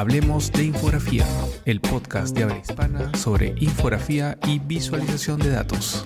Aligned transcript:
Hablemos 0.00 0.50
de 0.50 0.64
Infografía, 0.64 1.26
el 1.66 1.82
podcast 1.82 2.34
de 2.34 2.44
habla 2.44 2.56
hispana 2.56 3.14
sobre 3.18 3.54
infografía 3.58 4.38
y 4.46 4.58
visualización 4.58 5.38
de 5.38 5.50
datos. 5.50 6.02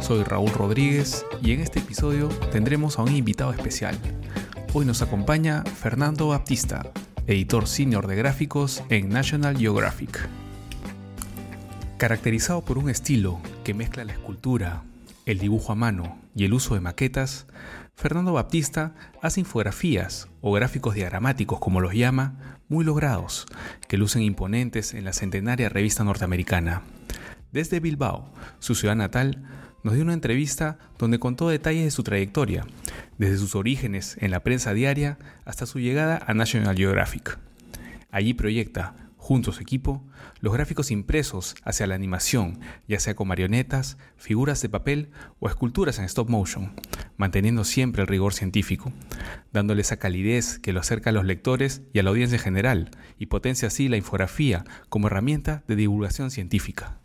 Soy 0.00 0.22
Raúl 0.22 0.50
Rodríguez 0.50 1.26
y 1.42 1.52
en 1.52 1.60
este 1.60 1.80
episodio 1.80 2.28
tendremos 2.50 2.98
a 2.98 3.02
un 3.02 3.14
invitado 3.14 3.52
especial. 3.52 3.98
Hoy 4.72 4.86
nos 4.86 5.02
acompaña 5.02 5.62
Fernando 5.62 6.28
Baptista, 6.28 6.90
editor 7.26 7.68
senior 7.68 8.06
de 8.06 8.16
gráficos 8.16 8.82
en 8.88 9.10
National 9.10 9.58
Geographic. 9.58 10.26
Caracterizado 11.98 12.64
por 12.64 12.78
un 12.78 12.88
estilo 12.88 13.40
que 13.62 13.74
mezcla 13.74 14.06
la 14.06 14.12
escultura, 14.14 14.84
el 15.26 15.38
dibujo 15.38 15.70
a 15.70 15.74
mano 15.74 16.16
y 16.34 16.46
el 16.46 16.54
uso 16.54 16.76
de 16.76 16.80
maquetas, 16.80 17.46
Fernando 17.96 18.32
Baptista 18.32 18.94
hace 19.22 19.40
infografías 19.40 20.28
o 20.40 20.52
gráficos 20.52 20.94
diagramáticos, 20.94 21.60
como 21.60 21.80
los 21.80 21.94
llama, 21.94 22.58
muy 22.68 22.84
logrados, 22.84 23.46
que 23.88 23.96
lucen 23.96 24.22
imponentes 24.22 24.94
en 24.94 25.04
la 25.04 25.12
centenaria 25.12 25.68
revista 25.68 26.04
norteamericana. 26.04 26.82
Desde 27.52 27.80
Bilbao, 27.80 28.32
su 28.58 28.74
ciudad 28.74 28.96
natal, 28.96 29.42
nos 29.84 29.94
dio 29.94 30.02
una 30.02 30.12
entrevista 30.12 30.78
donde 30.98 31.18
contó 31.18 31.48
detalles 31.48 31.84
de 31.84 31.90
su 31.90 32.02
trayectoria, 32.02 32.66
desde 33.18 33.38
sus 33.38 33.54
orígenes 33.54 34.16
en 34.20 34.30
la 34.30 34.40
prensa 34.40 34.74
diaria 34.74 35.18
hasta 35.44 35.66
su 35.66 35.78
llegada 35.78 36.20
a 36.26 36.34
National 36.34 36.76
Geographic. 36.76 37.38
Allí 38.10 38.34
proyecta, 38.34 38.94
junto 39.24 39.52
a 39.52 39.54
su 39.54 39.62
equipo, 39.62 40.04
los 40.40 40.52
gráficos 40.52 40.90
impresos 40.90 41.54
hacia 41.64 41.86
la 41.86 41.94
animación, 41.94 42.60
ya 42.86 43.00
sea 43.00 43.16
con 43.16 43.26
marionetas, 43.26 43.96
figuras 44.18 44.60
de 44.60 44.68
papel 44.68 45.12
o 45.40 45.48
esculturas 45.48 45.98
en 45.98 46.04
stop 46.04 46.28
motion, 46.28 46.74
manteniendo 47.16 47.64
siempre 47.64 48.02
el 48.02 48.06
rigor 48.06 48.34
científico, 48.34 48.92
dándole 49.50 49.80
esa 49.80 49.96
calidez 49.96 50.58
que 50.58 50.74
lo 50.74 50.80
acerca 50.80 51.08
a 51.08 51.14
los 51.14 51.24
lectores 51.24 51.80
y 51.94 52.00
a 52.00 52.02
la 52.02 52.10
audiencia 52.10 52.36
en 52.36 52.42
general, 52.42 52.90
y 53.18 53.24
potencia 53.24 53.68
así 53.68 53.88
la 53.88 53.96
infografía 53.96 54.62
como 54.90 55.06
herramienta 55.06 55.64
de 55.68 55.76
divulgación 55.76 56.30
científica. 56.30 56.98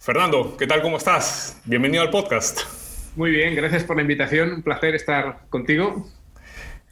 Fernando, 0.00 0.56
¿qué 0.56 0.66
tal? 0.66 0.82
¿Cómo 0.82 0.96
estás? 0.96 1.62
Bienvenido 1.66 2.02
al 2.02 2.10
podcast. 2.10 2.62
Muy 3.14 3.30
bien, 3.30 3.54
gracias 3.54 3.84
por 3.84 3.94
la 3.94 4.02
invitación. 4.02 4.54
Un 4.54 4.62
placer 4.62 4.96
estar 4.96 5.46
contigo. 5.50 6.10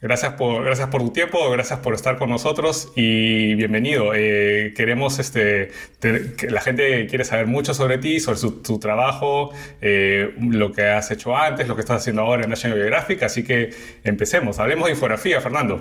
Gracias 0.01 0.33
por, 0.33 0.65
gracias 0.65 0.87
por 0.89 1.03
tu 1.03 1.11
tiempo, 1.11 1.51
gracias 1.51 1.77
por 1.77 1.93
estar 1.93 2.17
con 2.17 2.27
nosotros 2.27 2.91
y 2.95 3.53
bienvenido. 3.53 4.15
Eh, 4.15 4.73
queremos, 4.75 5.19
este, 5.19 5.69
que 5.99 6.49
la 6.49 6.59
gente 6.59 7.05
quiere 7.05 7.23
saber 7.23 7.45
mucho 7.45 7.75
sobre 7.75 7.99
ti, 7.99 8.19
sobre 8.19 8.39
tu 8.63 8.79
trabajo, 8.79 9.51
eh, 9.79 10.33
lo 10.39 10.71
que 10.71 10.87
has 10.87 11.11
hecho 11.11 11.37
antes, 11.37 11.67
lo 11.67 11.75
que 11.75 11.81
estás 11.81 12.01
haciendo 12.01 12.23
ahora 12.23 12.43
en 12.43 12.49
National 12.49 12.79
Geographic, 12.79 13.21
así 13.21 13.43
que 13.43 13.69
empecemos. 14.03 14.57
Hablemos 14.57 14.85
de 14.87 14.93
infografía, 14.93 15.39
Fernando. 15.39 15.79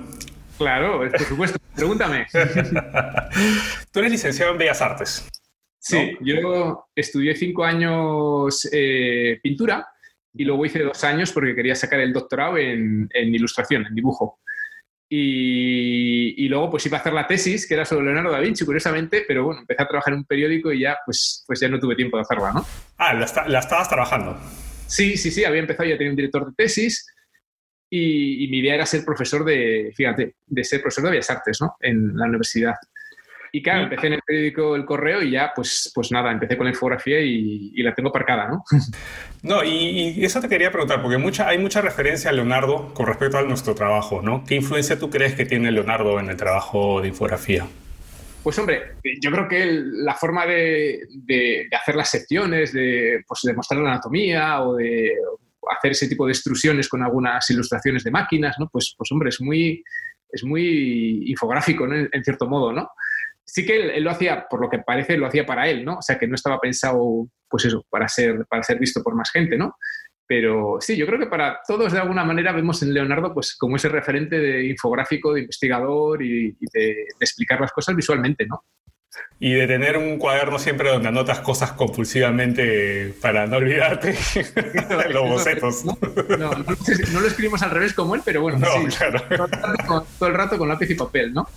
Claro, 0.58 0.98
por 0.98 1.20
supuesto. 1.20 1.58
Pregúntame. 1.74 2.26
Tú 3.90 4.00
eres 4.00 4.12
licenciado 4.12 4.52
en 4.52 4.58
Bellas 4.58 4.82
Artes. 4.82 5.26
Sí, 5.78 6.18
yo 6.20 6.88
estudié 6.94 7.34
cinco 7.34 7.64
años 7.64 8.68
eh, 8.70 9.40
pintura 9.42 9.88
y 10.34 10.44
luego 10.44 10.64
hice 10.64 10.82
dos 10.82 11.02
años 11.04 11.32
porque 11.32 11.54
quería 11.54 11.74
sacar 11.74 12.00
el 12.00 12.12
doctorado 12.12 12.56
en, 12.58 13.08
ilustración, 13.12 13.86
en 13.86 13.94
dibujo. 13.94 14.40
Y, 15.12 16.48
luego 16.48 16.70
pues 16.70 16.86
iba 16.86 16.98
a 16.98 17.00
hacer 17.00 17.12
la 17.12 17.26
tesis, 17.26 17.66
que 17.66 17.74
era 17.74 17.84
sobre 17.84 18.04
Leonardo 18.04 18.30
da 18.30 18.38
Vinci, 18.38 18.64
curiosamente, 18.64 19.24
pero 19.26 19.44
bueno, 19.44 19.60
empecé 19.60 19.82
a 19.82 19.88
trabajar 19.88 20.12
en 20.12 20.20
un 20.20 20.24
periódico 20.24 20.72
y 20.72 20.80
ya 20.80 20.98
pues, 21.04 21.44
pues 21.46 21.58
ya 21.60 21.68
no 21.68 21.80
tuve 21.80 21.96
tiempo 21.96 22.16
de 22.16 22.22
hacerla, 22.22 22.52
¿no? 22.52 22.64
Ah, 22.96 23.14
la, 23.14 23.58
estabas 23.58 23.88
trabajando. 23.88 24.38
Sí, 24.86 25.16
sí, 25.16 25.30
sí, 25.30 25.44
había 25.44 25.60
empezado, 25.60 25.88
ya 25.88 25.96
tenía 25.96 26.10
un 26.10 26.16
director 26.16 26.46
de 26.46 26.52
tesis 26.56 27.06
y, 27.88 28.44
y, 28.44 28.48
mi 28.48 28.58
idea 28.58 28.76
era 28.76 28.86
ser 28.86 29.04
profesor 29.04 29.44
de, 29.44 29.92
fíjate, 29.96 30.36
de 30.46 30.64
ser 30.64 30.80
profesor 30.80 31.04
de 31.04 31.10
Bellas 31.10 31.30
Artes, 31.30 31.60
¿no? 31.60 31.76
En 31.80 32.16
la 32.16 32.26
universidad. 32.26 32.74
Y 33.52 33.62
claro, 33.62 33.82
empecé 33.84 34.06
en 34.06 34.12
el 34.14 34.22
periódico 34.22 34.76
El 34.76 34.84
Correo 34.84 35.22
y 35.22 35.32
ya, 35.32 35.52
pues, 35.54 35.90
pues 35.94 36.12
nada, 36.12 36.30
empecé 36.30 36.56
con 36.56 36.66
la 36.66 36.72
infografía 36.72 37.20
y, 37.20 37.82
la 37.82 37.94
tengo 37.94 38.10
aparcada, 38.10 38.48
¿no? 38.48 38.64
No, 39.42 39.64
y, 39.64 40.22
eso 40.22 40.40
te 40.40 40.48
quería 40.48 40.70
preguntar, 40.70 41.00
porque 41.00 41.16
mucha, 41.16 41.48
hay 41.48 41.58
mucha 41.58 41.80
referencia 41.80 42.30
a 42.30 42.32
Leonardo 42.32 42.92
con 42.92 43.06
respecto 43.06 43.38
a 43.38 43.42
nuestro 43.42 43.74
trabajo, 43.74 44.20
¿no? 44.20 44.44
¿Qué 44.44 44.54
influencia 44.54 44.98
tú 44.98 45.08
crees 45.08 45.34
que 45.34 45.46
tiene 45.46 45.72
Leonardo 45.72 46.20
en 46.20 46.28
el 46.28 46.36
trabajo 46.36 47.00
de 47.00 47.08
infografía? 47.08 47.66
Pues 48.42 48.58
hombre, 48.58 48.96
yo 49.20 49.30
creo 49.30 49.48
que 49.48 49.66
la 49.66 50.14
forma 50.14 50.46
de, 50.46 51.00
hacer 51.72 51.96
las 51.96 52.10
secciones, 52.10 52.72
de, 52.72 53.22
pues, 53.26 53.40
de 53.42 53.54
mostrar 53.54 53.80
la 53.80 53.92
anatomía 53.92 54.62
o 54.62 54.76
de 54.76 55.14
hacer 55.76 55.92
ese 55.92 56.08
tipo 56.08 56.26
de 56.26 56.32
extrusiones 56.32 56.88
con 56.88 57.02
algunas 57.02 57.48
ilustraciones 57.50 58.04
de 58.04 58.10
máquinas, 58.10 58.56
¿no? 58.58 58.68
Pues, 58.70 58.94
pues 58.96 59.10
hombre, 59.12 59.30
es 59.30 59.40
muy, 59.40 59.82
es 60.30 60.44
muy 60.44 61.30
infográfico, 61.30 61.86
¿no? 61.86 61.96
en 61.96 62.24
cierto 62.24 62.46
modo, 62.46 62.72
¿no? 62.72 62.90
Sí 63.52 63.66
que 63.66 63.96
él, 63.96 64.04
lo 64.04 64.10
hacía, 64.10 64.46
por 64.48 64.60
lo 64.60 64.70
que 64.70 64.78
parece, 64.78 65.16
lo 65.16 65.26
hacía 65.26 65.44
para 65.44 65.68
él, 65.68 65.84
¿no? 65.84 65.96
O 65.98 66.02
sea, 66.02 66.18
que 66.18 66.28
no 66.28 66.36
estaba 66.36 66.60
pensado, 66.60 67.28
pues 67.48 67.64
eso, 67.64 67.84
para 67.90 68.08
ser, 68.08 68.46
para 68.48 68.62
ser 68.62 68.78
visto 68.78 69.02
por 69.02 69.16
más 69.16 69.30
gente, 69.30 69.58
¿no? 69.58 69.76
Pero 70.26 70.76
sí, 70.80 70.96
yo 70.96 71.06
creo 71.06 71.18
que 71.18 71.26
para 71.26 71.58
todos 71.66 71.92
de 71.92 71.98
alguna 71.98 72.24
manera 72.24 72.52
vemos 72.52 72.80
en 72.84 72.94
Leonardo 72.94 73.34
pues 73.34 73.56
como 73.56 73.74
ese 73.74 73.88
referente 73.88 74.38
de 74.38 74.64
infográfico, 74.66 75.34
de 75.34 75.40
investigador 75.40 76.22
y, 76.22 76.56
de, 76.72 77.06
explicar 77.18 77.60
las 77.60 77.72
cosas 77.72 77.96
visualmente, 77.96 78.46
¿no? 78.46 78.62
Y 79.38 79.54
de 79.54 79.66
tener 79.66 79.96
un 79.96 80.18
cuaderno 80.18 80.58
siempre 80.58 80.90
donde 80.90 81.08
anotas 81.08 81.40
cosas 81.40 81.72
compulsivamente 81.72 83.14
para 83.20 83.46
no 83.46 83.56
olvidarte 83.56 84.14
los 85.10 85.28
bocetos. 85.28 85.84
No, 85.84 85.98
no, 86.38 86.50
no, 86.50 87.20
lo 87.20 87.26
escribimos 87.26 87.62
al 87.62 87.70
revés 87.70 87.94
como 87.94 88.14
él, 88.14 88.22
pero 88.24 88.42
bueno, 88.42 88.58
sí, 88.58 88.96
claro. 88.96 89.22
todo, 90.18 90.28
el 90.28 90.34
rato 90.34 90.58
con, 90.58 90.68
lápiz 90.68 90.90
y 90.90 90.94
papel, 90.94 91.32
¿no? 91.32 91.48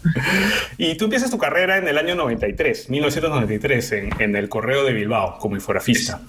Y 0.77 0.95
tú 0.95 1.05
empiezas 1.05 1.29
tu 1.29 1.37
carrera 1.37 1.77
en 1.77 1.87
el 1.87 1.97
año 1.97 2.15
93, 2.15 2.89
1993, 2.89 3.91
en, 3.91 4.21
en 4.21 4.35
el 4.35 4.49
Correo 4.49 4.83
de 4.85 4.93
Bilbao, 4.93 5.37
como 5.37 5.55
infografista. 5.55 6.21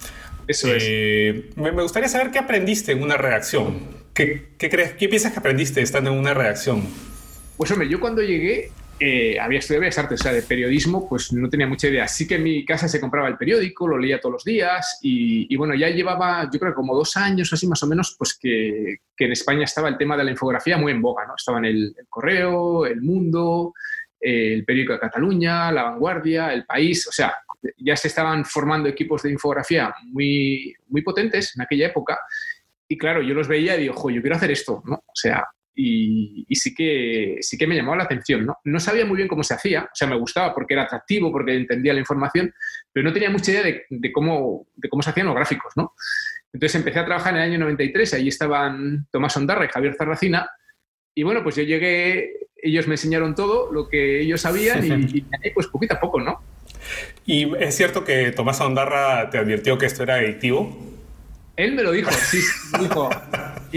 Eso, 0.47 0.73
es. 0.73 0.83
Eh, 0.85 1.49
me, 1.55 1.71
gustaría 1.71 2.09
saber 2.09 2.31
qué 2.31 2.39
aprendiste 2.39 2.91
en 2.91 3.01
una 3.01 3.17
redacción. 3.17 3.79
¿Qué, 4.13 4.49
qué, 4.57 4.69
crees, 4.69 4.93
¿Qué 4.93 5.09
piensas 5.09 5.31
que 5.31 5.39
aprendiste 5.39 5.81
estando 5.81 6.11
en 6.11 6.19
una 6.19 6.33
redacción? 6.33 6.83
Pues 7.57 7.71
hombre, 7.71 7.89
yo 7.89 7.99
cuando 7.99 8.21
llegué 8.21 8.71
eh, 8.99 9.37
había 9.39 9.59
estudiado 9.59 9.81
Bellas 9.81 9.97
Artes, 9.97 10.21
o 10.21 10.23
sea, 10.23 10.31
de 10.31 10.41
periodismo, 10.41 11.07
pues 11.09 11.33
no 11.33 11.49
tenía 11.49 11.67
mucha 11.67 11.87
idea. 11.87 12.07
Sí 12.07 12.27
que 12.27 12.35
en 12.35 12.43
mi 12.43 12.63
casa 12.65 12.87
se 12.87 13.01
compraba 13.01 13.27
el 13.27 13.37
periódico, 13.37 13.87
lo 13.87 13.97
leía 13.97 14.21
todos 14.21 14.33
los 14.33 14.43
días 14.43 14.99
y, 15.01 15.53
bueno, 15.57 15.75
ya 15.75 15.89
llevaba, 15.89 16.49
yo 16.51 16.59
creo 16.59 16.73
como 16.73 16.95
dos 16.95 17.17
años 17.17 17.51
así 17.51 17.67
más 17.67 17.83
o 17.83 17.87
menos, 17.87 18.15
pues 18.17 18.37
que, 18.37 18.99
en 19.17 19.31
España 19.31 19.65
estaba 19.65 19.89
el 19.89 19.97
tema 19.97 20.15
de 20.15 20.23
la 20.23 20.31
infografía 20.31 20.77
muy 20.77 20.93
en 20.93 21.01
boga, 21.01 21.25
¿no? 21.25 21.35
Estaban 21.35 21.65
el, 21.65 21.93
el 21.97 22.07
Correo, 22.07 22.85
El 22.85 23.01
Mundo, 23.01 23.73
el 24.19 24.63
periódico 24.63 24.93
de 24.93 24.99
Cataluña, 24.99 25.71
La 25.71 25.83
Vanguardia, 25.83 26.53
El 26.53 26.65
País, 26.65 27.07
o 27.07 27.11
sea, 27.11 27.35
ya 27.77 27.95
se 27.95 28.07
estaban 28.07 28.45
formando 28.45 28.87
equipos 28.87 29.23
de 29.23 29.31
infografía 29.31 29.93
muy, 30.03 30.73
muy 30.87 31.01
potentes 31.01 31.55
en 31.55 31.61
aquella 31.63 31.87
época. 31.87 32.19
Y 32.87 32.97
claro, 32.97 33.21
yo 33.21 33.33
los 33.33 33.47
veía 33.47 33.75
y 33.75 33.81
digo, 33.81 33.93
jo, 33.93 34.09
yo 34.09 34.21
quiero 34.21 34.35
hacer 34.35 34.51
esto, 34.51 34.83
¿no? 34.85 34.95
O 34.95 35.15
sea, 35.15 35.47
y, 35.75 36.45
sí, 36.55 36.73
que, 36.73 37.37
sí 37.41 37.57
que 37.57 37.67
me 37.67 37.75
llamaba 37.75 37.97
la 37.97 38.03
atención. 38.03 38.45
¿no? 38.45 38.57
no 38.63 38.79
sabía 38.79 39.05
muy 39.05 39.17
bien 39.17 39.27
cómo 39.27 39.43
se 39.43 39.53
hacía, 39.53 39.83
o 39.83 39.95
sea, 39.95 40.07
me 40.07 40.17
gustaba 40.17 40.53
porque 40.53 40.73
era 40.73 40.83
atractivo, 40.83 41.31
porque 41.31 41.55
entendía 41.55 41.93
la 41.93 41.99
información, 41.99 42.53
pero 42.91 43.03
no 43.03 43.13
tenía 43.13 43.29
mucha 43.29 43.51
idea 43.51 43.63
de, 43.89 44.11
cómo, 44.11 44.67
de 44.75 44.89
cómo 44.89 45.03
se 45.03 45.09
hacían 45.09 45.27
los 45.27 45.35
gráficos. 45.35 45.73
¿no? 45.75 45.93
Entonces 46.53 46.75
empecé 46.75 46.99
a 46.99 47.05
trabajar 47.05 47.33
en 47.33 47.41
el 47.41 47.49
año 47.51 47.59
93, 47.59 48.13
allí 48.13 48.29
estaban 48.29 49.07
Tomás 49.11 49.35
Ondarra 49.37 49.65
y 49.65 49.69
Javier 49.69 49.95
Zarracina, 49.95 50.49
y 51.17 51.23
bueno, 51.23 51.43
pues 51.43 51.55
yo 51.55 51.63
llegué, 51.63 52.33
ellos 52.57 52.87
me 52.87 52.95
enseñaron 52.95 53.35
todo 53.35 53.71
lo 53.71 53.87
que 53.87 54.19
ellos 54.21 54.41
sabían 54.41 54.85
y, 54.85 55.17
y 55.17 55.49
pues 55.53 55.67
poquito 55.67 55.95
a 55.95 55.99
poco, 55.99 56.19
¿no? 56.19 56.41
¿Y 57.25 57.55
es 57.57 57.75
cierto 57.75 58.03
que 58.03 58.31
Tomás 58.31 58.59
Ondarra 58.61 59.29
te 59.29 59.37
advirtió 59.37 59.77
que 59.77 59.85
esto 59.85 60.03
era 60.03 60.15
adictivo? 60.15 60.77
Él 61.55 61.73
me 61.73 61.83
lo 61.83 61.91
dijo, 61.91 62.11
sí, 62.11 62.39
dijo. 62.79 63.09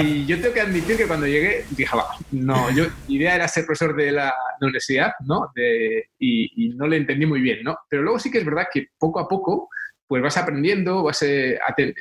Y 0.01 0.27
yo 0.27 0.41
tengo 0.41 0.55
que 0.55 0.61
admitir 0.61 0.97
que 0.97 1.07
cuando 1.07 1.27
llegué 1.27 1.65
dije, 1.71 1.97
va, 1.97 2.07
no, 2.31 2.71
yo, 2.71 2.85
mi 3.09 3.17
idea 3.17 3.35
era 3.35 3.49
ser 3.49 3.67
profesor 3.67 3.97
de 3.97 4.13
la, 4.13 4.33
universidad, 4.61 5.13
¿no? 5.27 5.51
De, 5.55 6.11
y, 6.21 6.69
no 6.77 6.87
le 6.87 6.99
entendí 6.99 7.27
muy 7.27 7.41
bien, 7.41 7.65
¿no? 7.65 7.77
Pero 7.89 8.03
luego 8.03 8.19
sí 8.19 8.31
que 8.31 8.39
es 8.39 8.45
verdad 8.45 8.67
que 8.73 8.89
poco 8.97 9.19
a 9.19 9.27
poco, 9.27 9.69
pues 10.07 10.23
vas 10.23 10.37
aprendiendo, 10.37 11.03
vas 11.03 11.23
eh, 11.23 11.59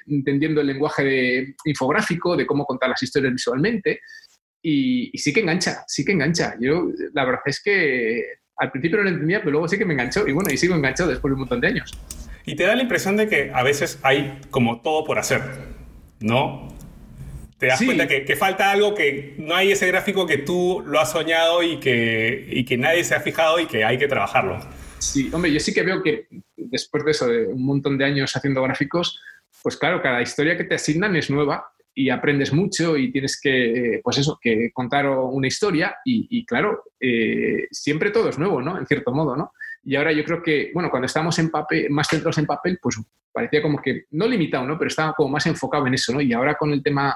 entendiendo 0.08 0.62
el 0.62 0.68
lenguaje 0.68 1.04
de, 1.04 1.56
infográfico, 1.66 2.38
de 2.38 2.46
cómo 2.46 2.66
contar 2.66 2.90
las 2.90 3.02
historias 3.02 3.34
visualmente, 3.34 4.02
y, 4.62 5.10
y, 5.12 5.18
sí 5.18 5.34
que 5.34 5.40
engancha, 5.40 5.84
sí 5.88 6.06
que 6.06 6.12
engancha. 6.12 6.56
Yo, 6.60 6.90
la 7.14 7.26
verdad 7.26 7.42
es 7.46 7.62
que 7.62 8.24
al 8.58 8.72
principio 8.72 8.98
no 8.98 9.06
lo 9.06 9.10
entendía, 9.10 9.40
pero 9.40 9.52
luego 9.52 9.68
sí 9.68 9.78
que 9.78 9.86
me 9.86 9.94
enganchó, 9.94 10.28
y 10.28 10.34
bueno, 10.34 10.52
y 10.52 10.58
sigo 10.58 10.76
enganchado 10.76 11.10
después 11.10 11.32
de 11.32 11.34
un 11.34 11.40
montón 11.40 11.62
de 11.62 11.68
años. 11.68 11.92
Y 12.46 12.56
te 12.56 12.64
da 12.64 12.76
la 12.76 12.84
impresión 12.84 13.18
de 13.18 13.28
que 13.28 13.52
a 13.54 13.64
veces 13.64 14.00
hay 14.04 14.40
como 14.52 14.82
todo 14.82 15.04
por 15.04 15.18
hacer, 15.18 15.42
¿no? 16.20 16.77
Te 17.58 17.68
das 17.68 17.82
cuenta 17.84 18.08
que, 18.08 18.36
falta 18.36 18.72
algo 18.72 18.94
que 18.94 19.34
no 19.40 19.56
hay 19.56 19.72
ese 19.72 19.88
gráfico 19.88 20.28
que 20.28 20.38
tú 20.38 20.84
lo 20.86 21.00
has 21.00 21.12
soñado 21.12 21.64
y 21.64 21.80
que, 21.80 22.48
y 22.52 22.64
que 22.66 22.78
nadie 22.78 23.04
se 23.04 23.16
ha 23.16 23.20
fijado 23.20 23.60
y 23.60 23.66
que 23.66 23.84
hay 23.84 23.98
que 23.98 24.08
trabajarlo. 24.08 24.60
Sí, 25.00 25.30
hombre, 25.34 25.52
yo 25.52 25.60
sí 25.60 25.74
que 25.74 25.84
veo 25.84 26.04
que 26.04 26.28
después 26.56 27.04
de 27.04 27.12
eso, 27.12 27.28
de 27.28 27.48
un 27.48 27.66
montón 27.66 27.98
de 27.98 28.06
años 28.06 28.36
haciendo 28.36 28.62
gráficos, 28.62 29.20
pues 29.64 29.76
claro, 29.76 30.02
cada 30.02 30.22
historia 30.22 30.56
que 30.56 30.66
te 30.66 30.76
asignan 30.76 31.16
es 31.16 31.30
nueva 31.30 31.72
y 31.94 32.12
aprendes 32.12 32.54
mucho 32.54 32.96
y 32.96 33.12
tienes 33.12 33.40
que, 33.42 34.02
pues 34.04 34.20
eso, 34.20 34.38
que 34.40 34.72
contar 34.72 35.10
una 35.10 35.48
historia 35.48 35.96
y, 36.06 36.46
claro, 36.46 36.84
eh, 37.00 37.68
siempre 37.72 38.12
todo 38.12 38.30
es 38.30 38.38
nuevo, 38.38 38.62
¿no? 38.62 38.78
En 38.78 38.86
cierto 38.86 39.12
modo, 39.12 39.36
¿no? 39.36 39.52
Y 39.84 39.96
ahora 39.96 40.12
yo 40.12 40.24
creo 40.24 40.44
que, 40.44 40.70
bueno, 40.76 40.92
cuando 40.92 41.08
estamos 41.08 41.40
en 41.40 41.50
papel, 41.50 41.90
más 41.90 42.08
centrados 42.08 42.38
en 42.38 42.46
papel, 42.46 42.78
pues 42.80 43.00
parecía 43.32 43.62
como 43.62 43.82
que, 43.82 44.06
no 44.12 44.28
limitado, 44.28 44.68
¿no? 44.68 44.78
Pero 44.78 44.90
estaba 44.90 45.14
como 45.14 45.30
más 45.30 45.46
enfocado 45.48 45.88
en 45.88 45.96
eso, 45.96 46.14
¿no? 46.14 46.22
Y 46.22 46.34
ahora 46.34 46.56
con 46.56 46.72
el 46.72 46.84
tema, 46.84 47.16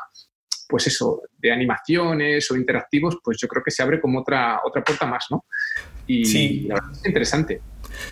pues 0.71 0.87
eso, 0.87 1.21
de 1.37 1.51
animaciones 1.51 2.49
o 2.49 2.55
interactivos, 2.55 3.17
pues 3.21 3.37
yo 3.39 3.47
creo 3.49 3.61
que 3.61 3.71
se 3.71 3.83
abre 3.83 3.99
como 3.99 4.21
otra, 4.21 4.61
otra 4.63 4.81
puerta 4.81 5.05
más, 5.05 5.25
¿no? 5.29 5.43
Y 6.07 6.23
sí. 6.23 6.65
la 6.67 6.75
verdad 6.75 6.91
es 6.93 7.05
interesante. 7.05 7.61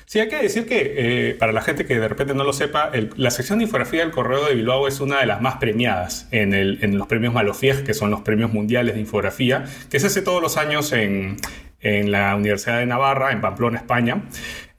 Sí, 0.06 0.20
hay 0.20 0.28
que 0.28 0.36
decir 0.36 0.68
que 0.68 0.94
eh, 0.98 1.36
para 1.36 1.54
la 1.54 1.62
gente 1.62 1.86
que 1.86 1.98
de 1.98 2.08
repente 2.08 2.34
no 2.34 2.44
lo 2.44 2.52
sepa, 2.52 2.92
la 3.16 3.32
sección 3.32 3.60
de 3.60 3.64
infografía 3.66 4.02
del 4.02 4.12
Correo 4.12 4.46
de 4.46 4.56
Bilbao 4.56 4.88
es 4.90 5.00
una 5.00 5.22
de 5.22 5.26
las 5.26 5.42
más 5.42 5.56
premiadas 5.56 6.28
en, 6.32 6.54
el, 6.54 6.80
en 6.82 6.98
los 6.98 7.08
premios 7.08 7.34
Malofieg, 7.34 7.86
que 7.86 7.94
son 7.94 8.12
los 8.12 8.22
premios 8.22 8.52
mundiales 8.52 8.96
de 8.96 9.00
infografía, 9.00 9.64
que 9.90 10.00
se 10.02 10.08
hace 10.08 10.22
todos 10.22 10.42
los 10.42 10.58
años 10.58 10.92
en, 10.92 11.38
en 11.80 12.12
la 12.12 12.36
Universidad 12.36 12.80
de 12.80 12.86
Navarra, 12.86 13.32
en 13.32 13.40
Pamplona, 13.40 13.78
España. 13.78 14.24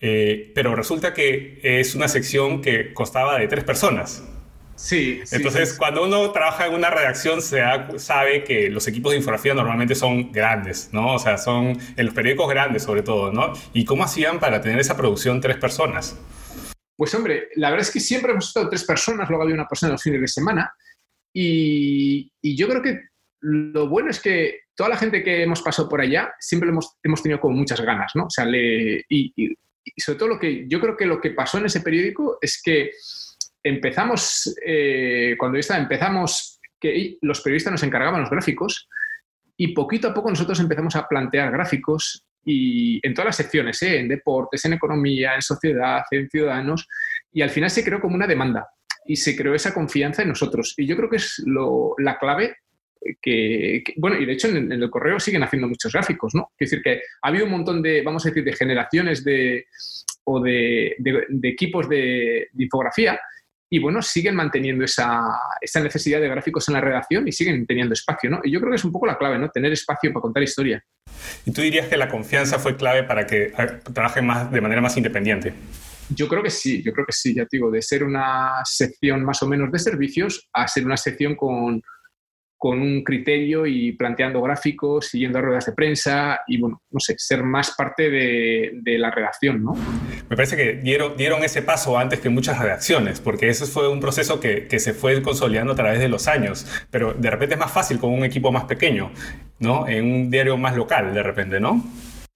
Eh, 0.02 0.52
pero 0.54 0.74
resulta 0.74 1.12
que 1.12 1.60
es 1.62 1.94
una 1.94 2.08
sección 2.08 2.62
que 2.62 2.92
costaba 2.92 3.38
de 3.38 3.48
tres 3.48 3.64
personas. 3.64 4.22
Sí. 4.80 5.20
Entonces, 5.30 5.74
cuando 5.74 6.04
uno 6.04 6.30
trabaja 6.32 6.66
en 6.66 6.74
una 6.74 6.88
redacción, 6.88 7.42
se 7.42 7.60
sabe 7.96 8.44
que 8.44 8.70
los 8.70 8.88
equipos 8.88 9.12
de 9.12 9.18
infografía 9.18 9.52
normalmente 9.52 9.94
son 9.94 10.32
grandes, 10.32 10.88
¿no? 10.92 11.14
O 11.14 11.18
sea, 11.18 11.36
son 11.36 11.78
en 11.96 12.06
los 12.06 12.14
periódicos 12.14 12.48
grandes 12.48 12.82
sobre 12.84 13.02
todo, 13.02 13.30
¿no? 13.30 13.52
¿Y 13.74 13.84
cómo 13.84 14.04
hacían 14.04 14.40
para 14.40 14.60
tener 14.60 14.80
esa 14.80 14.96
producción 14.96 15.40
tres 15.40 15.58
personas? 15.58 16.18
Pues 16.96 17.14
hombre, 17.14 17.48
la 17.56 17.70
verdad 17.70 17.86
es 17.86 17.92
que 17.92 18.00
siempre 18.00 18.32
hemos 18.32 18.48
estado 18.48 18.70
tres 18.70 18.84
personas, 18.84 19.28
luego 19.28 19.44
había 19.44 19.54
una 19.54 19.68
persona 19.68 19.92
los 19.92 20.02
fines 20.02 20.20
de 20.22 20.28
semana, 20.28 20.72
y, 21.32 22.32
y 22.42 22.56
yo 22.56 22.66
creo 22.66 22.82
que 22.82 23.00
lo 23.42 23.88
bueno 23.88 24.10
es 24.10 24.20
que 24.20 24.60
toda 24.74 24.90
la 24.90 24.96
gente 24.96 25.22
que 25.22 25.42
hemos 25.42 25.62
pasado 25.62 25.88
por 25.88 26.00
allá 26.00 26.32
siempre 26.40 26.70
hemos, 26.70 26.96
hemos 27.02 27.22
tenido 27.22 27.40
como 27.40 27.56
muchas 27.56 27.80
ganas, 27.82 28.12
¿no? 28.14 28.24
O 28.24 28.30
sea, 28.30 28.44
le, 28.44 29.04
y, 29.08 29.32
y, 29.36 29.54
sobre 29.96 30.18
todo 30.18 30.28
lo 30.30 30.38
que 30.38 30.66
yo 30.68 30.80
creo 30.80 30.96
que 30.96 31.06
lo 31.06 31.20
que 31.20 31.30
pasó 31.30 31.58
en 31.58 31.66
ese 31.66 31.80
periódico 31.80 32.38
es 32.40 32.60
que 32.62 32.90
empezamos, 33.62 34.54
eh, 34.64 35.34
cuando 35.38 35.56
yo 35.56 35.60
estaba, 35.60 35.80
empezamos 35.80 36.60
que 36.78 37.18
los 37.20 37.40
periodistas 37.40 37.72
nos 37.72 37.82
encargaban 37.82 38.20
los 38.20 38.30
gráficos 38.30 38.88
y 39.56 39.74
poquito 39.74 40.08
a 40.08 40.14
poco 40.14 40.30
nosotros 40.30 40.58
empezamos 40.60 40.96
a 40.96 41.06
plantear 41.06 41.52
gráficos 41.52 42.24
y 42.44 43.06
en 43.06 43.12
todas 43.12 43.26
las 43.26 43.36
secciones, 43.36 43.82
¿eh? 43.82 43.98
en 43.98 44.08
deportes, 44.08 44.64
en 44.64 44.72
economía, 44.72 45.34
en 45.34 45.42
sociedad, 45.42 46.02
en 46.10 46.30
ciudadanos, 46.30 46.88
y 47.32 47.42
al 47.42 47.50
final 47.50 47.70
se 47.70 47.84
creó 47.84 48.00
como 48.00 48.14
una 48.14 48.26
demanda 48.26 48.66
y 49.04 49.16
se 49.16 49.36
creó 49.36 49.54
esa 49.54 49.74
confianza 49.74 50.22
en 50.22 50.28
nosotros. 50.28 50.74
Y 50.76 50.86
yo 50.86 50.96
creo 50.96 51.10
que 51.10 51.16
es 51.16 51.42
lo, 51.44 51.94
la 51.98 52.18
clave 52.18 52.56
que, 53.20 53.82
bueno, 53.96 54.18
y 54.18 54.26
de 54.26 54.32
hecho 54.32 54.48
en, 54.48 54.70
el 54.70 54.90
correo 54.90 55.18
siguen 55.18 55.42
haciendo 55.42 55.68
muchos 55.68 55.92
gráficos, 55.92 56.34
¿no? 56.34 56.50
Es 56.58 56.70
decir, 56.70 56.82
que 56.82 57.02
ha 57.22 57.28
habido 57.28 57.46
un 57.46 57.50
montón 57.50 57.82
de, 57.82 58.02
vamos 58.02 58.24
a 58.24 58.28
decir, 58.28 58.44
de 58.44 58.52
generaciones 58.52 59.24
de, 59.24 59.66
o 60.24 60.40
de, 60.40 60.96
de, 60.98 61.48
equipos 61.48 61.88
de, 61.88 62.48
infografía 62.58 63.18
y 63.72 63.78
bueno, 63.78 64.02
siguen 64.02 64.34
manteniendo 64.34 64.84
esa, 64.84 65.22
esa, 65.60 65.80
necesidad 65.80 66.20
de 66.20 66.28
gráficos 66.28 66.68
en 66.68 66.74
la 66.74 66.80
redacción 66.80 67.28
y 67.28 67.32
siguen 67.32 67.64
teniendo 67.66 67.94
espacio, 67.94 68.28
¿no? 68.28 68.40
Y 68.42 68.50
yo 68.50 68.58
creo 68.58 68.72
que 68.72 68.76
es 68.76 68.84
un 68.84 68.90
poco 68.90 69.06
la 69.06 69.16
clave, 69.16 69.38
¿no? 69.38 69.48
Tener 69.48 69.72
espacio 69.72 70.12
para 70.12 70.22
contar 70.22 70.42
historia. 70.42 70.84
¿Y 71.46 71.52
tú 71.52 71.62
dirías 71.62 71.86
que 71.86 71.96
la 71.96 72.08
confianza 72.08 72.58
fue 72.58 72.76
clave 72.76 73.04
para 73.04 73.24
que 73.26 73.52
trabajen 73.94 74.26
más, 74.26 74.50
de 74.50 74.60
manera 74.60 74.80
más 74.80 74.96
independiente? 74.96 75.54
Yo 76.08 76.26
creo 76.26 76.42
que 76.42 76.50
sí, 76.50 76.82
yo 76.82 76.92
creo 76.92 77.06
que 77.06 77.12
sí, 77.12 77.32
ya 77.32 77.46
te 77.46 77.58
digo, 77.58 77.70
de 77.70 77.80
ser 77.80 78.02
una 78.02 78.60
sección 78.64 79.22
más 79.24 79.40
o 79.44 79.46
menos 79.46 79.70
de 79.70 79.78
servicios 79.78 80.48
a 80.52 80.66
ser 80.66 80.84
una 80.84 80.96
sección 80.96 81.36
con, 81.36 81.80
con 82.60 82.82
un 82.82 83.02
criterio 83.04 83.64
y 83.64 83.92
planteando 83.92 84.42
gráficos, 84.42 85.06
siguiendo 85.06 85.38
a 85.38 85.42
ruedas 85.42 85.64
de 85.64 85.72
prensa 85.72 86.40
y, 86.46 86.60
bueno, 86.60 86.82
no 86.90 87.00
sé, 87.00 87.14
ser 87.16 87.42
más 87.42 87.74
parte 87.74 88.10
de, 88.10 88.98
la 88.98 89.10
redacción, 89.10 89.64
¿no? 89.64 89.74
Me 90.30 90.36
parece 90.36 90.56
que 90.56 90.74
dieron, 90.74 91.16
dieron 91.16 91.42
ese 91.42 91.60
paso 91.60 91.98
antes 91.98 92.20
que 92.20 92.28
muchas 92.28 92.56
redacciones, 92.56 93.18
porque 93.20 93.48
eso 93.48 93.66
fue 93.66 93.88
un 93.88 93.98
proceso 93.98 94.38
que, 94.38 94.68
que, 94.68 94.78
se 94.78 94.94
fue 94.94 95.20
consolidando 95.22 95.72
a 95.72 95.76
través 95.76 95.98
de 95.98 96.08
los 96.08 96.28
años, 96.28 96.66
pero 96.88 97.12
de 97.14 97.30
repente 97.30 97.56
es 97.56 97.58
más 97.58 97.72
fácil 97.72 97.98
con 97.98 98.12
un 98.12 98.22
equipo 98.22 98.52
más 98.52 98.62
pequeño, 98.64 99.10
¿no? 99.58 99.88
En 99.88 100.04
un 100.04 100.30
diario 100.30 100.56
más 100.56 100.76
local, 100.76 101.12
de 101.12 101.22
repente, 101.24 101.58
¿no? 101.58 101.84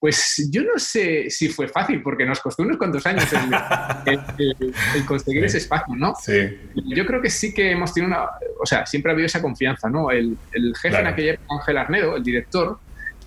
Pues 0.01 0.51
yo 0.51 0.63
no 0.63 0.77
sé 0.77 1.31
si 1.31 1.49
fue 1.49 1.69
fácil, 1.69 2.03
porque 2.03 2.27
nos 2.27 2.41
costó 2.41 2.65
unos 2.65 2.79
cuantos 2.79 3.07
años 3.07 3.27
el, 3.33 5.05
conseguir 5.07 5.45
ese 5.45 5.59
espacio, 5.59 5.95
¿no? 5.95 6.15
Sí. 6.21 6.59
Yo 6.75 7.07
creo 7.07 7.23
que 7.23 7.31
sí 7.31 7.55
que 7.55 7.71
hemos 7.71 7.95
tenido 7.95 8.13
una. 8.13 8.27
O 8.61 8.67
sea, 8.67 8.85
siempre 8.87 9.13
ha 9.13 9.15
habido 9.15 9.27
esa 9.27 9.41
confianza, 9.41 9.89
¿no? 9.89 10.11
El, 10.11 10.37
jefe 10.83 10.99
en 10.99 11.07
aquella 11.07 11.35
época, 11.35 11.55
Ángel 11.61 11.79
Arnedo, 11.79 12.17
el 12.17 12.25
director, 12.25 12.77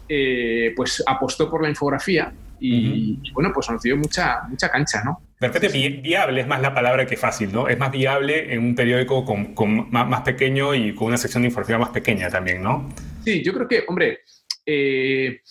eh, 0.10 0.74
pues 0.76 1.02
apostó 1.08 1.50
por 1.50 1.64
la 1.64 1.70
infografía 1.70 2.34
y, 2.60 3.32
bueno, 3.34 3.52
pues 3.54 3.70
nos 3.70 3.82
dio 3.82 3.96
mucha, 3.98 4.42
mucha 4.48 4.70
cancha, 4.70 5.04
¿no? 5.04 5.22
De 5.40 5.48
repente, 5.48 5.70
viable 6.02 6.42
es 6.42 6.48
más 6.48 6.62
la 6.62 6.74
palabra 6.74 7.06
que 7.06 7.16
fácil, 7.16 7.52
¿no? 7.52 7.68
Es 7.68 7.78
más 7.78 7.92
viable 7.92 8.54
en 8.54 8.60
un 8.60 8.76
periódico 8.76 9.24
con, 9.24 9.54
con 9.54 9.92
más, 9.92 10.08
más, 10.08 10.22
pequeño 10.22 10.74
y 10.74 10.96
con 10.96 11.08
una 11.08 11.18
sección 11.18 11.44
de 11.44 11.50
infografía 11.50 11.78
más 11.78 11.90
pequeña 11.90 12.30
también, 12.30 12.62
¿no? 12.62 12.90
Sí, 13.24 13.44
yo 13.44 13.54
creo 13.54 13.68
que, 13.68 13.84
hombre. 13.88 14.20
Eh, 14.66 15.42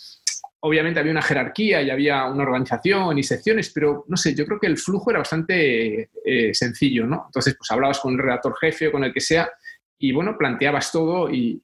obviamente 0.61 0.99
había 0.99 1.13
una 1.13 1.23
jerarquía 1.23 1.81
y 1.81 1.91
había 1.91 2.25
una 2.27 2.43
organización 2.43 3.17
y 3.19 3.23
secciones, 3.23 3.71
pero 3.71 4.05
no 4.09 4.17
sé, 4.17 4.35
yo 4.35 4.45
creo 4.47 4.59
que 4.59 4.67
el 4.67 4.77
flujo 4.77 5.11
era 5.11 5.21
bastante 5.21 6.11
eh, 6.25 6.55
sencillo, 6.55 7.07
¿no? 7.07 7.25
Entonces, 7.27 7.55
pues 7.57 7.71
hablabas 7.71 8.01
con 8.01 8.15
el 8.15 8.19
redactor 8.19 8.57
jefe 8.61 8.89
o 8.89 8.93
con 8.93 9.05
el 9.05 9.13
que 9.13 9.21
sea 9.21 9.49
y 9.99 10.13
bueno, 10.13 10.37
planteabas 10.37 10.93
todo 10.93 11.31
y, 11.31 11.63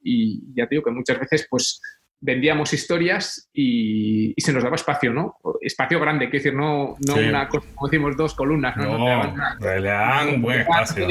ya 0.54 0.66
te 0.66 0.76
digo 0.76 0.84
que 0.84 0.90
muchas 0.90 1.18
veces 1.18 1.46
pues 1.50 1.80
vendíamos 2.22 2.72
historias 2.72 3.50
y, 3.52 4.32
se 4.38 4.52
nos 4.52 4.62
daba 4.62 4.76
espacio, 4.76 5.12
¿no? 5.12 5.36
Espacio 5.60 6.00
grande, 6.00 6.30
quiero 6.30 6.42
decir, 6.42 6.54
no, 6.54 6.96
no 7.06 7.14
una 7.14 7.48
cosa, 7.48 7.66
como 7.74 7.88
decimos, 7.88 8.16
dos 8.16 8.34
columnas, 8.34 8.76
¿no? 8.76 8.96
No, 8.98 9.34
no 9.34 10.38
buen 10.38 10.60
espacio. 10.60 11.06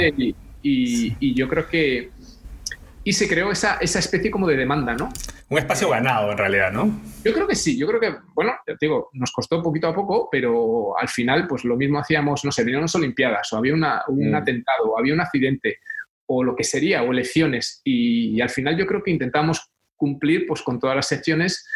y 0.64 1.36
yo 1.36 1.48
creo 1.48 1.68
que 1.68 2.10
y 3.04 3.14
se 3.14 3.28
creó 3.28 3.52
esa, 3.52 3.78
esa 3.82 4.00
especie 4.00 4.30
como 4.30 4.48
de 4.48 4.56
demanda, 4.56 4.94
¿no? 4.94 5.10
Un 5.50 5.58
espacio 5.58 5.90
ganado 5.90 6.32
en 6.32 6.38
realidad, 6.38 6.72
¿no? 6.72 7.02
Yo 7.24 7.34
creo 7.34 7.48
que 7.48 7.56
sí, 7.56 7.78
yo 7.78 7.88
creo 7.88 8.00
que, 8.00 8.16
bueno, 8.34 8.54
te 8.66 8.76
digo, 8.80 9.10
nos 9.14 9.32
costó 9.32 9.62
poquito 9.62 9.88
a 9.88 9.96
poco, 9.96 10.30
pero 10.32 10.98
al 10.98 11.10
final 11.10 11.48
pues 11.48 11.66
lo 11.66 11.76
mismo 11.76 12.00
hacíamos, 12.00 12.46
no 12.46 12.52
sé, 12.52 12.64
vinieron 12.64 12.84
las 12.84 12.96
Olimpiadas 12.96 13.52
o 13.52 13.58
había 13.58 13.74
una, 13.74 14.04
un 14.08 14.32
mm. 14.32 14.36
atentado 14.36 14.92
o 14.92 15.00
había 15.00 15.14
un 15.14 15.22
accidente 15.22 15.80
o 16.28 16.44
lo 16.44 16.56
que 16.56 16.64
sería, 16.64 17.04
o 17.04 17.12
elecciones 17.12 17.82
y, 17.84 18.40
al 18.40 18.50
final 18.50 18.78
yo 18.78 18.86
creo 18.86 19.04
que 19.04 19.12
intentamos 19.12 19.71
cumplir 20.02 20.48
pues 20.48 20.64
con 20.64 20.80
todas 20.80 20.96
las 20.96 21.08
secciones 21.08 21.68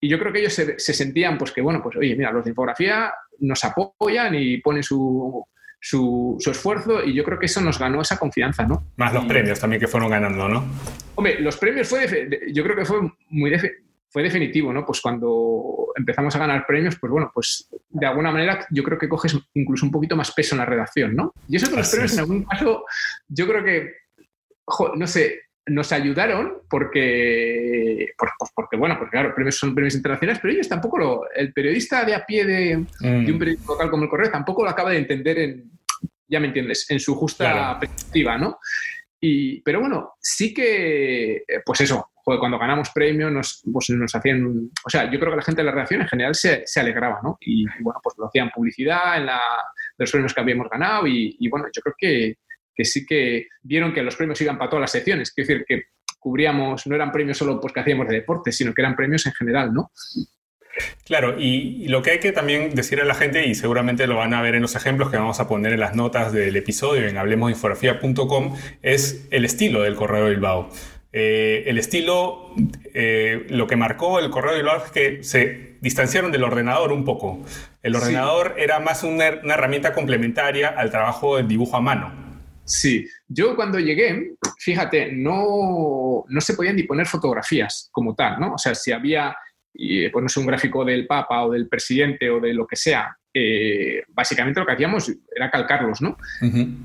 y 0.00 0.08
yo 0.08 0.18
creo 0.18 0.32
que 0.32 0.40
ellos 0.40 0.54
se, 0.54 0.78
se 0.78 0.94
sentían 0.94 1.36
pues 1.36 1.52
que, 1.52 1.60
bueno, 1.60 1.82
pues 1.82 1.96
oye, 1.96 2.16
mira, 2.16 2.32
los 2.32 2.44
de 2.44 2.50
infografía 2.50 3.12
nos 3.40 3.62
apoyan 3.64 4.34
y 4.34 4.56
ponen 4.58 4.82
su 4.82 5.46
su, 5.80 6.38
esfuerzo 6.50 7.04
y 7.04 7.14
yo 7.14 7.24
creo 7.24 7.38
que 7.38 7.46
eso 7.46 7.60
nos 7.60 7.78
ganó 7.78 8.00
esa 8.00 8.18
confianza, 8.18 8.64
¿no? 8.64 8.90
Más 8.96 9.12
los 9.12 9.24
premios 9.26 9.60
también 9.60 9.80
que 9.80 9.86
fueron 9.86 10.10
ganando, 10.10 10.48
¿no? 10.48 10.64
Hombre, 11.14 11.40
los 11.40 11.56
premios 11.56 11.88
fue, 11.88 12.28
yo 12.52 12.64
creo 12.64 12.76
que 12.76 12.84
fue 12.84 13.00
muy 13.28 13.52
fue 14.08 14.22
definitivo, 14.22 14.72
¿no? 14.72 14.84
Pues 14.84 15.00
cuando 15.00 15.88
empezamos 15.94 16.34
a 16.34 16.38
ganar 16.38 16.66
premios, 16.66 16.96
pues 16.98 17.10
bueno, 17.10 17.30
pues 17.32 17.68
de 17.88 18.06
alguna 18.06 18.32
manera 18.32 18.66
yo 18.70 18.82
creo 18.82 18.98
que 18.98 19.08
coges 19.08 19.38
incluso 19.54 19.86
un 19.86 19.92
poquito 19.92 20.16
más 20.16 20.32
peso 20.32 20.54
en 20.54 20.60
la 20.60 20.66
redacción, 20.66 21.14
¿no? 21.14 21.32
Y 21.48 21.56
eso 21.56 21.70
de 21.70 21.76
los 21.76 21.90
premios 21.90 22.14
en 22.14 22.20
algún 22.20 22.44
caso, 22.44 22.84
yo 23.28 23.46
creo 23.46 23.64
que, 23.64 23.92
no 24.96 25.06
sé, 25.06 25.42
nos 25.66 25.92
ayudaron 25.92 26.58
porque, 26.70 28.12
pues, 28.16 28.30
porque 28.54 28.76
bueno, 28.76 28.96
porque 28.98 29.10
claro, 29.12 29.34
premios 29.34 29.56
son 29.56 29.74
premios 29.74 29.94
internacionales, 29.94 30.40
pero 30.40 30.54
ellos 30.54 30.68
tampoco 30.68 30.98
lo, 30.98 31.30
el 31.34 31.52
periodista 31.52 32.04
de 32.04 32.14
a 32.14 32.24
pie 32.24 32.44
de, 32.44 32.76
mm. 32.76 33.30
un 33.30 33.38
periódico 33.38 33.72
local 33.72 33.90
como 33.90 34.04
el 34.04 34.08
Correo 34.08 34.30
tampoco 34.30 34.62
lo 34.62 34.70
acaba 34.70 34.90
de 34.90 34.98
entender 34.98 35.38
en, 35.38 35.70
ya 36.28 36.40
me 36.40 36.46
entiendes, 36.48 36.88
en 36.90 37.00
su 37.00 37.14
justa 37.14 37.78
perspectiva, 37.80 38.38
¿no? 38.38 38.58
Y, 39.20 39.60
pero 39.62 39.80
bueno, 39.80 40.14
sí 40.20 40.54
que, 40.54 41.42
pues 41.64 41.80
eso, 41.80 42.10
cuando 42.22 42.58
ganamos 42.58 42.90
premios 42.90 43.32
nos, 43.32 43.62
pues 43.72 43.90
nos 43.90 44.14
hacían, 44.14 44.70
o 44.84 44.90
sea, 44.90 45.10
yo 45.10 45.18
creo 45.18 45.32
que 45.32 45.36
la 45.36 45.42
gente 45.42 45.62
de 45.62 45.66
la 45.66 45.72
redacción 45.72 46.02
en 46.02 46.08
general 46.08 46.34
se, 46.34 46.62
se 46.66 46.80
alegraba, 46.80 47.20
¿no? 47.22 47.38
Y 47.40 47.64
bueno, 47.80 47.98
pues 48.02 48.16
lo 48.18 48.26
hacían 48.26 48.50
publicidad 48.54 49.16
en 49.16 49.26
la, 49.26 49.40
de 49.96 50.02
los 50.02 50.10
premios 50.10 50.34
que 50.34 50.40
habíamos 50.40 50.68
ganado 50.68 51.06
y, 51.06 51.36
y 51.40 51.48
bueno, 51.48 51.66
yo 51.72 51.82
creo 51.82 51.94
que, 51.98 52.38
que 52.76 52.84
sí 52.84 53.06
que 53.06 53.48
vieron 53.62 53.94
que 53.94 54.02
los 54.02 54.16
premios 54.16 54.40
iban 54.40 54.58
para 54.58 54.70
todas 54.70 54.82
las 54.82 54.92
secciones. 54.92 55.32
Quiero 55.32 55.48
decir, 55.48 55.64
que 55.66 55.84
cubríamos, 56.18 56.86
no 56.86 56.94
eran 56.94 57.12
premios 57.12 57.38
solo 57.38 57.60
pues, 57.60 57.72
que 57.72 57.80
hacíamos 57.80 58.08
de 58.08 58.16
deporte, 58.16 58.52
sino 58.52 58.74
que 58.74 58.82
eran 58.82 58.94
premios 58.94 59.26
en 59.26 59.32
general, 59.32 59.72
¿no? 59.72 59.90
Claro, 61.04 61.36
y, 61.38 61.88
lo 61.88 62.02
que 62.02 62.10
hay 62.10 62.20
que 62.20 62.32
también 62.32 62.74
decir 62.74 63.00
a 63.00 63.04
la 63.04 63.14
gente, 63.14 63.46
y 63.46 63.54
seguramente 63.54 64.06
lo 64.06 64.16
van 64.16 64.34
a 64.34 64.42
ver 64.42 64.54
en 64.54 64.62
los 64.62 64.74
ejemplos 64.74 65.10
que 65.10 65.16
vamos 65.16 65.40
a 65.40 65.48
poner 65.48 65.72
en 65.72 65.80
las 65.80 65.94
notas 65.94 66.32
del 66.32 66.54
episodio 66.56 67.06
en 67.08 67.16
hablemosinfografía.com, 67.16 68.56
es 68.82 69.26
el 69.30 69.44
estilo 69.44 69.82
del 69.82 69.94
Correo 69.94 70.28
Bilbao. 70.28 70.68
Eh, 71.12 71.64
el 71.66 71.78
estilo, 71.78 72.50
eh, 72.92 73.46
lo 73.48 73.66
que 73.66 73.76
marcó 73.76 74.18
el 74.18 74.28
Correo 74.28 74.56
Bilbao 74.56 74.84
es 74.84 74.90
que 74.90 75.22
se 75.22 75.76
distanciaron 75.80 76.32
del 76.32 76.44
ordenador 76.44 76.92
un 76.92 77.04
poco. 77.04 77.42
El 77.82 77.94
ordenador 77.94 78.56
era 78.58 78.80
más 78.80 79.02
una, 79.02 79.30
una 79.42 79.54
herramienta 79.54 79.92
complementaria 79.94 80.68
al 80.68 80.90
trabajo 80.90 81.36
del 81.36 81.48
dibujo 81.48 81.76
a 81.76 81.80
mano. 81.80 82.25
Sí, 82.66 83.08
yo 83.28 83.54
cuando 83.54 83.78
llegué, 83.78 84.34
fíjate, 84.58 85.12
no, 85.12 86.24
no 86.28 86.40
se 86.40 86.54
podían 86.54 86.74
ni 86.74 86.82
poner 86.82 87.06
fotografías 87.06 87.88
como 87.92 88.14
tal, 88.16 88.40
¿no? 88.40 88.54
O 88.54 88.58
sea, 88.58 88.74
si 88.74 88.90
había, 88.90 89.36
pues 89.72 90.22
no 90.22 90.28
sé, 90.28 90.40
un 90.40 90.46
gráfico 90.46 90.84
del 90.84 91.06
Papa 91.06 91.44
o 91.44 91.52
del 91.52 91.68
presidente 91.68 92.28
o 92.28 92.40
de 92.40 92.52
lo 92.52 92.66
que 92.66 92.74
sea, 92.74 93.16
eh, 93.32 94.02
básicamente 94.08 94.58
lo 94.58 94.66
que 94.66 94.72
hacíamos 94.72 95.12
era 95.32 95.48
calcarlos, 95.48 96.02
¿no? 96.02 96.16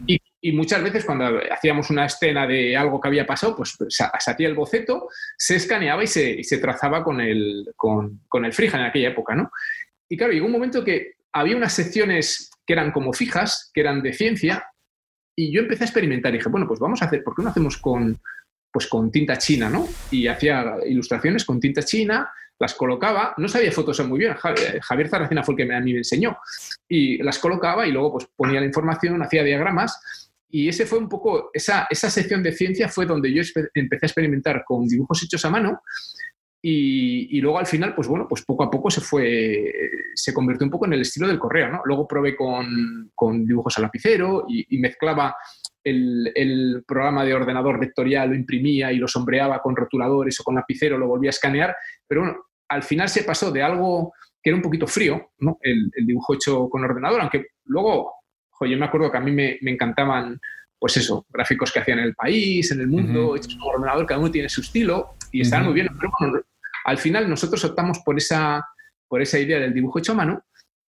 y, 0.06 0.20
muchas 0.54 0.84
veces 0.84 1.06
cuando 1.06 1.40
hacíamos 1.52 1.90
una 1.92 2.06
escena 2.06 2.46
de 2.48 2.76
algo 2.76 3.00
que 3.00 3.08
había 3.08 3.28
pasado, 3.28 3.56
pues 3.56 3.78
se 3.90 4.04
hacía 4.04 4.48
el 4.48 4.56
boceto, 4.56 5.08
se 5.38 5.56
escaneaba 5.56 6.04
y 6.04 6.08
se, 6.08 6.44
se 6.44 6.58
trazaba 6.58 7.04
con 7.04 7.22
el, 7.22 7.72
con, 7.76 8.22
con 8.28 8.44
el 8.44 8.52
Frija 8.52 8.78
en 8.78 8.86
aquella 8.86 9.10
época, 9.10 9.36
¿no? 9.36 9.52
Y 10.10 10.18
claro, 10.18 10.34
llegó 10.34 10.48
un 10.48 10.52
momento 10.52 10.84
que 10.84 11.14
había 11.32 11.56
unas 11.56 11.74
secciones 11.74 12.50
que 12.66 12.74
eran 12.74 12.92
como 12.92 13.14
fijas, 13.14 13.72
que 13.74 13.82
eran 13.82 14.02
de 14.02 14.14
ciencia, 14.14 14.66
y 15.42 15.52
yo 15.52 15.62
empecé 15.62 15.84
a 15.84 15.88
experimentar 15.88 16.34
y 16.34 16.38
dije, 16.38 16.50
bueno, 16.50 16.68
pues 16.68 16.80
vamos 16.80 17.02
a 17.02 17.06
hacer, 17.06 17.24
¿por 17.24 17.36
qué 17.36 17.42
no 17.42 17.50
hacemos 17.50 17.78
con, 17.78 18.20
pues 18.72 18.86
con 18.86 19.12
tinta 19.12 19.38
china, 19.38 19.70
¿no? 19.70 19.88
Y 20.12 20.28
hacía 20.28 20.76
ilustraciones 20.86 21.46
con 21.46 21.60
tinta 21.60 21.82
china, 21.82 22.30
las 22.60 22.76
colocaba, 22.76 23.34
no 23.38 23.48
sabía 23.48 23.72
Photoshop 23.72 24.08
muy 24.08 24.20
bien, 24.20 24.36
Javier 24.36 25.10
Zarracina 25.10 25.44
fue 25.44 25.56
el 25.56 25.58
que 25.68 25.74
a 25.74 25.80
mí 25.80 25.94
me 25.94 26.00
enseñó, 26.00 26.38
y 26.88 27.18
las 27.24 27.40
colocaba 27.40 27.88
y 27.88 27.92
luego 27.92 28.12
pues 28.14 28.28
ponía 28.36 28.60
la 28.60 28.68
información, 28.68 29.24
hacía 29.24 29.44
diagramas, 29.44 30.00
y 30.48 30.70
ese 30.70 30.86
fue 30.86 31.00
un 31.00 31.10
poco, 31.10 31.50
esa, 31.54 31.88
esa 31.90 32.12
sección 32.12 32.44
de 32.44 32.52
ciencia 32.52 32.88
fue 32.88 33.08
donde 33.08 33.34
yo 33.34 33.42
empecé 33.74 34.06
a 34.06 34.08
experimentar 34.08 34.64
con 34.64 34.88
dibujos 34.88 35.24
hechos 35.24 35.44
a 35.46 35.50
mano, 35.50 35.82
y, 36.64 37.42
luego 37.42 37.58
al 37.58 37.66
final, 37.66 37.96
pues 37.96 38.08
bueno, 38.08 38.28
pues 38.28 38.46
poco 38.46 38.64
a 38.64 38.70
poco 38.70 38.92
se 38.92 39.02
fue, 39.02 39.74
se 40.14 40.32
convirtió 40.32 40.66
un 40.66 40.72
poco 40.72 40.86
en 40.86 40.94
el 40.94 41.02
estilo 41.02 41.28
del 41.28 41.40
correo, 41.40 41.70
¿no? 41.70 41.82
Luego 41.86 42.08
probé 42.08 42.36
con, 42.36 43.12
con 43.16 43.46
dibujos 43.46 43.78
a 43.78 43.82
lapicero 43.82 44.46
y, 44.48 44.78
mezclaba 44.78 45.36
el, 45.84 46.32
el, 46.36 46.84
programa 46.86 47.26
de 47.26 47.34
ordenador 47.34 47.80
vectorial, 47.80 48.30
lo 48.30 48.36
imprimía 48.36 48.92
y 48.92 48.98
lo 48.98 49.08
sombreaba 49.08 49.60
con 49.60 49.76
rotuladores 49.76 50.40
o 50.40 50.44
con 50.44 50.54
lapicero, 50.54 51.00
lo 51.00 51.08
volvía 51.08 51.30
a 51.30 51.32
escanear, 51.32 51.76
pero 52.08 52.22
bueno, 52.22 52.38
al 52.70 52.84
final 52.84 53.10
se 53.10 53.24
pasó 53.24 53.52
de 53.52 53.64
algo 53.64 54.14
que 54.42 54.52
era 54.52 54.58
un 54.58 54.64
poquito 54.64 54.86
frío, 54.86 55.32
¿no? 55.40 55.58
El, 55.62 55.90
dibujo 56.06 56.36
hecho 56.36 56.70
con 56.70 56.84
ordenador, 56.84 57.22
aunque 57.22 57.48
luego, 57.66 58.14
yo 58.62 58.78
me 58.78 58.86
acuerdo 58.86 59.12
que 59.12 59.18
a 59.18 59.22
mí 59.22 59.32
me, 59.32 59.58
me 59.62 59.72
encantaban 59.72 60.40
pues 60.78 60.98
eso, 60.98 61.28
gráficos 61.30 61.72
que 61.72 61.80
hacían 61.80 62.00
en 62.00 62.06
el 62.06 62.16
país, 62.16 62.72
en 62.72 62.82
el 62.82 62.88
mundo, 62.88 63.36
hechos 63.36 63.56
con 63.56 63.76
ordenador, 63.76 64.06
cada 64.08 64.20
uno 64.20 64.32
tiene 64.32 64.50
su 64.50 64.62
estilo 64.62 65.16
y 65.32 65.42
están 65.42 65.64
muy 65.66 65.74
bien. 65.76 65.88
Pero 65.96 66.12
bueno, 66.20 66.42
al 66.86 66.98
final 66.98 67.30
nosotros 67.30 67.64
optamos 67.66 68.00
por 68.00 68.18
esa, 68.18 68.66
por 69.08 69.22
esa 69.22 69.40
idea 69.40 69.60
del 69.60 69.74
dibujo 69.74 70.00
hecho 70.00 70.14
a 70.14 70.16
mano 70.16 70.44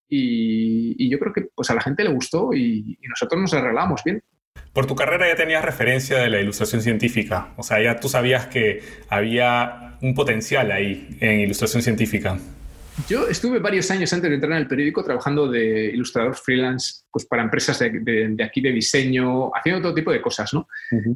y, 0.08 1.10
yo 1.10 1.18
creo 1.20 1.34
que 1.34 1.48
pues 1.56 1.70
a 1.70 1.76
la 1.76 1.82
gente 1.82 2.04
le 2.04 2.12
gustó 2.12 2.54
y, 2.54 2.98
nosotros 3.10 3.42
nos 3.42 3.54
arreglamos 3.54 4.04
bien. 4.04 4.22
Por 4.74 4.86
tu 4.86 4.96
carrera 4.96 5.28
ya 5.28 5.36
tenías 5.36 5.64
referencia 5.64 6.18
de 6.20 6.30
la 6.30 6.40
ilustración 6.40 6.82
científica, 6.82 7.54
o 7.58 7.64
sea, 7.64 7.82
ya 7.82 8.00
tú 8.00 8.10
sabías 8.10 8.48
que 8.48 8.82
había 9.10 9.98
un 10.02 10.14
potencial 10.14 10.72
ahí 10.72 11.18
en 11.20 11.42
ilustración 11.42 11.82
científica. 11.82 12.38
Yo 13.08 13.28
estuve 13.28 13.60
varios 13.60 13.90
años 13.90 14.12
antes 14.14 14.30
de 14.30 14.36
entrar 14.36 14.52
en 14.52 14.60
el 14.60 14.68
periódico 14.68 15.04
trabajando 15.04 15.48
de 15.48 15.86
ilustrador 15.94 16.36
freelance 16.36 17.04
pues, 17.12 17.26
para 17.26 17.44
empresas 17.44 17.80
de, 17.80 18.36
aquí 18.44 18.62
de 18.62 18.72
diseño, 18.72 19.52
haciendo 19.56 19.82
todo 19.82 19.94
tipo 19.94 20.12
de 20.12 20.22
cosas, 20.22 20.54
¿no? 20.54 20.68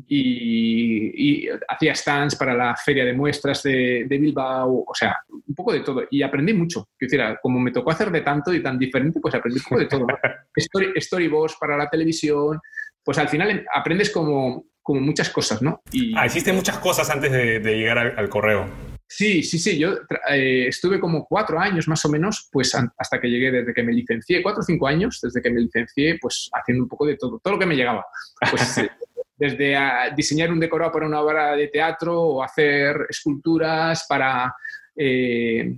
y, 0.07 1.47
hacía 1.67 1.93
stands 1.95 2.35
para 2.35 2.53
la 2.53 2.75
feria 2.75 3.03
de 3.05 3.13
muestras 3.13 3.63
de, 3.63 4.07
Bilbao, 4.09 4.85
o 4.87 4.93
sea, 4.93 5.17
un 5.29 5.55
poco 5.55 5.73
de 5.73 5.81
todo. 5.81 6.03
Y 6.09 6.21
aprendí 6.21 6.53
mucho. 6.53 6.87
Quiero 6.97 7.37
como 7.41 7.59
me 7.59 7.71
tocó 7.71 7.91
hacer 7.91 8.09
de 8.11 8.21
tanto 8.21 8.53
y 8.53 8.63
tan 8.63 8.79
diferente, 8.79 9.19
pues 9.19 9.35
aprendí 9.35 9.59
un 9.59 9.63
poco 9.63 9.79
de 9.79 9.87
todo. 9.87 10.07
Story, 10.55 10.93
storyboards 10.99 11.57
para 11.59 11.77
la 11.77 11.89
televisión, 11.89 12.59
pues 13.03 13.17
al 13.17 13.27
final 13.27 13.65
aprendes 13.73 14.09
como, 14.09 14.65
como 14.81 15.01
muchas 15.01 15.29
cosas, 15.29 15.61
¿no? 15.61 15.81
Y, 15.91 16.15
ah, 16.17 16.25
hiciste 16.25 16.53
muchas 16.53 16.79
cosas 16.79 17.09
antes 17.09 17.31
de, 17.31 17.59
llegar 17.59 17.97
al 17.97 18.29
correo. 18.29 18.94
Sí, 19.07 19.43
sí, 19.43 19.59
sí. 19.59 19.77
Yo 19.77 19.93
eh, 20.31 20.65
estuve 20.67 20.99
como 20.99 21.25
cuatro 21.25 21.59
años 21.59 21.87
más 21.87 22.03
o 22.05 22.09
menos, 22.09 22.49
pues 22.51 22.75
hasta 22.75 23.19
que 23.19 23.29
llegué, 23.29 23.51
desde 23.51 23.73
que 23.73 23.83
me 23.83 23.93
licencié, 23.93 24.41
cuatro 24.41 24.61
o 24.61 24.63
cinco 24.63 24.87
años, 24.87 25.19
desde 25.21 25.41
que 25.41 25.51
me 25.51 25.61
licencié, 25.61 26.17
pues 26.19 26.49
haciendo 26.53 26.83
un 26.83 26.89
poco 26.89 27.05
de 27.05 27.15
todo, 27.15 27.39
todo 27.39 27.53
lo 27.53 27.59
que 27.59 27.65
me 27.65 27.75
llegaba. 27.75 28.05
Pues, 28.49 28.77
eh, 28.79 28.89
desde 29.37 29.77
diseñar 30.15 30.51
un 30.51 30.59
decorado 30.59 30.91
para 30.91 31.07
una 31.07 31.21
obra 31.21 31.55
de 31.55 31.67
teatro 31.67 32.19
o 32.19 32.43
hacer 32.43 33.05
esculturas 33.09 34.05
para, 34.07 34.53
eh, 34.95 35.75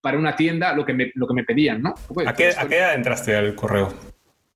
para 0.00 0.18
una 0.18 0.36
tienda, 0.36 0.74
lo 0.74 0.84
que 0.84 0.92
me, 0.92 1.10
lo 1.14 1.26
que 1.26 1.34
me 1.34 1.44
pedían, 1.44 1.82
¿no? 1.82 1.94
¿A 2.26 2.34
qué, 2.34 2.52
¿A 2.56 2.68
qué 2.68 2.76
edad 2.76 2.94
entraste 2.94 3.34
al 3.34 3.54
correo? 3.54 3.92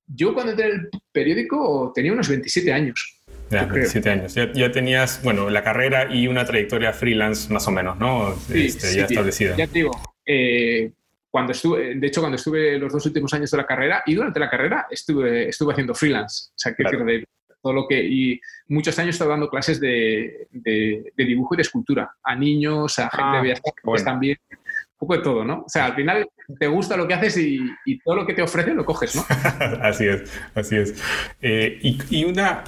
Yo 0.07 0.33
cuando 0.33 0.51
entré 0.51 0.67
al 0.67 0.89
periódico 1.11 1.91
tenía 1.95 2.13
unos 2.13 2.29
27 2.29 2.71
años. 2.71 3.22
Ya, 3.49 3.65
27 3.65 4.09
años. 4.09 4.33
Ya, 4.33 4.71
tenías, 4.71 5.21
bueno, 5.23 5.49
la 5.49 5.63
carrera 5.63 6.07
y 6.13 6.27
una 6.27 6.45
trayectoria 6.45 6.93
freelance 6.93 7.51
más 7.51 7.67
o 7.67 7.71
menos, 7.71 7.97
¿no? 7.99 8.35
Sí, 8.35 8.65
este, 8.65 8.95
ya 8.95 9.05
establecida. 9.05 9.55
Ya 9.55 9.67
te 9.67 9.73
digo, 9.73 9.91
eh, 10.25 10.91
cuando 11.29 11.51
estuve, 11.51 11.95
de 11.95 12.07
hecho, 12.07 12.21
cuando 12.21 12.35
estuve 12.35 12.77
los 12.77 12.93
dos 12.93 13.05
últimos 13.05 13.33
años 13.33 13.49
de 13.49 13.57
la 13.57 13.65
carrera 13.65 14.03
y 14.05 14.13
durante 14.13 14.39
la 14.39 14.49
carrera 14.49 14.87
estuve, 14.89 15.49
estuve 15.49 15.73
haciendo 15.73 15.95
freelance. 15.95 16.49
O 16.49 16.53
sea, 16.55 16.73
que 16.75 16.83
de 16.83 17.25
todo 17.63 17.73
lo 17.73 17.87
que. 17.87 18.03
Y 18.03 18.39
muchos 18.67 18.99
años 18.99 19.15
estaba 19.15 19.31
dando 19.31 19.49
clases 19.49 19.79
de, 19.79 20.47
de, 20.51 21.11
dibujo 21.15 21.55
y 21.55 21.57
de 21.57 21.63
escultura 21.63 22.15
a 22.21 22.35
niños, 22.35 22.99
a 22.99 23.09
gente 23.09 23.23
ah, 23.23 23.41
de 23.41 23.61
bueno. 23.83 24.03
también. 24.03 24.37
Un 24.51 25.07
poco 25.07 25.17
de 25.17 25.23
todo, 25.23 25.43
¿no? 25.43 25.63
O 25.65 25.69
sea, 25.69 25.85
al 25.85 25.95
final 25.95 26.29
te 26.59 26.67
gusta 26.67 26.95
lo 26.95 27.07
que 27.07 27.13
haces 27.15 27.37
y, 27.37 27.59
y 27.85 27.99
todo 27.99 28.15
lo 28.15 28.25
que 28.25 28.33
te 28.33 28.41
ofrece 28.41 28.73
lo 28.73 28.85
coges, 28.85 29.15
¿no? 29.15 29.23
así 29.81 30.05
es, 30.07 30.31
así 30.53 30.77
es. 30.77 31.03
Eh, 31.41 31.79
y, 31.81 31.99
y, 32.09 32.25
una, 32.25 32.63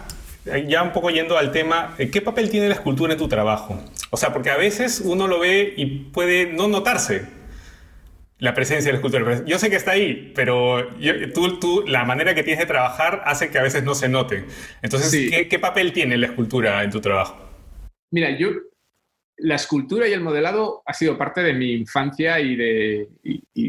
ya 0.67 0.83
un 0.83 0.91
poco 0.91 1.09
yendo 1.09 1.37
al 1.37 1.51
tema, 1.51 1.95
eh, 1.97 2.11
¿qué 2.11 2.21
papel 2.21 2.49
tiene 2.49 2.67
la 2.67 2.75
escultura 2.75 3.13
en 3.13 3.19
tu 3.19 3.27
trabajo? 3.27 3.81
O 4.11 4.17
sea, 4.17 4.31
porque 4.31 4.51
a 4.51 4.57
veces 4.57 5.01
uno 5.03 5.27
lo 5.27 5.39
ve 5.39 5.73
y 5.75 5.85
puede 5.85 6.53
no 6.53 6.67
notarse 6.67 7.25
la 8.37 8.53
presencia 8.53 8.89
de 8.91 8.93
la 8.93 8.97
escultura. 8.97 9.45
Yo 9.45 9.57
sé 9.57 9.69
que 9.69 9.75
está 9.75 9.91
ahí, 9.91 10.31
pero 10.35 10.89
tú, 11.33 11.59
tú, 11.59 11.83
la 11.87 12.03
manera 12.03 12.35
que 12.35 12.43
tienes 12.43 12.59
de 12.59 12.65
trabajar 12.65 13.23
hace 13.25 13.49
que 13.49 13.57
a 13.57 13.63
veces 13.63 13.83
no 13.83 13.95
se 13.95 14.09
note. 14.09 14.45
Entonces, 14.81 15.31
¿qué, 15.49 15.59
papel 15.59 15.93
tiene 15.93 16.17
la 16.17 16.27
escultura 16.27 16.83
en 16.83 16.91
tu 16.91 16.99
trabajo? 16.99 17.37
Mira, 18.11 18.29
yo, 18.37 18.49
la 19.37 19.55
escultura 19.55 20.07
y 20.07 20.13
el 20.13 20.21
modelado 20.21 20.83
ha 20.85 20.93
sido 20.93 21.17
parte 21.17 21.41
de 21.41 21.53
mi 21.53 21.73
infancia 21.73 22.39
y 22.39 22.55
de, 22.55 23.09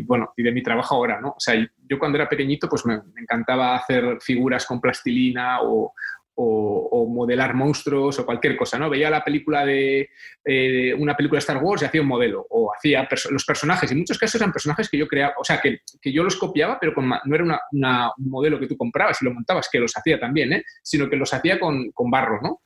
bueno, 0.04 0.32
y 0.36 0.42
de 0.42 0.52
mi 0.52 0.62
trabajo 0.62 0.96
ahora, 0.96 1.20
¿no? 1.20 1.30
O 1.30 1.40
sea, 1.40 1.54
yo 1.54 1.98
cuando 1.98 2.18
era 2.18 2.28
pequeñito, 2.28 2.68
pues 2.68 2.84
me 2.84 3.00
encantaba 3.16 3.76
hacer 3.76 4.18
figuras 4.20 4.66
con 4.66 4.80
plastilina 4.80 5.62
o, 5.62 5.94
o, 6.36 7.06
modelar 7.08 7.54
monstruos 7.54 8.18
o 8.18 8.26
cualquier 8.26 8.56
cosa, 8.56 8.78
¿no? 8.78 8.90
Veía 8.90 9.08
la 9.08 9.24
película 9.24 9.64
de 9.64 10.10
eh, 10.44 10.94
una 10.94 11.16
película 11.16 11.38
Star 11.38 11.62
Wars 11.62 11.82
y 11.82 11.86
hacía 11.86 12.02
un 12.02 12.08
modelo, 12.08 12.46
o 12.50 12.70
hacía 12.74 13.08
los 13.30 13.44
personajes, 13.44 13.90
en 13.90 13.98
muchos 13.98 14.18
casos 14.18 14.40
eran 14.40 14.52
personajes 14.52 14.88
que 14.90 14.98
yo 14.98 15.08
creaba, 15.08 15.34
o 15.38 15.44
sea, 15.44 15.60
que, 15.60 15.80
yo 16.04 16.22
los 16.22 16.36
copiaba, 16.36 16.78
pero 16.78 16.92
no 17.00 17.34
era 17.34 17.44
un 17.44 18.30
modelo 18.30 18.60
que 18.60 18.66
tú 18.66 18.76
comprabas 18.76 19.22
y 19.22 19.24
lo 19.24 19.32
montabas, 19.32 19.68
que 19.70 19.78
los 19.78 19.96
hacía 19.96 20.20
también, 20.20 20.52
¿eh? 20.52 20.64
sino 20.82 21.08
que 21.08 21.16
los 21.16 21.32
hacía 21.32 21.58
con, 21.58 21.90
barro, 22.10 22.40
¿no? 22.42 22.60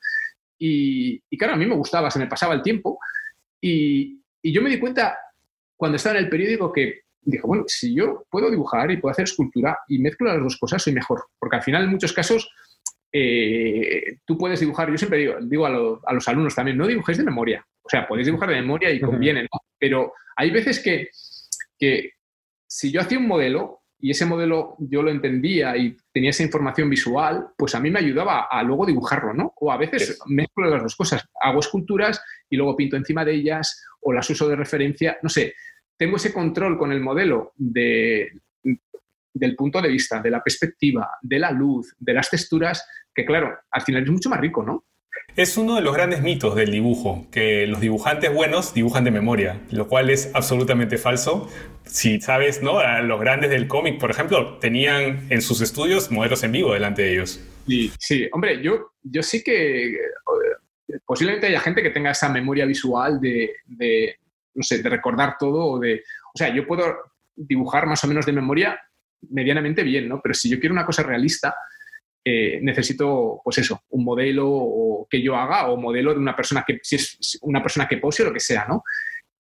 Y, 0.59 1.21
claro, 1.39 1.55
a 1.55 1.57
mí 1.57 1.65
me 1.65 1.77
gustaba, 1.77 2.11
se 2.11 2.19
me 2.19 2.27
pasaba 2.27 2.55
el 2.55 2.63
tiempo 2.63 2.99
y, 3.61 4.21
y 4.43 4.53
yo 4.53 4.63
me 4.63 4.71
di 4.71 4.79
cuenta 4.79 5.17
cuando 5.77 5.97
estaba 5.97 6.19
en 6.19 6.25
el 6.25 6.31
periódico 6.31 6.73
que 6.73 7.03
dije, 7.23 7.43
bueno, 7.47 7.65
si 7.67 7.95
yo 7.95 8.25
puedo 8.31 8.51
dibujar 8.51 8.91
y 8.91 8.97
puedo 8.97 9.13
hacer 9.13 9.25
escultura 9.25 9.79
y 9.89 9.99
mezclo 9.99 10.29
las 10.29 10.43
dos 10.43 10.59
cosas, 10.59 10.83
soy 10.83 10.93
mejor. 10.93 11.25
Porque 11.39 11.57
al 11.57 11.63
final, 11.63 11.85
en 11.85 11.91
muchos 11.91 12.13
casos, 12.13 12.51
eh, 13.13 14.19
tú 14.25 14.39
puedes 14.39 14.61
dibujar, 14.61 14.91
yo 14.91 14.99
siempre 14.99 15.19
digo, 15.19 15.35
digo 15.43 15.67
a, 15.67 16.13
los 16.13 16.29
alumnos 16.29 16.55
también, 16.55 16.77
no 16.77 16.87
dibujéis 16.87 17.19
de 17.19 17.25
memoria. 17.25 17.65
O 17.83 17.89
sea, 17.89 18.07
podéis 18.07 18.27
dibujar 18.27 18.51
de 18.51 18.57
memoria 18.57 18.91
y 18.91 19.01
conviene, 19.01 19.43
¿no? 19.43 19.61
Pero 19.79 20.13
hay 20.37 20.51
veces 20.51 20.81
que, 20.81 21.11
que 21.79 22.13
si 22.67 22.93
yo 22.93 23.01
hacía 23.01 23.19
un 23.19 23.27
modelo 23.27 23.81
y 23.99 24.11
ese 24.11 24.27
modelo 24.27 24.77
yo 24.79 25.03
lo 25.03 25.11
entendía 25.11 25.77
y 25.77 25.97
tenía 26.13 26.31
esa 26.31 26.43
información 26.43 26.89
visual, 26.89 27.49
pues 27.57 27.75
a 27.75 27.81
mí 27.81 27.91
me 27.91 27.99
ayudaba 27.99 28.47
a, 28.51 28.63
luego 28.63 28.87
dibujarlo, 28.87 29.35
¿no? 29.35 29.53
O 29.57 29.73
a 29.73 29.77
veces 29.77 30.19
mezclo 30.27 30.71
las 30.71 30.83
dos 30.83 30.97
cosas, 30.97 31.27
hago 31.43 31.61
esculturas 31.61 32.23
y 32.49 32.57
luego 32.57 32.77
pinto 32.77 32.97
encima 32.97 33.25
de 33.25 33.35
ellas 33.35 33.85
o 34.01 34.13
las 34.13 34.31
uso 34.31 34.49
de 34.49 34.57
referencia, 34.57 35.19
no 35.23 35.29
sé, 35.29 35.55
tengo 35.99 36.17
ese 36.17 36.33
control 36.33 36.79
con 36.79 36.93
el 36.93 37.01
modelo 37.01 37.53
de, 37.57 38.31
del 39.35 39.57
punto 39.57 39.81
de 39.81 39.89
vista, 39.89 40.21
de 40.21 40.31
la 40.31 40.43
perspectiva, 40.43 41.19
de 41.21 41.39
la 41.39 41.51
luz, 41.51 41.95
de 41.99 42.15
las 42.15 42.31
texturas, 42.31 42.87
que 43.15 43.25
claro, 43.25 43.59
al 43.71 43.83
final 43.83 44.03
es 44.05 44.11
mucho 44.11 44.29
más 44.29 44.41
rico, 44.41 44.63
¿no? 44.63 44.85
Es 45.37 45.57
uno 45.57 45.77
de 45.77 45.81
los 45.81 45.95
grandes 45.95 46.23
mitos 46.23 46.57
del 46.57 46.71
dibujo, 46.71 47.27
que 47.31 47.67
los 47.67 47.81
dibujantes 47.81 48.33
buenos 48.33 48.75
dibujan 48.75 49.05
de 49.05 49.11
memoria, 49.11 49.61
lo 49.71 49.87
cual 49.89 50.11
es 50.11 50.31
absolutamente 50.35 50.99
falso. 50.99 51.49
Si 51.85 52.21
sabes, 52.21 52.63
¿no? 52.63 52.83
Los 53.03 53.21
grandes 53.21 53.51
del 53.51 53.69
cómic, 53.69 53.99
por 54.01 54.11
ejemplo, 54.11 54.59
tenían 54.59 55.27
en 55.31 55.41
sus 55.41 55.61
estudios 55.61 56.11
modelos 56.11 56.43
en 56.43 56.53
vivo 56.53 56.75
delante 56.75 57.03
de 57.03 57.13
ellos. 57.13 57.41
Sí, 57.67 57.93
sí. 57.99 58.29
hombre, 58.33 58.61
yo, 58.63 58.93
yo 59.03 59.23
sí 59.23 59.43
que 59.43 59.95
eh, 59.95 59.99
posiblemente 61.07 61.47
haya 61.47 61.61
gente 61.61 61.83
que 61.83 61.91
tenga 61.91 62.11
esa 62.11 62.29
memoria 62.29 62.67
visual 62.67 63.21
de, 63.21 63.55
de, 63.67 64.17
no 64.55 64.63
sé, 64.63 64.83
de 64.83 64.89
recordar 64.89 65.37
todo 65.39 65.65
o 65.65 65.79
de... 65.79 66.03
O 66.35 66.39
sea, 66.39 66.53
yo 66.55 66.67
puedo 66.67 66.85
dibujar 67.37 67.87
más 67.87 68.03
o 68.05 68.09
menos 68.09 68.27
de 68.27 68.33
memoria 68.33 68.79
medianamente 69.31 69.83
bien, 69.83 70.09
¿no? 70.09 70.21
Pero 70.21 70.35
si 70.35 70.51
yo 70.51 70.59
quiero 70.59 70.73
una 70.75 70.87
cosa 70.87 71.03
realista, 71.03 71.55
eh, 72.25 72.59
necesito, 72.63 73.41
pues 73.43 73.59
eso, 73.59 73.83
un 73.91 74.05
modelo 74.05 75.07
que 75.09 75.23
yo 75.23 75.37
haga 75.37 75.71
o 75.71 75.77
modelo 75.77 76.13
de 76.13 76.21
una 76.21 76.37
persona 76.37 76.65
que, 76.67 76.79
si 76.83 76.97
es 76.97 77.39
una 77.43 77.63
persona 77.63 77.89
que 77.89 77.99
pose 77.99 78.23
o 78.23 78.27
lo 78.27 78.33
que 78.33 78.41
sea, 78.41 78.67
¿no? 78.69 78.83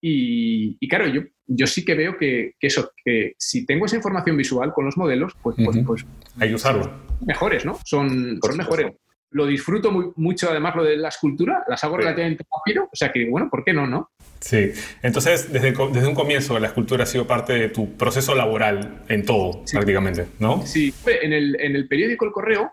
Y, 0.02 0.88
claro, 0.88 1.08
yo, 1.08 1.24
yo 1.46 1.68
sí 1.68 1.84
que 1.84 1.94
veo 1.94 2.18
que, 2.18 2.54
eso, 2.62 2.92
que 3.04 3.34
si 3.38 3.66
tengo 3.66 3.86
esa 3.86 3.98
información 3.98 4.38
visual 4.38 4.72
con 4.74 4.86
los 4.86 4.96
modelos, 4.96 5.34
pues, 5.42 5.58
pues, 5.64 5.78
pues 5.86 6.06
hay 6.38 6.50
que 6.50 6.56
usarlo. 6.56 6.90
Mejores, 7.26 7.66
¿no? 7.66 7.78
Son, 7.84 8.40
son 8.42 8.58
mejores. 8.58 8.94
Lo 9.32 9.46
disfruto 9.46 9.92
muy, 9.92 10.12
mucho, 10.16 10.50
además, 10.50 10.76
lo 10.76 10.84
de 10.84 10.98
la 10.98 11.10
escultura, 11.10 11.64
las 11.68 11.84
hago 11.84 11.98
relativamente 11.98 12.44
rápido, 12.52 12.86
o 12.86 12.96
sea 12.96 13.12
que, 13.12 13.30
bueno, 13.30 13.48
¿por 13.50 13.64
qué 13.64 13.74
no, 13.74 13.86
no? 13.86 14.12
Sí, 14.40 14.72
entonces 15.04 15.52
desde, 15.52 15.72
desde 15.72 16.08
un 16.08 16.16
comienzo 16.16 16.58
la 16.60 16.68
escultura 16.68 17.04
ha 17.04 17.08
sido 17.08 17.28
parte 17.28 17.54
de 17.54 17.70
tu 17.70 17.96
proceso 17.98 18.34
laboral 18.34 19.04
en 19.08 19.26
todo, 19.26 19.64
prácticamente, 19.72 20.28
¿no? 20.40 20.66
Sí, 20.66 20.94
en 21.06 21.34
el, 21.34 21.60
en 21.60 21.76
el 21.76 21.88
periódico 21.88 22.26
El 22.26 22.32
Correo 22.32 22.72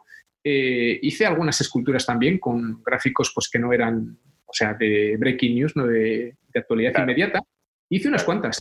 eh, 0.49 1.01
hice 1.03 1.27
algunas 1.27 1.61
esculturas 1.61 2.07
también 2.07 2.39
con 2.39 2.81
gráficos 2.85 3.33
pues, 3.35 3.49
que 3.51 3.59
no 3.59 3.73
eran, 3.73 4.17
o 4.45 4.53
sea, 4.53 4.75
de 4.75 5.17
breaking 5.19 5.55
news, 5.57 5.75
no 5.75 5.89
de, 5.89 6.37
actualidad 6.55 6.93
inmediata. 7.03 7.41
Hice 7.89 8.09
unas, 8.09 8.25
cuantas, 8.25 8.61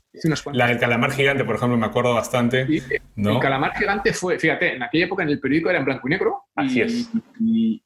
La 0.53 0.67
del 0.67 0.77
calamar 0.77 1.11
gigante, 1.11 1.43
por 1.43 1.55
ejemplo, 1.55 1.77
me 1.77 1.87
acuerdo 1.87 2.13
bastante. 2.13 2.61
El 2.61 3.39
calamar 3.39 3.75
gigante 3.75 4.13
fue, 4.13 4.37
fíjate, 4.37 4.75
en 4.75 4.83
aquella 4.83 5.05
época 5.05 5.23
en 5.23 5.29
el 5.29 5.39
periódico 5.39 5.71
era 5.71 5.79
en 5.79 5.85
blanco 5.85 6.07
y 6.07 6.11
negro. 6.11 6.43
Así 6.55 6.77
y, 6.77 6.81
es. 6.81 7.09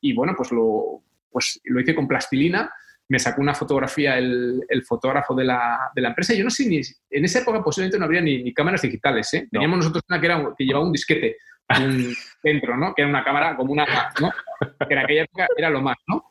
Y, 0.02 0.14
bueno, 0.14 0.34
pues 0.36 0.52
lo, 0.52 1.02
pues 1.32 1.62
lo 1.64 1.80
hice 1.80 1.96
con 1.96 2.08
plastilina. 2.08 2.70
Me 3.08 3.20
sacó 3.20 3.42
una 3.42 3.56
fotografía 3.56 4.18
el, 4.18 4.62
el 4.68 4.84
fotógrafo 4.84 5.34
de 5.34 5.46
la, 5.46 5.92
de 5.96 6.02
la, 6.02 6.10
empresa. 6.10 6.34
Yo 6.34 6.44
no 6.44 6.50
sé 6.50 6.68
ni. 6.68 6.82
En 7.10 7.24
esa 7.24 7.40
época 7.40 7.64
posiblemente 7.64 7.98
no 7.98 8.06
habría 8.06 8.22
ni, 8.22 8.54
cámaras 8.54 8.82
digitales. 8.82 9.34
¿eh? 9.34 9.48
Teníamos 9.50 9.78
nosotros 9.78 10.04
una 10.10 10.20
que, 10.20 10.26
era, 10.26 10.44
que 10.58 10.66
llevaba 10.66 10.86
un 10.86 10.92
disquete 10.92 11.38
un 11.78 12.14
centro, 12.42 12.78
¿no? 12.78 12.94
Que 12.94 13.04
era 13.04 13.10
una 13.10 13.24
cámara 13.24 13.56
como 13.56 13.72
una, 13.72 13.86
¿no? 14.20 14.32
Que 14.88 14.94
en 14.94 15.00
aquella 15.00 15.24
época 15.24 15.48
era 15.58 15.70
lo 15.70 15.82
más, 15.82 15.98
¿no? 16.08 16.29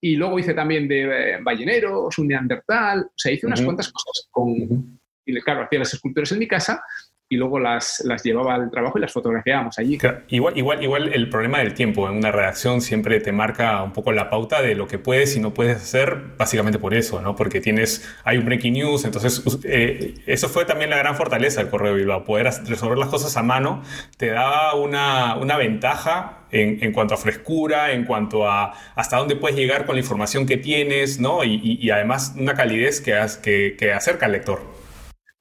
Y 0.00 0.16
luego 0.16 0.38
hice 0.38 0.54
también 0.54 0.88
de 0.88 1.34
eh, 1.34 1.38
balleneros, 1.42 2.18
un 2.18 2.28
neandertal, 2.28 3.02
o 3.02 3.12
sea, 3.14 3.32
hice 3.32 3.46
unas 3.46 3.60
cuantas 3.62 3.92
cosas 3.92 4.28
con... 4.30 5.00
Y 5.26 5.40
claro, 5.42 5.64
hacía 5.64 5.78
las 5.78 5.94
esculturas 5.94 6.32
en 6.32 6.38
mi 6.38 6.48
casa 6.48 6.82
y 7.32 7.36
luego 7.36 7.60
las, 7.60 8.02
las 8.04 8.24
llevaba 8.24 8.56
al 8.56 8.72
trabajo 8.72 8.98
y 8.98 9.02
las 9.02 9.12
fotografiábamos 9.12 9.78
allí. 9.78 9.96
igual, 10.30 10.58
igual, 10.58 10.82
igual 10.82 11.12
el 11.14 11.28
problema 11.28 11.58
del 11.58 11.74
tiempo 11.74 12.08
en 12.08 12.16
una 12.16 12.32
redacción 12.32 12.80
siempre 12.80 13.20
te 13.20 13.30
marca 13.30 13.84
un 13.84 13.92
poco 13.92 14.10
la 14.10 14.28
pauta 14.28 14.60
de 14.60 14.74
lo 14.74 14.88
que 14.88 14.98
puedes 14.98 15.36
y 15.36 15.40
no 15.40 15.54
puedes 15.54 15.76
hacer, 15.76 16.16
básicamente 16.36 16.80
por 16.80 16.92
eso, 16.92 17.22
¿no? 17.22 17.36
Porque 17.36 17.60
tienes, 17.60 18.04
hay 18.24 18.36
un 18.38 18.46
breaking 18.46 18.72
news, 18.72 19.04
entonces 19.04 19.44
eh, 19.62 20.16
eso 20.26 20.48
fue 20.48 20.64
también 20.64 20.90
la 20.90 20.96
gran 20.96 21.14
fortaleza 21.14 21.60
del 21.60 21.70
Correo 21.70 21.94
Bilbao, 21.94 22.24
poder 22.24 22.50
resolver 22.66 22.98
las 22.98 23.08
cosas 23.08 23.36
a 23.36 23.44
mano 23.44 23.84
te 24.16 24.30
daba 24.30 24.74
una, 24.74 25.36
una 25.36 25.56
ventaja 25.56 26.46
en, 26.50 26.82
en, 26.82 26.92
cuanto 26.92 27.14
a 27.14 27.16
frescura, 27.16 27.92
en 27.92 28.06
cuanto 28.06 28.48
a 28.48 28.74
hasta 28.96 29.18
dónde 29.18 29.36
puedes 29.36 29.56
llegar 29.56 29.86
con 29.86 29.94
la 29.94 30.00
información 30.00 30.46
que 30.46 30.56
tienes, 30.56 31.20
¿no? 31.20 31.44
Y, 31.44 31.78
y, 31.80 31.90
además 31.90 32.34
una 32.36 32.54
calidez 32.54 33.00
que, 33.00 33.16
que, 33.40 33.76
que 33.78 33.92
acerca 33.92 34.26
al 34.26 34.32
lector. 34.32 34.79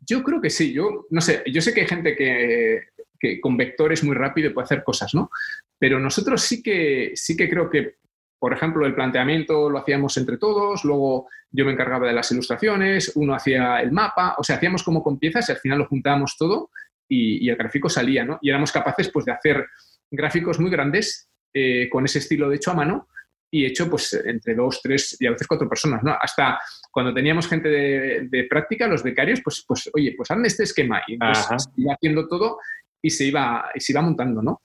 Yo 0.10 0.24
creo 0.24 0.42
que 0.42 0.50
sí, 0.50 0.74
yo 0.74 1.06
no 1.12 1.22
sé, 1.22 1.44
yo 1.46 1.62
sé 1.62 1.72
que 1.72 1.82
hay 1.82 1.88
gente 1.88 2.16
que, 2.16 3.40
con 3.42 3.56
vectores 3.56 4.04
muy 4.04 4.16
rápido 4.16 4.52
puede 4.54 4.66
hacer 4.66 4.84
cosas, 4.84 5.14
¿no? 5.14 5.30
Pero 5.78 6.00
nosotros 6.00 6.42
sí 6.42 6.64
que, 6.64 7.12
sí 7.14 7.38
que 7.38 7.48
creo 7.48 7.70
que, 7.70 7.98
por 8.40 8.52
ejemplo, 8.52 8.88
el 8.88 8.96
planteamiento 8.96 9.70
lo 9.70 9.78
hacíamos 9.78 10.18
entre 10.18 10.38
todos, 10.38 10.84
luego 10.84 11.28
yo 11.52 11.64
me 11.64 11.74
encargaba 11.74 12.08
de 12.08 12.14
las 12.14 12.32
ilustraciones, 12.32 13.12
uno 13.16 13.36
hacía 13.36 13.82
el 13.82 13.92
mapa, 13.92 14.36
o 14.40 14.44
sea, 14.44 14.56
hacíamos 14.56 14.82
como 14.82 15.04
con 15.04 15.20
piezas 15.20 15.48
y 15.48 15.52
al 15.52 15.60
final 15.60 15.80
lo 15.80 15.88
juntábamos 15.88 16.38
todo 16.38 16.72
y, 17.08 17.48
el 17.48 17.56
gráfico 17.56 17.88
salía, 17.88 18.26
¿no? 18.26 18.40
Y 18.42 18.50
éramos 18.50 18.72
capaces 18.72 19.12
pues 19.12 19.26
de 19.26 19.34
hacer 19.34 19.68
gráficos 20.10 20.60
muy 20.60 20.72
grandes 20.72 21.30
eh, 21.54 21.88
con 21.92 22.06
ese 22.06 22.20
estilo 22.20 22.50
de 22.50 22.56
hecho 22.56 22.72
a 22.72 22.76
mano 22.76 23.08
y 23.52 23.66
hecho 23.66 23.90
pues 23.90 24.14
entre 24.26 24.56
dos, 24.56 24.80
tres 24.82 25.18
y 25.20 25.26
a 25.26 25.32
veces 25.32 25.48
cuatro 25.48 25.68
personas, 25.68 26.04
¿no? 26.04 26.16
Hasta 26.20 26.60
cuando 26.92 27.14
teníamos 27.14 27.48
gente 27.48 27.70
de, 27.70 28.48
práctica, 28.50 28.88
los 28.88 29.04
becarios, 29.04 29.42
pues, 29.44 29.64
pues 29.68 29.90
oye, 29.94 30.14
pues 30.16 30.30
hazme 30.32 30.48
este 30.48 30.64
esquema 30.64 31.02
y 31.08 31.14
entonces 31.14 31.68
iba 31.78 31.94
haciendo 31.94 32.28
todo 32.28 32.58
y 33.02 33.10
se 33.10 33.26
iba, 33.26 33.70
y 33.74 33.80
se 33.80 33.94
iba 33.94 34.02
montando, 34.02 34.42
¿no? 34.42 34.62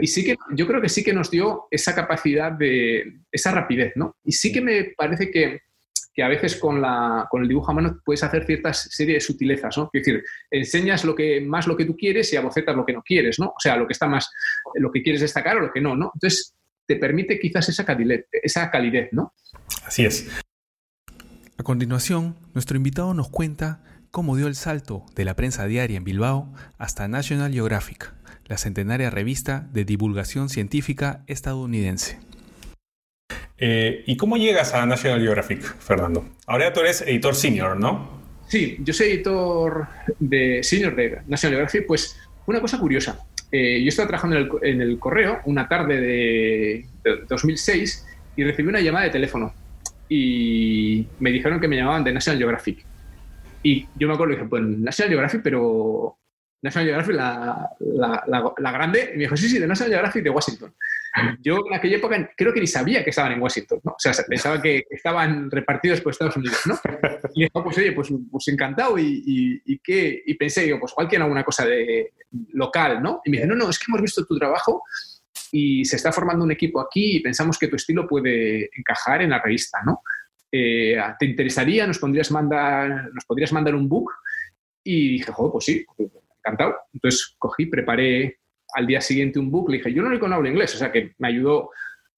Y 0.00 0.06
sí 0.06 0.24
que 0.24 0.36
yo 0.54 0.66
creo 0.66 0.80
que 0.80 0.88
sí 0.88 1.02
que 1.02 1.12
nos 1.12 1.30
dio 1.30 1.66
esa 1.70 1.94
capacidad 1.94 2.52
de, 2.52 3.20
esa 3.30 3.52
rapidez, 3.52 3.92
¿no? 3.96 4.16
Y 4.24 4.32
sí 4.32 4.52
que 4.52 4.60
me 4.60 4.92
parece 4.96 5.30
que, 5.30 5.62
que 6.14 6.22
a 6.22 6.28
veces 6.28 6.56
con, 6.56 6.80
la, 6.80 7.26
con 7.30 7.42
el 7.42 7.48
dibujo 7.48 7.70
a 7.70 7.74
mano 7.74 8.00
puedes 8.04 8.22
hacer 8.22 8.44
ciertas 8.44 8.88
series 8.90 9.16
de 9.16 9.20
sutilezas, 9.20 9.76
¿no? 9.78 9.90
Es 9.92 10.04
decir, 10.04 10.22
enseñas 10.50 11.04
lo 11.04 11.14
que, 11.14 11.40
más 11.40 11.66
lo 11.66 11.76
que 11.76 11.86
tú 11.86 11.96
quieres 11.96 12.32
y 12.32 12.36
abocetas 12.36 12.76
lo 12.76 12.84
que 12.84 12.92
no 12.92 13.02
quieres, 13.02 13.38
¿no? 13.38 13.48
O 13.48 13.60
sea, 13.60 13.76
lo 13.76 13.86
que 13.86 13.92
está 13.92 14.06
más, 14.06 14.30
lo 14.74 14.92
que 14.92 15.02
quieres 15.02 15.22
destacar 15.22 15.56
o 15.56 15.60
lo 15.60 15.72
que 15.72 15.80
no, 15.80 15.96
¿no? 15.96 16.12
Entonces, 16.14 16.54
te 16.86 16.96
permite 16.96 17.38
quizás 17.38 17.68
esa 17.68 17.84
calidez, 17.84 18.26
esa 18.30 18.70
calidez, 18.70 19.08
¿no? 19.12 19.34
Así 19.84 20.04
es. 20.04 20.28
A 21.58 21.62
continuación, 21.62 22.36
nuestro 22.54 22.76
invitado 22.76 23.14
nos 23.14 23.28
cuenta 23.28 23.82
cómo 24.10 24.36
dio 24.36 24.46
el 24.46 24.54
salto 24.54 25.06
de 25.14 25.24
la 25.24 25.36
prensa 25.36 25.66
diaria 25.66 25.96
en 25.96 26.04
Bilbao 26.04 26.52
hasta 26.78 27.08
National 27.08 27.52
Geographic, 27.52 28.12
la 28.46 28.58
centenaria 28.58 29.10
revista 29.10 29.68
de 29.72 29.84
divulgación 29.84 30.48
científica 30.48 31.24
estadounidense. 31.26 32.18
Eh, 33.58 34.02
¿Y 34.06 34.16
cómo 34.16 34.36
llegas 34.36 34.74
a 34.74 34.84
National 34.86 35.20
Geographic, 35.20 35.62
Fernando? 35.78 36.28
Ahora 36.46 36.72
tú 36.72 36.80
eres 36.80 37.02
editor 37.02 37.34
senior, 37.34 37.78
¿no? 37.78 38.20
Sí, 38.48 38.76
yo 38.80 38.92
soy 38.92 39.06
editor 39.08 39.86
de 40.18 40.62
senior 40.62 40.96
de 40.96 41.22
National 41.26 41.56
Geographic. 41.56 41.86
Pues 41.86 42.18
una 42.46 42.60
cosa 42.60 42.78
curiosa. 42.78 43.24
Eh, 43.54 43.82
yo 43.82 43.88
estaba 43.90 44.08
trabajando 44.08 44.58
en 44.62 44.80
el, 44.80 44.98
correo 44.98 45.40
una 45.44 45.68
tarde 45.68 46.00
de, 46.00 46.86
2006 47.28 48.06
y 48.34 48.44
recibí 48.44 48.68
una 48.68 48.80
llamada 48.80 49.04
de 49.04 49.10
teléfono 49.10 49.52
y 50.08 51.06
me 51.20 51.30
dijeron 51.30 51.60
que 51.60 51.68
me 51.68 51.76
llamaban 51.76 52.02
de 52.02 52.14
National 52.14 52.38
Geographic. 52.38 52.82
Y 53.62 53.86
yo 53.94 54.08
me 54.08 54.14
acuerdo 54.14 54.34
dije, 54.34 54.46
pues 54.48 54.62
National 54.62 55.10
Geographic, 55.10 55.42
pero 55.42 56.16
National 56.62 56.86
Geographic, 56.86 57.14
la, 57.14 57.68
la, 58.26 58.52
la, 58.56 58.72
grande, 58.72 59.10
y 59.12 59.16
me 59.18 59.24
dijo, 59.24 59.36
sí, 59.36 59.48
sí, 59.48 59.58
de 59.58 59.66
National 59.66 59.92
Geographic 59.92 60.24
de 60.24 60.30
Washington. 60.30 60.74
Yo 61.40 61.58
en 61.68 61.74
aquella 61.74 61.96
época 61.96 62.30
creo 62.36 62.52
que 62.54 62.60
ni 62.60 62.66
sabía 62.66 63.04
que 63.04 63.10
estaban 63.10 63.32
en 63.32 63.42
Washington, 63.42 63.80
¿no? 63.84 63.92
O 63.92 63.98
sea, 63.98 64.12
pensaba 64.26 64.62
que 64.62 64.86
estaban 64.90 65.50
repartidos 65.50 66.00
por 66.00 66.12
Estados 66.12 66.36
Unidos, 66.36 66.60
¿no? 66.66 66.78
Y 67.34 67.44
dijo, 67.44 67.62
pues 67.62 67.78
oye, 67.78 67.92
pues, 67.92 68.08
pues 68.30 68.48
encantado 68.48 68.98
y, 68.98 69.80
¿qué? 69.82 70.22
y 70.24 70.34
pensé, 70.34 70.64
digo, 70.64 70.80
pues 70.80 70.92
cualquier 70.92 71.22
alguna 71.22 71.44
cosa 71.44 71.66
de 71.66 72.12
local, 72.52 73.02
¿no? 73.02 73.20
Y 73.24 73.30
me 73.30 73.36
dice, 73.36 73.46
no, 73.46 73.54
no, 73.54 73.68
es 73.68 73.78
que 73.78 73.86
hemos 73.88 74.00
visto 74.00 74.24
tu 74.24 74.38
trabajo 74.38 74.82
y 75.50 75.84
se 75.84 75.96
está 75.96 76.12
formando 76.12 76.44
un 76.44 76.52
equipo 76.52 76.80
aquí 76.80 77.16
y 77.16 77.20
pensamos 77.20 77.58
que 77.58 77.68
tu 77.68 77.76
estilo 77.76 78.06
puede 78.06 78.70
encajar 78.76 79.22
en 79.22 79.30
la 79.30 79.40
revista, 79.40 79.78
¿no? 79.84 80.02
Eh, 80.50 80.96
¿Te 81.18 81.26
interesaría? 81.26 81.86
¿Nos 81.86 81.98
podrías 81.98 82.30
mandar, 82.30 83.10
nos 83.12 83.24
podrías 83.24 83.52
mandar 83.52 83.74
un 83.74 83.88
book? 83.88 84.10
Y 84.84 85.12
dije, 85.12 85.32
joder, 85.32 85.52
pues 85.52 85.64
sí, 85.64 85.86
encantado. 86.38 86.76
Entonces 86.92 87.34
cogí, 87.38 87.66
preparé 87.66 88.40
al 88.72 88.86
día 88.86 89.00
siguiente 89.00 89.38
un 89.38 89.50
book, 89.50 89.70
le 89.70 89.78
dije, 89.78 89.92
yo 89.92 90.02
no 90.02 90.10
le 90.10 90.34
hablo 90.34 90.48
inglés, 90.48 90.74
o 90.74 90.78
sea 90.78 90.90
que 90.90 91.14
me 91.18 91.28
ayudó 91.28 91.70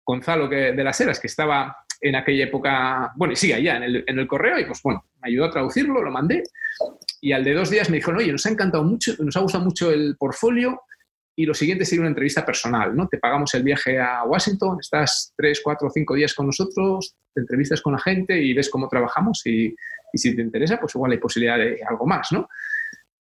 Gonzalo 0.05 0.49
que, 0.49 0.73
de 0.73 0.85
las 0.85 1.01
Heras, 1.01 1.19
que 1.19 1.27
estaba 1.27 1.77
en 2.01 2.17
aquella 2.17 2.45
época, 2.45 3.12
bueno, 3.17 3.33
y 3.33 3.37
sigue 3.37 3.55
allá 3.55 3.77
en 3.79 3.83
el, 3.85 4.05
en 4.07 4.19
el, 4.19 4.27
correo, 4.27 4.59
y 4.59 4.67
pues 4.67 4.81
bueno, 4.83 5.05
me 5.23 5.31
ayudó 5.31 5.47
a 5.47 5.51
traducirlo, 5.51 6.03
lo 6.03 6.11
mandé, 6.11 6.43
y 7.21 7.33
al 7.33 7.43
de 7.45 7.55
dos 7.55 7.71
días 7.71 7.88
me 7.88 7.97
dijo, 7.97 8.11
oye, 8.12 8.31
nos 8.31 8.45
ha 8.45 8.51
encantado 8.51 8.85
mucho, 8.85 9.14
nos 9.21 9.37
ha 9.37 9.40
gustado 9.40 9.64
mucho 9.64 9.90
el 9.90 10.17
portfolio, 10.19 10.83
y 11.37 11.47
lo 11.47 11.55
siguiente 11.55 11.85
sería 11.85 12.03
una 12.03 12.11
entrevista 12.11 12.45
personal, 12.45 12.95
¿no? 12.95 13.09
Te 13.09 13.19
pagamos 13.19 13.53
el 13.55 13.64
viaje 13.64 13.99
a 13.99 14.23
Washington, 14.23 14.79
estás 14.81 15.33
tres, 15.37 15.61
cuatro, 15.64 15.90
cinco 15.90 16.14
días 16.14 16.33
con 16.35 16.47
nosotros, 16.47 17.17
te 17.33 17.40
entrevistas 17.40 17.81
con 17.81 17.95
la 17.95 17.99
gente 17.99 18.40
y 18.40 18.53
ves 18.53 18.69
cómo 18.69 18.88
trabajamos 18.88 19.45
y, 19.47 19.75
y 20.12 20.19
si 20.19 20.37
te 20.37 20.43
interesa, 20.43 20.79
pues 20.79 20.95
igual 20.95 21.11
hay 21.11 21.19
posibilidad 21.19 21.59
de 21.59 21.81
algo 21.88 22.07
más, 22.07 22.31
¿no? 22.31 22.49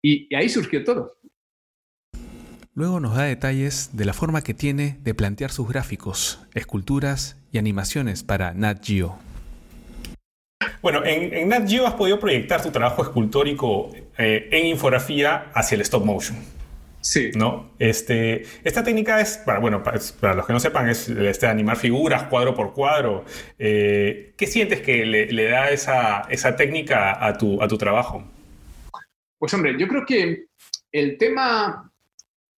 y 0.04 0.34
ahí 0.34 0.50
surgió 0.50 0.84
todo. 0.84 1.16
Luego 2.74 3.02
nos 3.02 3.16
da 3.16 3.24
detalles 3.24 3.90
de 3.92 4.06
la 4.06 4.14
forma 4.14 4.44
que 4.44 4.54
tiene 4.54 4.98
de 5.02 5.14
plantear 5.14 5.52
sus 5.52 5.68
gráficos, 5.68 6.40
esculturas 6.54 7.36
y 7.52 7.58
animaciones 7.58 8.24
para 8.24 8.54
Nat 8.54 8.82
Geo. 8.82 9.20
Bueno, 10.82 11.04
en, 11.04 11.50
Nat 11.50 11.68
Geo 11.68 11.86
has 11.86 11.96
podido 11.96 12.18
proyectar 12.18 12.64
tu 12.64 12.72
trabajo 12.72 13.04
escultórico 13.04 13.92
eh, 14.18 14.48
en 14.52 14.68
infografía 14.68 15.52
hacia 15.54 15.76
el 15.76 15.82
stop 15.82 16.06
motion. 16.06 16.38
Sí. 17.02 17.32
¿no? 17.36 17.72
Este, 17.78 18.44
esta 18.64 18.86
técnica 18.86 19.20
es, 19.20 19.40
para, 19.40 19.60
bueno, 19.60 19.84
para, 19.84 20.34
los 20.34 20.48
que 20.48 20.54
no 20.54 20.60
sepan, 20.62 20.88
es 20.88 21.10
este, 21.10 21.48
animar 21.48 21.76
figuras 21.76 22.24
cuadro 22.24 22.56
por 22.56 22.74
cuadro. 22.74 23.26
Eh, 23.60 24.34
¿Qué 24.38 24.48
sientes 24.48 24.80
que 24.80 25.06
le, 25.06 25.50
da 25.50 25.72
esa, 25.72 26.22
esa 26.30 26.56
técnica 26.56 27.26
a 27.26 27.38
tu, 27.38 27.62
a 27.62 27.68
tu 27.68 27.78
trabajo? 27.78 28.24
Pues 29.38 29.54
hombre, 29.54 29.76
yo 29.78 29.90
creo 29.90 30.06
que 30.06 30.46
el 30.94 31.18
tema 31.18 31.91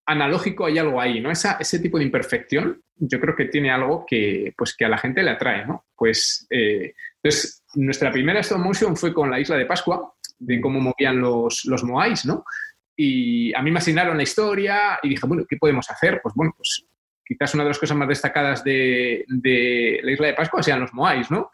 analógico 0.05 0.65
hay 0.65 0.77
algo 0.77 0.99
ahí, 0.99 1.19
¿no? 1.21 1.31
Esa, 1.31 1.57
ese 1.59 1.79
tipo 1.79 1.97
de 1.97 2.03
imperfección, 2.03 2.81
yo 2.95 3.19
creo 3.19 3.35
que 3.35 3.45
tiene 3.45 3.71
algo 3.71 4.05
que, 4.07 4.53
pues, 4.57 4.75
que 4.75 4.85
a 4.85 4.89
la 4.89 4.97
gente 4.97 5.23
le 5.23 5.31
atrae, 5.31 5.65
¿no? 5.65 5.85
Pues, 5.95 6.45
eh, 6.49 6.93
entonces, 7.21 7.63
nuestra 7.75 8.11
primera 8.11 8.41
stop 8.41 8.59
motion 8.59 8.95
fue 8.95 9.13
con 9.13 9.31
la 9.31 9.39
isla 9.39 9.55
de 9.55 9.65
Pascua, 9.65 10.13
de 10.39 10.59
cómo 10.59 10.79
movían 10.79 11.19
los, 11.19 11.65
los 11.65 11.83
Moais, 11.83 12.25
¿no? 12.25 12.43
Y 12.95 13.53
a 13.55 13.61
mí 13.61 13.71
me 13.71 13.79
asignaron 13.79 14.17
la 14.17 14.23
historia 14.23 14.99
y 15.01 15.09
dije, 15.09 15.25
bueno, 15.25 15.45
¿qué 15.47 15.57
podemos 15.57 15.89
hacer? 15.89 16.19
Pues 16.21 16.35
bueno, 16.35 16.53
pues 16.55 16.85
quizás 17.25 17.53
una 17.53 17.63
de 17.63 17.69
las 17.69 17.79
cosas 17.79 17.97
más 17.97 18.07
destacadas 18.07 18.63
de, 18.63 19.25
la 20.03 20.11
isla 20.11 20.27
de 20.27 20.33
Pascua 20.33 20.61
sean 20.61 20.81
los 20.81 20.93
Moais, 20.93 21.31
¿no? 21.31 21.49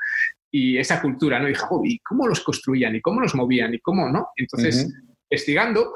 Y 0.52 0.78
esa 0.78 1.02
cultura, 1.02 1.40
¿no? 1.40 1.48
Y 1.48 1.52
dije, 1.52 1.66
¿y 1.86 2.00
cómo 2.00 2.28
los 2.28 2.42
construían? 2.42 2.96
¿Y 2.96 3.02
cómo 3.02 3.22
los 3.22 3.36
movían? 3.36 3.74
¿Y 3.74 3.80
cómo 3.80 4.10
no? 4.10 4.30
Entonces, 4.36 4.92
investigando, 5.30 5.94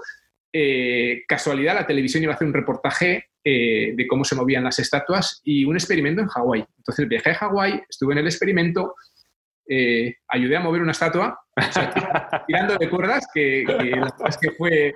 eh, 0.56 1.24
casualidad, 1.28 1.74
la 1.74 1.88
televisión 1.88 2.22
iba 2.22 2.32
a 2.32 2.36
hacer 2.36 2.48
un 2.48 2.54
reportaje 2.54 3.30
eh, 3.44 3.94
de 3.96 4.08
cómo 4.08 4.24
se 4.24 4.36
movían 4.36 4.64
las 4.64 4.78
estatuas 4.78 5.42
y 5.44 5.66
un 5.66 5.76
experimento 5.76 6.22
en 6.22 6.28
Hawái. 6.28 6.64
Entonces 6.78 7.08
viajé 7.08 7.32
a 7.32 7.36
Hawái, 7.36 7.82
estuve 7.90 8.14
en 8.14 8.20
el 8.20 8.28
experimento, 8.28 8.94
eh, 9.68 10.16
ayudé 10.28 10.58
a 10.58 10.60
mover 10.60 10.84
una 10.84 10.92
estatua, 10.92 11.40
tirando 12.48 12.78
de 12.78 12.90
cuerdas, 12.90 13.26
que, 13.34 13.66
que 13.66 14.52
fue, 14.52 14.94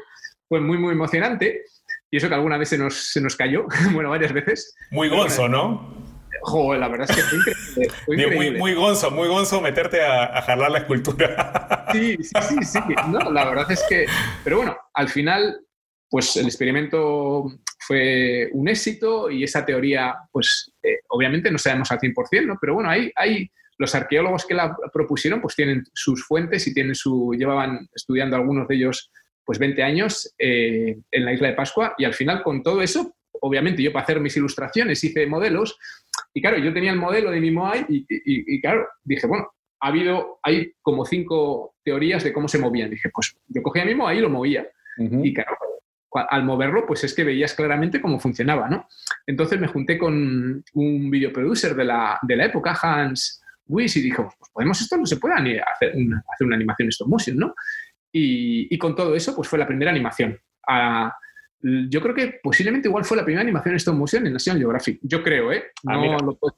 fue 0.48 0.62
muy, 0.62 0.78
muy 0.78 0.92
emocionante. 0.92 1.64
Y 2.12 2.18
eso 2.18 2.30
que 2.30 2.36
alguna 2.36 2.58
vez 2.58 2.70
se 2.70 2.78
nos, 2.78 3.12
se 3.12 3.20
nos 3.20 3.36
cayó, 3.36 3.66
bueno, 3.94 4.12
varias 4.12 4.32
veces. 4.32 4.76
Muy 4.92 5.10
gonzo, 5.10 5.50
¿no? 5.50 6.07
Joder, 6.42 6.80
la 6.80 6.88
verdad 6.88 7.08
es 7.10 7.16
que 7.16 7.22
fue 7.22 8.16
increíble. 8.16 8.36
Muy, 8.36 8.60
muy, 8.60 8.74
gonzo, 8.74 9.12
muy 9.12 9.28
gonzo 9.28 9.62
meterte 9.62 10.02
a, 10.02 10.56
la 10.56 10.78
escultura. 10.80 11.88
Sí, 11.92 12.18
sí, 12.22 12.34
sí, 12.42 12.64
sí. 12.64 12.80
No, 13.10 13.32
la 13.32 13.46
verdad 13.46 13.72
es 13.72 13.84
que. 13.88 14.06
Pero 14.44 14.58
bueno, 14.58 14.78
al 14.94 15.10
final, 15.10 15.62
pues 16.10 16.36
el 16.38 16.46
experimento 16.46 17.46
fue 17.80 18.50
un 18.54 18.68
éxito 18.68 19.30
y 19.30 19.44
esa 19.44 19.66
teoría, 19.66 20.16
pues 20.32 20.74
eh, 20.84 21.00
obviamente 21.10 21.52
no 21.52 21.58
sabemos 21.58 21.92
al 21.92 22.00
100%, 22.00 22.46
¿no? 22.46 22.58
Pero 22.60 22.76
bueno, 22.76 22.90
hay, 22.90 23.12
hay 23.16 23.50
los 23.78 23.94
arqueólogos 23.96 24.46
que 24.46 24.56
la 24.56 24.76
propusieron, 24.92 25.42
pues 25.42 25.56
tienen 25.56 25.84
sus 25.94 26.26
fuentes 26.26 26.68
y 26.68 26.74
tienen 26.74 26.96
su, 26.96 27.34
llevaban 27.38 27.88
estudiando 27.94 28.36
algunos 28.36 28.68
de 28.68 28.76
ellos 28.76 29.12
pues 29.46 29.60
20 29.60 29.82
años 29.82 30.34
eh, 30.38 30.98
en 31.10 31.26
la 31.26 31.32
isla 31.32 31.48
de 31.48 31.54
Pascua 31.54 31.96
y 31.98 32.04
al 32.04 32.14
final 32.14 32.44
con 32.44 32.62
todo 32.62 32.82
eso, 32.82 33.16
obviamente 33.42 33.82
yo 33.82 33.92
para 33.92 34.04
hacer 34.04 34.20
mis 34.20 34.36
ilustraciones 34.38 35.04
hice 35.04 35.26
modelos 35.28 35.78
y 36.34 36.42
claro, 36.42 36.58
yo 36.58 36.74
tenía 36.74 36.92
el 36.92 37.00
modelo 37.00 37.32
de 37.32 37.40
mi 37.40 37.52
Moai 37.52 37.86
y, 37.90 38.62
claro, 38.62 38.88
dije, 39.04 39.28
bueno, 39.28 39.52
ha 39.80 39.88
habido, 39.88 40.40
hay 40.44 40.74
como 40.82 41.06
cinco 41.06 41.76
teorías 41.84 42.24
de 42.24 42.34
cómo 42.34 42.48
se 42.48 42.60
movían. 42.60 42.90
Dije, 42.90 43.10
pues 43.14 43.36
yo 43.48 43.62
cogía 43.62 43.86
mi 43.86 43.96
Moai 43.96 44.18
y 44.18 44.22
lo 44.22 44.30
movía. 44.30 44.68
Y 44.98 45.34
claro, 45.34 45.58
al 46.30 46.44
moverlo, 46.44 46.86
pues 46.86 47.04
es 47.04 47.14
que 47.14 47.24
veías 47.24 47.54
claramente 47.54 48.02
cómo 48.02 48.20
funcionaba, 48.20 48.70
¿no? 48.70 48.88
Entonces 49.26 49.60
me 49.60 49.68
junté 49.68 49.98
con 49.98 50.64
un 50.74 51.10
videoproducer 51.10 51.76
de 51.76 51.84
la, 51.86 52.20
de 52.22 52.36
la 52.36 52.46
época, 52.46 52.78
Hans 52.82 53.42
Wiss, 53.68 53.98
y 53.98 54.02
dijo, 54.02 54.24
pues 54.40 54.52
podemos 54.52 54.80
esto, 54.82 54.98
no 54.98 55.06
se 55.06 55.18
puede 55.18 55.62
hacer 55.62 55.94
una, 55.96 56.24
hacer 56.34 56.48
una 56.48 56.56
animación 56.56 56.90
stop 56.90 57.08
motion, 57.08 57.38
¿no? 57.38 57.54
Y, 58.12 58.76
con 58.78 58.96
todo 58.96 59.16
eso, 59.16 59.36
pues 59.36 59.48
fue 59.48 59.60
la 59.60 59.68
primera 59.68 59.92
animación. 59.92 60.40
Ah, 60.68 61.14
yo 61.62 62.02
creo 62.02 62.16
que 62.16 62.40
posiblemente 62.42 62.88
igual 62.88 63.06
fue 63.06 63.18
la 63.18 63.26
primera 63.26 63.42
animación 63.42 63.74
en 63.74 63.78
stop 63.78 63.96
motion 63.96 64.26
en 64.28 64.34
National 64.34 64.60
Geographic. 64.60 65.00
Yo 65.02 65.24
creo, 65.24 65.52
¿eh? 65.52 65.66
Ah, 65.86 65.98
no 65.98 66.18
lo 66.18 66.36
puedo 66.36 66.56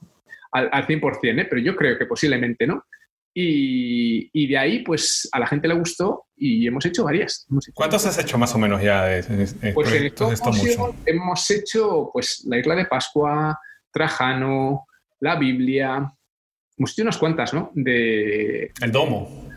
al, 0.51 0.87
100%, 0.87 1.39
¿eh? 1.39 1.47
Pero 1.49 1.61
yo 1.61 1.75
creo 1.75 1.97
que 1.97 2.05
posiblemente, 2.05 2.65
¿no? 2.67 2.85
Y, 3.33 4.47
de 4.47 4.57
ahí, 4.57 4.79
pues 4.79 5.29
a 5.31 5.39
la 5.39 5.47
gente 5.47 5.67
le 5.67 5.75
gustó 5.75 6.25
y 6.35 6.67
hemos 6.67 6.85
hecho 6.85 7.05
varias. 7.05 7.47
¿Cuántos 7.73 8.05
has 8.05 8.17
hecho 8.17 8.37
más 8.37 8.53
o 8.53 8.57
menos 8.57 8.81
ya 8.81 9.05
de, 9.05 9.71
pues 9.73 9.93
en 9.93 10.05
stop 10.07 10.55
motion 10.55 10.95
hemos 11.05 11.49
hecho 11.51 12.09
pues 12.11 12.43
la 12.47 12.57
isla 12.57 12.75
de 12.75 12.85
Pascua, 12.85 13.57
Trajano, 13.93 14.85
la 15.21 15.37
Biblia, 15.37 16.11
hemos 16.77 16.91
hecho 16.91 17.03
unas 17.03 17.17
cuantas, 17.17 17.53
¿no? 17.53 17.71
De, 17.75 18.71
el 18.81 18.91
domo. 18.91 19.47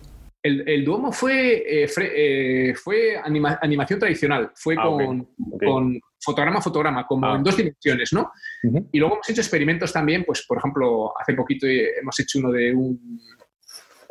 El, 0.42 0.84
Duomo 0.84 1.12
fue, 1.12 1.84
eh, 1.84 1.88
eh, 1.96 2.74
fue 2.74 3.16
animación 3.16 4.00
tradicional, 4.00 4.50
fue 4.56 4.74
ah, 4.76 4.82
con, 4.82 6.00
fotograma-fotograma, 6.20 7.06
como 7.06 7.26
ah. 7.26 7.36
en 7.36 7.44
dos 7.44 7.56
dimensiones, 7.56 8.12
¿no? 8.12 8.32
Y 8.90 8.98
luego 8.98 9.14
hemos 9.14 9.30
hecho 9.30 9.40
experimentos 9.40 9.92
también, 9.92 10.24
pues 10.24 10.44
por 10.46 10.58
ejemplo, 10.58 11.12
hace 11.18 11.34
poquito 11.34 11.66
hemos 11.66 12.18
hecho 12.18 12.40
uno 12.40 12.50
de 12.50 12.74
un 12.74 13.20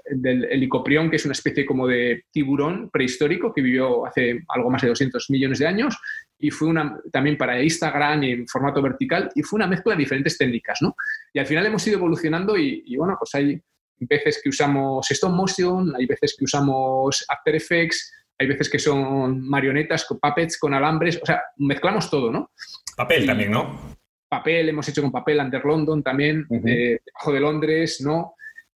del 0.10 0.46
helicoprión, 0.46 1.10
que 1.10 1.16
es 1.18 1.26
una 1.26 1.34
especie 1.34 1.66
como 1.66 1.88
de 1.88 2.26
tiburón 2.32 2.90
prehistórico 2.90 3.54
que 3.54 3.62
vivió 3.62 4.06
hace 4.06 4.44
algo 4.50 4.70
más 4.70 4.82
de 4.82 4.90
200 4.90 5.30
millones 5.30 5.60
de 5.60 5.68
años 5.68 5.98
y 6.38 6.50
fue 6.50 6.68
una 6.68 7.00
también 7.12 7.38
para 7.38 7.62
Instagram 7.62 8.24
en 8.24 8.48
formato 8.48 8.82
vertical 8.82 9.30
y 9.36 9.44
fue 9.44 9.58
una 9.58 9.68
mezcla 9.68 9.94
de 9.94 10.00
diferentes 10.00 10.38
técnicas, 10.38 10.80
¿no? 10.82 10.96
Y 11.34 11.40
al 11.40 11.46
final 11.46 11.66
hemos 11.66 11.86
ido 11.88 11.98
evolucionando 11.98 12.58
y, 12.58 12.84
y 12.86 12.98
bueno, 12.98 13.16
pues 13.18 13.34
hay 13.36 13.62
veces 14.02 14.40
que 14.42 14.50
usamos 14.50 15.10
stop 15.12 15.32
motion, 15.32 15.94
hay 15.96 16.06
veces 16.06 16.36
que 16.38 16.46
usamos 16.46 17.26
After 17.28 17.56
Effects, 17.56 18.12
hay 18.40 18.48
veces 18.48 18.70
que 18.70 18.80
son 18.80 19.42
marionetas, 19.48 20.06
con 20.06 20.20
puppets, 20.20 20.58
con 20.58 20.74
alambres, 20.74 21.20
o 21.22 21.26
sea, 21.26 21.44
mezclamos 21.58 22.10
todo, 22.10 22.32
¿no? 22.32 22.52
Papel 22.98 23.26
también, 23.26 23.52
¿no? 23.52 23.98
Papel, 24.28 24.70
hemos 24.70 24.88
hecho 24.88 25.02
con 25.02 25.12
papel 25.12 25.40
Under 25.40 25.64
London 25.64 26.02
también, 26.02 26.46
debajo 26.50 27.34
de 27.34 27.40
Londres, 27.40 28.02
¿no? 28.02 28.36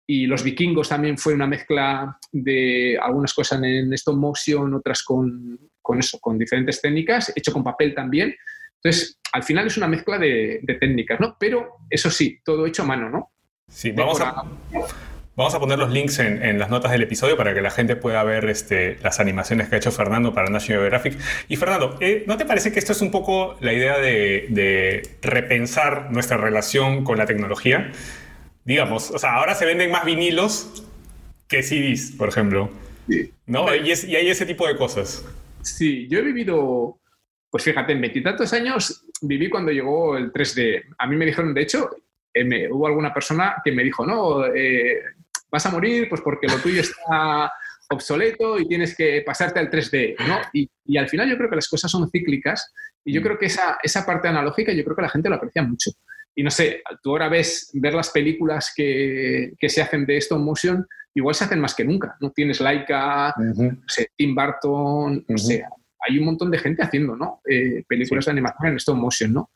Y 0.06 0.26
los 0.26 0.42
vikingos 0.42 0.88
también 0.88 1.16
fue 1.16 1.34
una 1.34 1.46
mezcla 1.46 2.18
de 2.32 2.98
algunas 3.00 3.32
cosas 3.32 3.62
en 3.62 3.92
stop 3.92 4.16
motion, 4.16 4.74
otras 4.74 5.02
con, 5.04 5.70
con 5.80 5.98
eso, 5.98 6.18
con 6.18 6.38
diferentes 6.38 6.80
técnicas, 6.80 7.32
hecho 7.36 7.52
con 7.52 7.62
papel 7.62 7.94
también. 7.94 8.34
Entonces, 8.82 9.20
al 9.32 9.44
final 9.44 9.66
es 9.66 9.76
una 9.76 9.86
mezcla 9.86 10.18
de, 10.18 10.60
técnicas, 10.80 11.20
¿no? 11.20 11.36
Pero 11.38 11.76
eso 11.88 12.10
sí, 12.10 12.40
todo 12.44 12.66
hecho 12.66 12.82
a 12.82 12.86
mano, 12.86 13.08
¿no? 13.08 13.32
Sí, 13.68 13.92
vamos 13.92 14.20
a, 14.20 14.44
Vamos 15.34 15.54
a 15.54 15.60
poner 15.60 15.78
los 15.78 15.90
links 15.90 16.18
en, 16.18 16.58
las 16.58 16.68
notas 16.68 16.92
del 16.92 17.02
episodio 17.02 17.38
para 17.38 17.54
que 17.54 17.62
la 17.62 17.70
gente 17.70 17.96
pueda 17.96 18.22
ver 18.22 18.50
este, 18.50 18.98
las 19.02 19.18
animaciones 19.18 19.68
que 19.68 19.76
ha 19.76 19.78
hecho 19.78 19.90
Fernando 19.90 20.34
para 20.34 20.50
National 20.50 20.82
Geographic. 20.82 21.18
Y 21.48 21.56
Fernando, 21.56 21.96
eh, 22.00 22.24
¿no 22.26 22.36
te 22.36 22.44
parece 22.44 22.70
que 22.70 22.78
esto 22.78 22.92
es 22.92 23.00
un 23.00 23.10
poco 23.10 23.56
la 23.60 23.72
idea 23.72 23.98
de, 23.98 25.08
repensar 25.22 26.12
nuestra 26.12 26.36
relación 26.36 27.02
con 27.02 27.16
la 27.16 27.24
tecnología? 27.24 27.92
Digamos, 28.64 29.10
o 29.10 29.18
sea, 29.18 29.36
ahora 29.36 29.54
se 29.54 29.64
venden 29.64 29.90
más 29.90 30.04
vinilos 30.04 30.84
que 31.48 31.62
CDs, 31.62 32.12
por 32.12 32.28
ejemplo. 32.28 32.70
¿No? 33.46 33.74
Y, 33.74 33.90
y, 33.90 34.16
hay 34.16 34.28
ese 34.28 34.44
tipo 34.44 34.66
de 34.68 34.76
cosas. 34.76 35.24
Sí, 35.62 36.08
yo 36.08 36.18
he 36.18 36.22
vivido, 36.22 37.00
pues 37.50 37.64
fíjate, 37.64 37.92
en 37.92 38.02
veintitantos 38.02 38.52
años 38.52 39.06
viví 39.22 39.48
cuando 39.48 39.72
llegó 39.72 40.18
el 40.18 40.30
3D. 40.30 40.82
A 40.98 41.06
mí 41.06 41.16
me 41.16 41.24
dijeron, 41.24 41.54
de 41.54 41.62
hecho, 41.62 41.88
eh, 42.34 42.70
hubo 42.70 42.86
alguna 42.86 43.12
persona 43.12 43.56
que 43.64 43.72
me 43.72 43.82
dijo, 43.82 44.06
no, 44.06 44.46
eh, 44.46 45.02
vas 45.52 45.66
a 45.66 45.70
morir 45.70 46.08
pues 46.08 46.22
porque 46.22 46.48
lo 46.48 46.56
tuyo 46.58 46.80
está 46.80 47.52
obsoleto 47.90 48.58
y 48.58 48.66
tienes 48.66 48.96
que 48.96 49.22
pasarte 49.24 49.60
al 49.60 49.70
3D, 49.70 50.16
¿no? 50.26 50.38
Y, 50.54 50.96
al 50.96 51.08
final 51.08 51.28
yo 51.28 51.36
creo 51.36 51.50
que 51.50 51.56
las 51.56 51.68
cosas 51.68 51.90
son 51.90 52.10
cíclicas 52.10 52.72
y 53.04 53.12
yo 53.12 53.20
mm. 53.20 53.24
creo 53.24 53.38
que 53.38 53.46
esa, 53.46 53.78
esa 53.82 54.06
parte 54.06 54.28
analógica 54.28 54.72
yo 54.72 54.82
creo 54.82 54.96
que 54.96 55.02
la 55.02 55.10
gente 55.10 55.28
lo 55.28 55.36
aprecia 55.36 55.62
mucho. 55.62 55.90
Y 56.34 56.42
no 56.42 56.50
sé, 56.50 56.82
tú 57.02 57.10
ahora 57.10 57.28
ves, 57.28 57.70
ver 57.74 57.92
las 57.92 58.08
películas 58.08 58.72
que, 58.74 59.52
que 59.58 59.68
se 59.68 59.82
hacen 59.82 60.06
de 60.06 60.16
stop 60.16 60.40
motion, 60.40 60.86
igual 61.14 61.34
se 61.34 61.44
hacen 61.44 61.60
más 61.60 61.74
que 61.74 61.84
nunca, 61.84 62.16
¿no? 62.20 62.30
Tienes 62.30 62.60
Laika, 62.60 63.34
no 63.36 63.82
sé, 63.86 64.08
Tim 64.16 64.34
Burton, 64.34 65.26
no 65.28 65.38
sé, 65.38 65.62
hay 66.08 66.18
un 66.18 66.24
montón 66.24 66.50
de 66.50 66.58
gente 66.58 66.82
haciendo, 66.82 67.14
¿no? 67.14 67.42
Eh, 67.46 67.84
películas 67.86 68.24
de 68.24 68.30
animación 68.30 68.70
en 68.70 68.76
stop 68.76 68.96
motion, 68.96 69.34
¿no? 69.34 69.50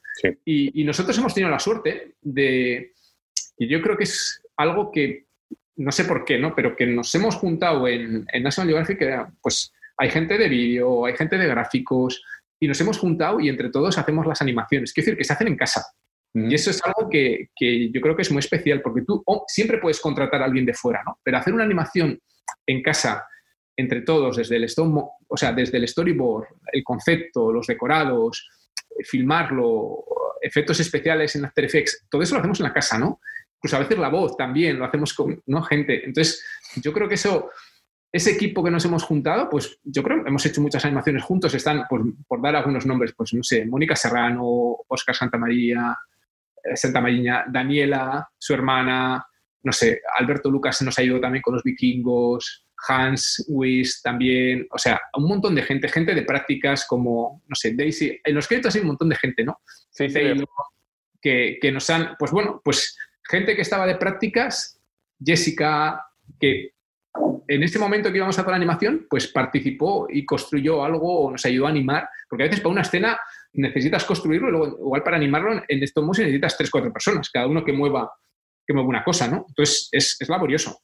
Y, 0.44 0.82
y, 0.82 0.85
nosotros 0.85 1.16
hemos 1.16 1.32
tenido 1.32 1.50
la 1.50 1.59
suerte 1.59 2.16
de, 2.20 2.92
y 3.59 3.68
yo 3.68 3.80
creo 3.80 3.96
que 3.96 4.04
es 4.04 4.42
algo 4.56 4.90
que 4.90 5.25
no 5.76 5.92
sé 5.92 6.04
por 6.04 6.24
qué, 6.24 6.38
¿no? 6.38 6.54
Pero 6.54 6.74
que 6.74 6.86
nos 6.86 7.14
hemos 7.14 7.36
juntado 7.36 7.86
en, 7.88 8.26
en 8.32 8.42
National 8.42 8.68
Geographic, 8.68 9.00
pues 9.42 9.72
hay 9.98 10.10
gente 10.10 10.36
de 10.38 10.48
vídeo, 10.48 11.06
hay 11.06 11.16
gente 11.16 11.38
de 11.38 11.46
gráficos, 11.46 12.22
y 12.58 12.68
nos 12.68 12.80
hemos 12.80 12.98
juntado 12.98 13.40
y 13.40 13.48
entre 13.48 13.70
todos 13.70 13.98
hacemos 13.98 14.26
las 14.26 14.40
animaciones. 14.40 14.92
Quiero 14.92 15.06
decir, 15.06 15.18
que 15.18 15.24
se 15.24 15.32
hacen 15.32 15.48
en 15.48 15.56
casa. 15.56 15.84
Y 16.34 16.54
eso 16.54 16.70
es 16.70 16.82
algo 16.84 17.08
que, 17.08 17.48
yo 17.58 18.00
creo 18.02 18.14
que 18.14 18.20
es 18.20 18.30
muy 18.30 18.40
especial, 18.40 18.82
porque 18.82 19.02
tú 19.02 19.24
siempre 19.46 19.78
puedes 19.78 20.00
contratar 20.00 20.42
a 20.42 20.44
alguien 20.44 20.66
de 20.66 20.74
fuera, 20.74 21.02
¿no? 21.02 21.18
Pero 21.22 21.38
hacer 21.38 21.54
una 21.54 21.64
animación 21.64 22.20
en 22.66 22.82
casa, 22.82 23.26
entre 23.74 24.02
todos, 24.02 24.36
desde 24.36 24.56
el, 24.56 24.64
stone, 24.64 25.00
o 25.26 25.36
sea, 25.36 25.52
desde 25.54 25.78
el 25.78 25.88
storyboard, 25.88 26.46
el 26.72 26.84
concepto, 26.84 27.50
los 27.50 27.66
decorados, 27.66 28.46
eh, 28.90 29.02
filmarlo, 29.02 30.04
efectos 30.42 30.78
especiales 30.80 31.34
en 31.36 31.46
After 31.46 31.64
Effects, 31.64 32.06
todo 32.10 32.20
eso 32.20 32.34
lo 32.34 32.40
hacemos 32.40 32.60
en 32.60 32.64
la 32.64 32.74
casa, 32.74 32.98
¿no? 32.98 33.20
Pues 33.61 33.75
a 33.75 33.79
veces 33.79 33.99
la 33.99 34.09
voz 34.09 34.37
también, 34.37 34.79
lo 34.79 34.85
hacemos 34.85 35.14
con 35.14 35.42
¿no? 35.47 35.62
gente. 35.62 36.05
Entonces, 36.05 36.45
yo 36.77 36.92
creo 36.92 37.09
que 37.09 37.14
eso, 37.14 37.51
ese 38.12 38.33
equipo 38.33 38.62
que 38.62 38.71
nos 38.71 38.85
hemos 38.85 39.03
juntado, 39.03 39.49
pues 39.49 39.79
yo 39.85 40.03
creo 40.03 40.23
que 40.23 40.29
hemos 40.29 40.45
hecho 40.47 40.61
muchas 40.61 40.85
animaciones 40.85 41.23
juntos, 41.23 41.55
están, 41.55 41.87
por, 41.88 42.05
por 42.27 42.42
dar 42.42 42.57
algunos 42.57 42.87
nombres, 42.87 43.12
pues 43.16 43.35
no 43.35 43.42
sé, 43.42 43.64
Mónica 43.66 43.97
Serrano, 43.97 44.45
Oscar 44.88 45.14
Santamaría, 45.14 45.97
eh, 46.64 46.77
Santa 46.77 47.01
Mariña, 47.01 47.45
Daniela, 47.49 48.29
su 48.38 48.55
hermana, 48.55 49.27
no 49.62 49.73
sé, 49.73 50.01
Alberto 50.19 50.51
Lucas 50.51 50.81
nos 50.83 50.99
ha 50.99 51.03
ido 51.03 51.21
también 51.21 51.42
con 51.42 51.55
los 51.55 51.62
vikingos, 51.62 52.66
Hans 52.88 53.45
Wiss 53.49 54.03
también, 54.03 54.66
o 54.71 54.79
sea, 54.79 55.01
un 55.14 55.29
montón 55.29 55.55
de 55.55 55.62
gente, 55.62 55.88
gente 55.88 56.14
de 56.14 56.23
prácticas 56.23 56.87
como, 56.87 57.42
no 57.47 57.55
sé, 57.55 57.75
Daisy, 57.75 58.21
en 58.23 58.35
los 58.35 58.47
créditos 58.47 58.75
hay 58.75 58.83
un 58.83 58.88
montón 58.88 59.09
de 59.09 59.16
gente, 59.16 59.45
¿no? 59.45 59.61
Sí, 59.90 60.09
sí. 60.09 60.21
Que, 61.21 61.59
que, 61.61 61.73
nos 61.73 61.88
han, 61.90 62.14
pues 62.19 62.31
bueno, 62.31 62.61
pues 62.62 62.97
gente 63.28 63.54
que 63.54 63.62
estaba 63.62 63.86
de 63.86 63.96
prácticas, 63.96 64.80
Jessica, 65.22 66.04
que 66.38 66.72
en 67.48 67.62
este 67.62 67.78
momento 67.78 68.10
que 68.10 68.18
íbamos 68.18 68.38
a 68.38 68.42
hacer 68.42 68.54
animación, 68.54 69.06
pues 69.08 69.28
participó 69.28 70.06
y 70.10 70.24
construyó 70.24 70.84
algo 70.84 71.26
o 71.26 71.30
nos 71.30 71.44
ayudó 71.46 71.66
a 71.66 71.70
animar, 71.70 72.08
porque 72.28 72.44
a 72.44 72.46
veces 72.46 72.60
para 72.60 72.72
una 72.72 72.82
escena 72.82 73.18
necesitas 73.52 74.04
construirlo 74.04 74.48
y 74.48 74.50
luego 74.50 74.78
igual 74.78 75.02
para 75.02 75.16
animarlo 75.16 75.62
en 75.66 75.82
stop 75.84 76.04
motion 76.04 76.26
necesitas 76.26 76.56
tres, 76.56 76.70
cuatro 76.70 76.92
personas, 76.92 77.30
cada 77.30 77.46
uno 77.46 77.64
que 77.64 77.72
mueva, 77.72 78.12
que 78.66 78.74
mueva 78.74 78.88
una 78.88 79.04
cosa, 79.04 79.28
¿no? 79.28 79.46
Entonces 79.48 79.88
es, 79.92 80.16
es 80.20 80.28
laborioso. 80.28 80.80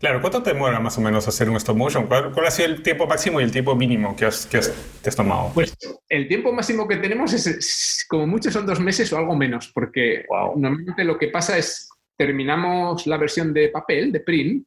Claro, 0.00 0.20
¿cuánto 0.20 0.42
te 0.42 0.54
mueve 0.54 0.78
más 0.80 0.98
o 0.98 1.00
menos 1.00 1.26
hacer 1.26 1.48
un 1.48 1.56
stop 1.56 1.76
motion? 1.76 2.06
¿Cuál, 2.06 2.32
ha 2.46 2.50
sido 2.50 2.68
el 2.68 2.82
tiempo 2.82 3.06
máximo 3.06 3.40
y 3.40 3.44
el 3.44 3.52
tiempo 3.52 3.74
mínimo 3.74 4.14
que 4.14 4.26
has, 4.26 4.46
que 4.46 4.60
te 5.02 5.08
has 5.08 5.16
tomado? 5.16 5.50
Pues 5.54 5.74
el 6.08 6.28
tiempo 6.28 6.52
máximo 6.52 6.86
que 6.86 6.96
tenemos 6.96 7.32
es, 7.32 8.04
como 8.08 8.26
mucho 8.26 8.50
son 8.50 8.66
dos 8.66 8.80
meses 8.80 9.12
o 9.12 9.18
algo 9.18 9.34
menos, 9.34 9.70
porque 9.72 10.24
normalmente 10.56 11.04
lo 11.04 11.18
que 11.18 11.28
pasa 11.28 11.56
es 11.56 11.88
terminamos 12.16 13.06
la 13.06 13.16
versión 13.16 13.52
de 13.52 13.68
papel, 13.68 14.12
de 14.12 14.20
print, 14.20 14.66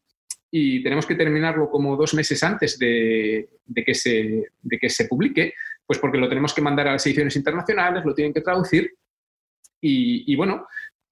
y 0.50 0.82
tenemos 0.82 1.06
que 1.06 1.16
terminarlo 1.16 1.70
como 1.70 1.96
dos 1.96 2.14
meses 2.14 2.42
antes 2.44 2.80
de, 2.80 3.50
que, 3.86 3.94
se, 3.94 4.52
de 4.62 4.80
que 4.80 4.90
se 4.90 5.06
publique, 5.06 5.54
pues 5.86 6.00
porque 6.00 6.18
lo 6.18 6.30
tenemos 6.30 6.54
que 6.54 6.62
mandar 6.62 6.88
a 6.88 6.94
las 6.94 7.06
ediciones 7.06 7.36
internacionales, 7.36 8.06
lo 8.06 8.14
tienen 8.14 8.34
que 8.34 8.42
traducir. 8.42 8.94
Y, 9.80 10.36
bueno, 10.36 10.68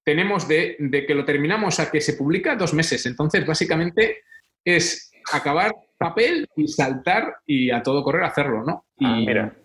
tenemos 0.06 0.46
de, 0.46 0.76
que 1.04 1.14
lo 1.14 1.24
terminamos 1.24 1.80
a 1.80 1.90
que 1.90 2.00
se 2.00 2.12
publica 2.12 2.54
dos 2.54 2.72
meses. 2.72 3.04
Entonces, 3.06 3.44
básicamente 3.44 4.18
es 4.64 5.10
acabar 5.32 5.74
papel 5.98 6.46
y 6.54 6.68
saltar 6.68 7.38
y 7.44 7.72
a 7.72 7.82
todo 7.82 8.04
correr 8.04 8.22
hacerlo, 8.22 8.62
¿no? 8.64 8.86
Ah, 9.00 9.18
y, 9.18 9.26
mira. 9.26 9.56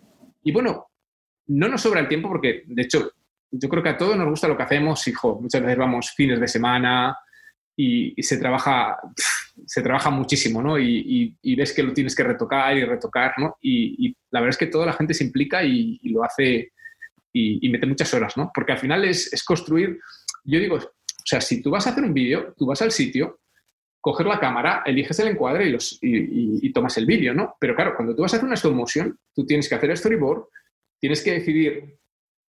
y 0.42 0.50
bueno, 0.50 0.88
no 1.46 1.68
nos 1.68 1.80
sobra 1.80 2.00
el 2.00 2.08
tiempo 2.08 2.28
porque, 2.28 2.64
de 2.66 2.82
hecho, 2.82 3.12
yo 3.52 3.68
creo 3.68 3.84
que 3.84 3.90
a 3.90 3.96
todos 3.96 4.16
nos 4.16 4.28
gusta 4.28 4.48
lo 4.48 4.56
que 4.56 4.64
hacemos, 4.64 5.06
hijo. 5.06 5.38
Muchas 5.40 5.62
veces 5.62 5.78
vamos 5.78 6.10
fines 6.10 6.40
de 6.40 6.48
semana 6.48 7.16
y, 7.76 8.20
se 8.20 8.36
trabaja 8.38 8.96
se 9.64 9.80
trabaja 9.80 10.10
muchísimo, 10.10 10.60
¿no? 10.60 10.76
Y, 10.76 11.36
ves 11.56 11.72
que 11.72 11.84
lo 11.84 11.92
tienes 11.92 12.16
que 12.16 12.24
retocar 12.24 12.76
y 12.76 12.84
retocar, 12.84 13.34
¿no? 13.38 13.58
Y, 13.60 14.16
la 14.32 14.40
verdad 14.40 14.54
es 14.54 14.58
que 14.58 14.66
toda 14.66 14.86
la 14.86 14.92
gente 14.94 15.14
se 15.14 15.22
implica 15.22 15.62
y, 15.62 16.00
lo 16.08 16.24
hace 16.24 16.72
y, 17.32 17.68
mete 17.68 17.86
muchas 17.86 18.12
horas, 18.12 18.36
¿no? 18.36 18.50
Porque 18.52 18.72
al 18.72 18.78
final 18.78 19.04
es, 19.04 19.32
es, 19.32 19.44
construir, 19.44 20.00
yo 20.44 20.58
digo, 20.58 20.76
o 20.76 21.24
sea, 21.24 21.40
si 21.40 21.62
tú 21.62 21.70
vas 21.70 21.86
a 21.86 21.90
hacer 21.90 22.04
un 22.04 22.14
vídeo, 22.14 22.54
tú 22.56 22.66
vas 22.66 22.82
al 22.82 22.90
sitio, 22.90 23.40
coger 24.00 24.26
la 24.26 24.40
cámara, 24.40 24.82
eliges 24.84 25.18
el 25.20 25.28
encuadre 25.28 25.66
y, 25.66 25.70
los, 25.70 25.98
y, 26.02 26.72
tomas 26.72 26.96
el 26.98 27.06
vídeo, 27.06 27.32
¿no? 27.32 27.56
Pero 27.60 27.74
claro, 27.76 27.94
cuando 27.94 28.14
tú 28.14 28.22
vas 28.22 28.32
a 28.32 28.36
hacer 28.36 28.46
una 28.46 28.56
stop 28.56 28.74
motion, 28.74 29.16
tú 29.32 29.46
tienes 29.46 29.68
que 29.68 29.76
hacer 29.76 29.90
el 29.90 29.96
storyboard, 29.96 30.48
tienes 31.00 31.22
que 31.22 31.32
decidir 31.32 31.96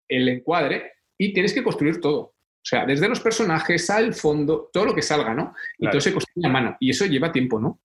el 0.10 0.30
encuadre 0.30 0.94
y 1.18 1.32
tienes 1.32 1.54
que 1.54 1.64
construir 1.64 2.02
todo. 2.02 2.20
O 2.20 2.66
sea, 2.66 2.86
desde 2.86 3.08
los 3.10 3.20
personajes 3.20 3.90
al 3.90 4.14
fondo, 4.14 4.70
todo 4.74 4.86
lo 4.86 4.96
que 4.96 5.02
salga, 5.02 5.34
¿no? 5.34 5.54
Y 5.78 5.90
todo 5.90 6.02
se 6.02 6.14
construye 6.14 6.48
a 6.48 6.52
mano. 6.52 6.78
Y 6.80 6.90
eso 6.90 7.06
lleva 7.06 7.32
tiempo, 7.32 7.60
¿no? 7.60 7.80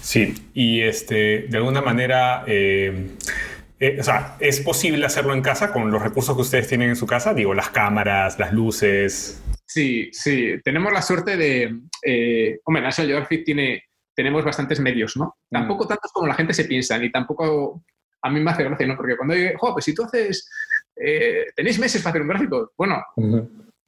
Sí, 0.00 0.34
y 0.54 0.80
este, 0.80 1.46
de 1.48 1.56
alguna 1.56 1.80
manera, 1.80 2.44
eh, 2.46 3.16
eh, 3.80 3.96
o 3.98 4.02
sea, 4.02 4.36
¿es 4.38 4.60
posible 4.60 5.06
hacerlo 5.06 5.32
en 5.34 5.42
casa 5.42 5.72
con 5.72 5.90
los 5.90 6.02
recursos 6.02 6.36
que 6.36 6.42
ustedes 6.42 6.68
tienen 6.68 6.90
en 6.90 6.96
su 6.96 7.06
casa? 7.06 7.34
Digo, 7.34 7.54
las 7.54 7.70
cámaras, 7.70 8.38
las 8.38 8.52
luces. 8.52 9.42
Sí, 9.66 10.10
sí, 10.12 10.60
tenemos 10.62 10.92
la 10.92 11.02
suerte 11.02 11.36
de, 11.36 11.80
eh, 12.04 12.60
hombre, 12.64 12.82
National 12.82 13.08
Geographic 13.08 13.44
tiene, 13.44 13.84
tenemos 14.14 14.44
bastantes 14.44 14.78
medios, 14.80 15.16
¿no? 15.16 15.36
Mm. 15.50 15.54
Tampoco 15.54 15.86
tantos 15.88 16.12
como 16.12 16.26
la 16.26 16.34
gente 16.34 16.52
se 16.52 16.64
piensa, 16.64 16.98
ni 16.98 17.10
tampoco, 17.10 17.82
a 18.22 18.30
mí 18.30 18.40
me 18.40 18.50
hace 18.50 18.64
gracia, 18.64 18.86
¿no? 18.86 18.96
Porque 18.96 19.16
cuando 19.16 19.34
digo, 19.34 19.50
jo, 19.58 19.72
pues 19.72 19.84
si 19.84 19.94
tú 19.94 20.04
haces, 20.04 20.48
tenéis 21.56 21.78
meses 21.78 22.02
para 22.02 22.10
hacer 22.10 22.22
un 22.22 22.28
gráfico, 22.28 22.72
bueno, 22.76 23.02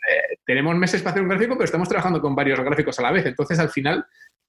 eh, 0.09 0.37
tenemos 0.45 0.77
meses 0.77 1.01
para 1.01 1.13
hacer 1.13 1.23
un 1.23 1.29
gráfico, 1.29 1.55
pero 1.55 1.65
estamos 1.65 1.89
trabajando 1.89 2.21
con 2.21 2.35
varios 2.35 2.59
gráficos 2.61 2.99
a 2.99 3.03
la 3.03 3.13
vez. 3.13 3.27
Entonces, 3.27 3.59
al 3.59 3.71
final, 3.71 4.05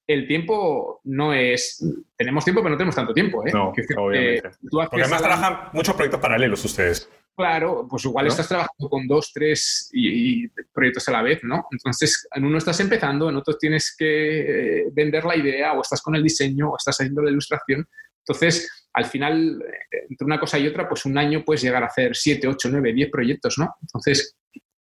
el 0.08 0.28
tiempo 0.28 1.02
no 1.06 1.34
es. 1.34 1.84
Tenemos 2.18 2.44
tiempo, 2.44 2.62
pero 2.62 2.72
no 2.72 2.78
tenemos 2.78 2.96
tanto 2.96 3.14
tiempo. 3.14 3.46
¿eh? 3.46 3.52
No, 3.54 3.74
obviamente. 3.98 4.50
Porque 4.70 5.02
además 5.02 5.22
trabajan 5.22 5.70
muchos 5.74 5.96
proyectos 5.96 6.20
paralelos 6.22 6.66
ustedes. 6.66 7.10
Claro, 7.36 7.88
pues 7.90 8.06
igual 8.06 8.28
estás 8.28 8.48
trabajando 8.48 8.90
con 8.90 9.08
dos, 9.08 9.32
tres 9.34 9.90
y, 9.92 10.48
proyectos 10.72 11.08
a 11.08 11.14
la 11.14 11.24
vez, 11.24 11.44
¿no? 11.44 11.66
Entonces, 11.72 12.28
en 12.32 12.46
uno 12.46 12.60
estás 12.60 12.80
empezando, 12.80 13.30
en 13.30 13.38
otro 13.38 13.58
tienes 13.58 13.96
que 13.98 14.82
eh, 14.82 14.86
vender 14.92 15.26
la 15.26 15.36
idea, 15.36 15.74
o 15.74 15.82
estás 15.82 16.02
con 16.02 16.16
el 16.16 16.22
diseño, 16.22 16.70
o 16.70 16.78
estás 16.78 17.00
haciendo 17.00 17.24
la 17.24 17.32
ilustración. 17.32 17.88
Entonces, 18.20 18.88
al 18.94 19.06
final, 19.06 19.64
entre 20.10 20.26
una 20.26 20.40
cosa 20.40 20.60
y 20.60 20.68
otra, 20.68 20.88
pues 20.88 21.06
un 21.06 21.18
año 21.18 21.44
puedes 21.44 21.64
llegar 21.64 21.82
a 21.82 21.88
hacer 21.88 22.16
siete, 22.16 22.48
ocho, 22.48 22.70
nueve, 22.70 22.94
diez 22.94 23.10
proyectos, 23.10 23.58
¿no? 23.58 23.76
Entonces, 23.82 24.38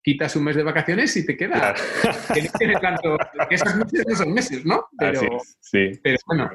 quitas 0.04 0.36
un 0.36 0.44
mes 0.46 0.56
de 0.56 0.64
vacaciones 0.64 1.16
y 1.18 1.26
te 1.26 1.36
queda. 1.36 1.76
Que 2.34 2.42
no 2.42 2.50
tiene 2.58 2.76
tanto. 2.76 3.18
esos 3.50 3.76
meses 3.76 4.06
no 4.08 4.16
son 4.16 4.34
meses, 4.34 4.66
¿no? 4.66 4.88
Pero, 4.98 5.22
sí. 5.60 5.92
pero 6.02 6.18
bueno. 6.26 6.50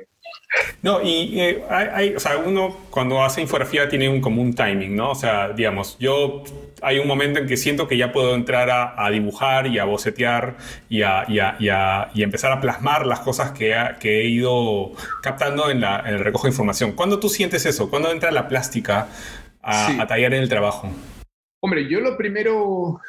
No, 0.83 1.01
y 1.03 1.41
eh, 1.41 1.63
hay, 1.71 2.15
o 2.15 2.21
sea, 2.21 2.37
uno 2.37 2.77
cuando 2.91 3.23
hace 3.23 3.41
infografía 3.41 3.89
tiene 3.89 4.09
un, 4.09 4.21
como 4.21 4.43
un 4.43 4.55
timing, 4.55 4.95
¿no? 4.95 5.11
O 5.11 5.15
sea, 5.15 5.51
digamos, 5.51 5.97
yo 5.99 6.43
hay 6.83 6.99
un 6.99 7.07
momento 7.07 7.39
en 7.39 7.47
que 7.47 7.57
siento 7.57 7.87
que 7.87 7.97
ya 7.97 8.13
puedo 8.13 8.35
entrar 8.35 8.69
a, 8.71 9.11
dibujar 9.11 9.67
y 9.69 9.79
a 9.79 9.85
bocetear 9.85 10.57
y 10.89 11.03
a, 11.03 11.25
y, 11.29 11.39
a, 11.69 12.11
y 12.15 12.23
empezar 12.23 12.53
a 12.53 12.61
plasmar 12.61 13.07
las 13.07 13.21
cosas 13.21 13.53
que, 13.53 13.75
que 14.01 14.21
he 14.21 14.29
ido 14.29 14.93
captando 15.23 15.71
en, 15.71 15.81
la, 15.81 16.01
en 16.01 16.15
el 16.15 16.21
recojo 16.21 16.45
de 16.45 16.51
información. 16.51 16.93
¿Cuándo 16.93 17.21
tú 17.21 17.29
sientes 17.29 17.65
eso? 17.65 17.89
¿Cuándo 17.89 18.11
entra 18.11 18.31
la 18.31 18.49
plástica 18.49 19.09
a, 19.63 20.03
a 20.03 20.07
tallar 20.07 20.35
en 20.35 20.43
el 20.43 20.49
trabajo? 20.49 20.91
Hombre, 21.61 21.89
yo 21.89 22.01
lo 22.01 22.17
primero 22.17 23.01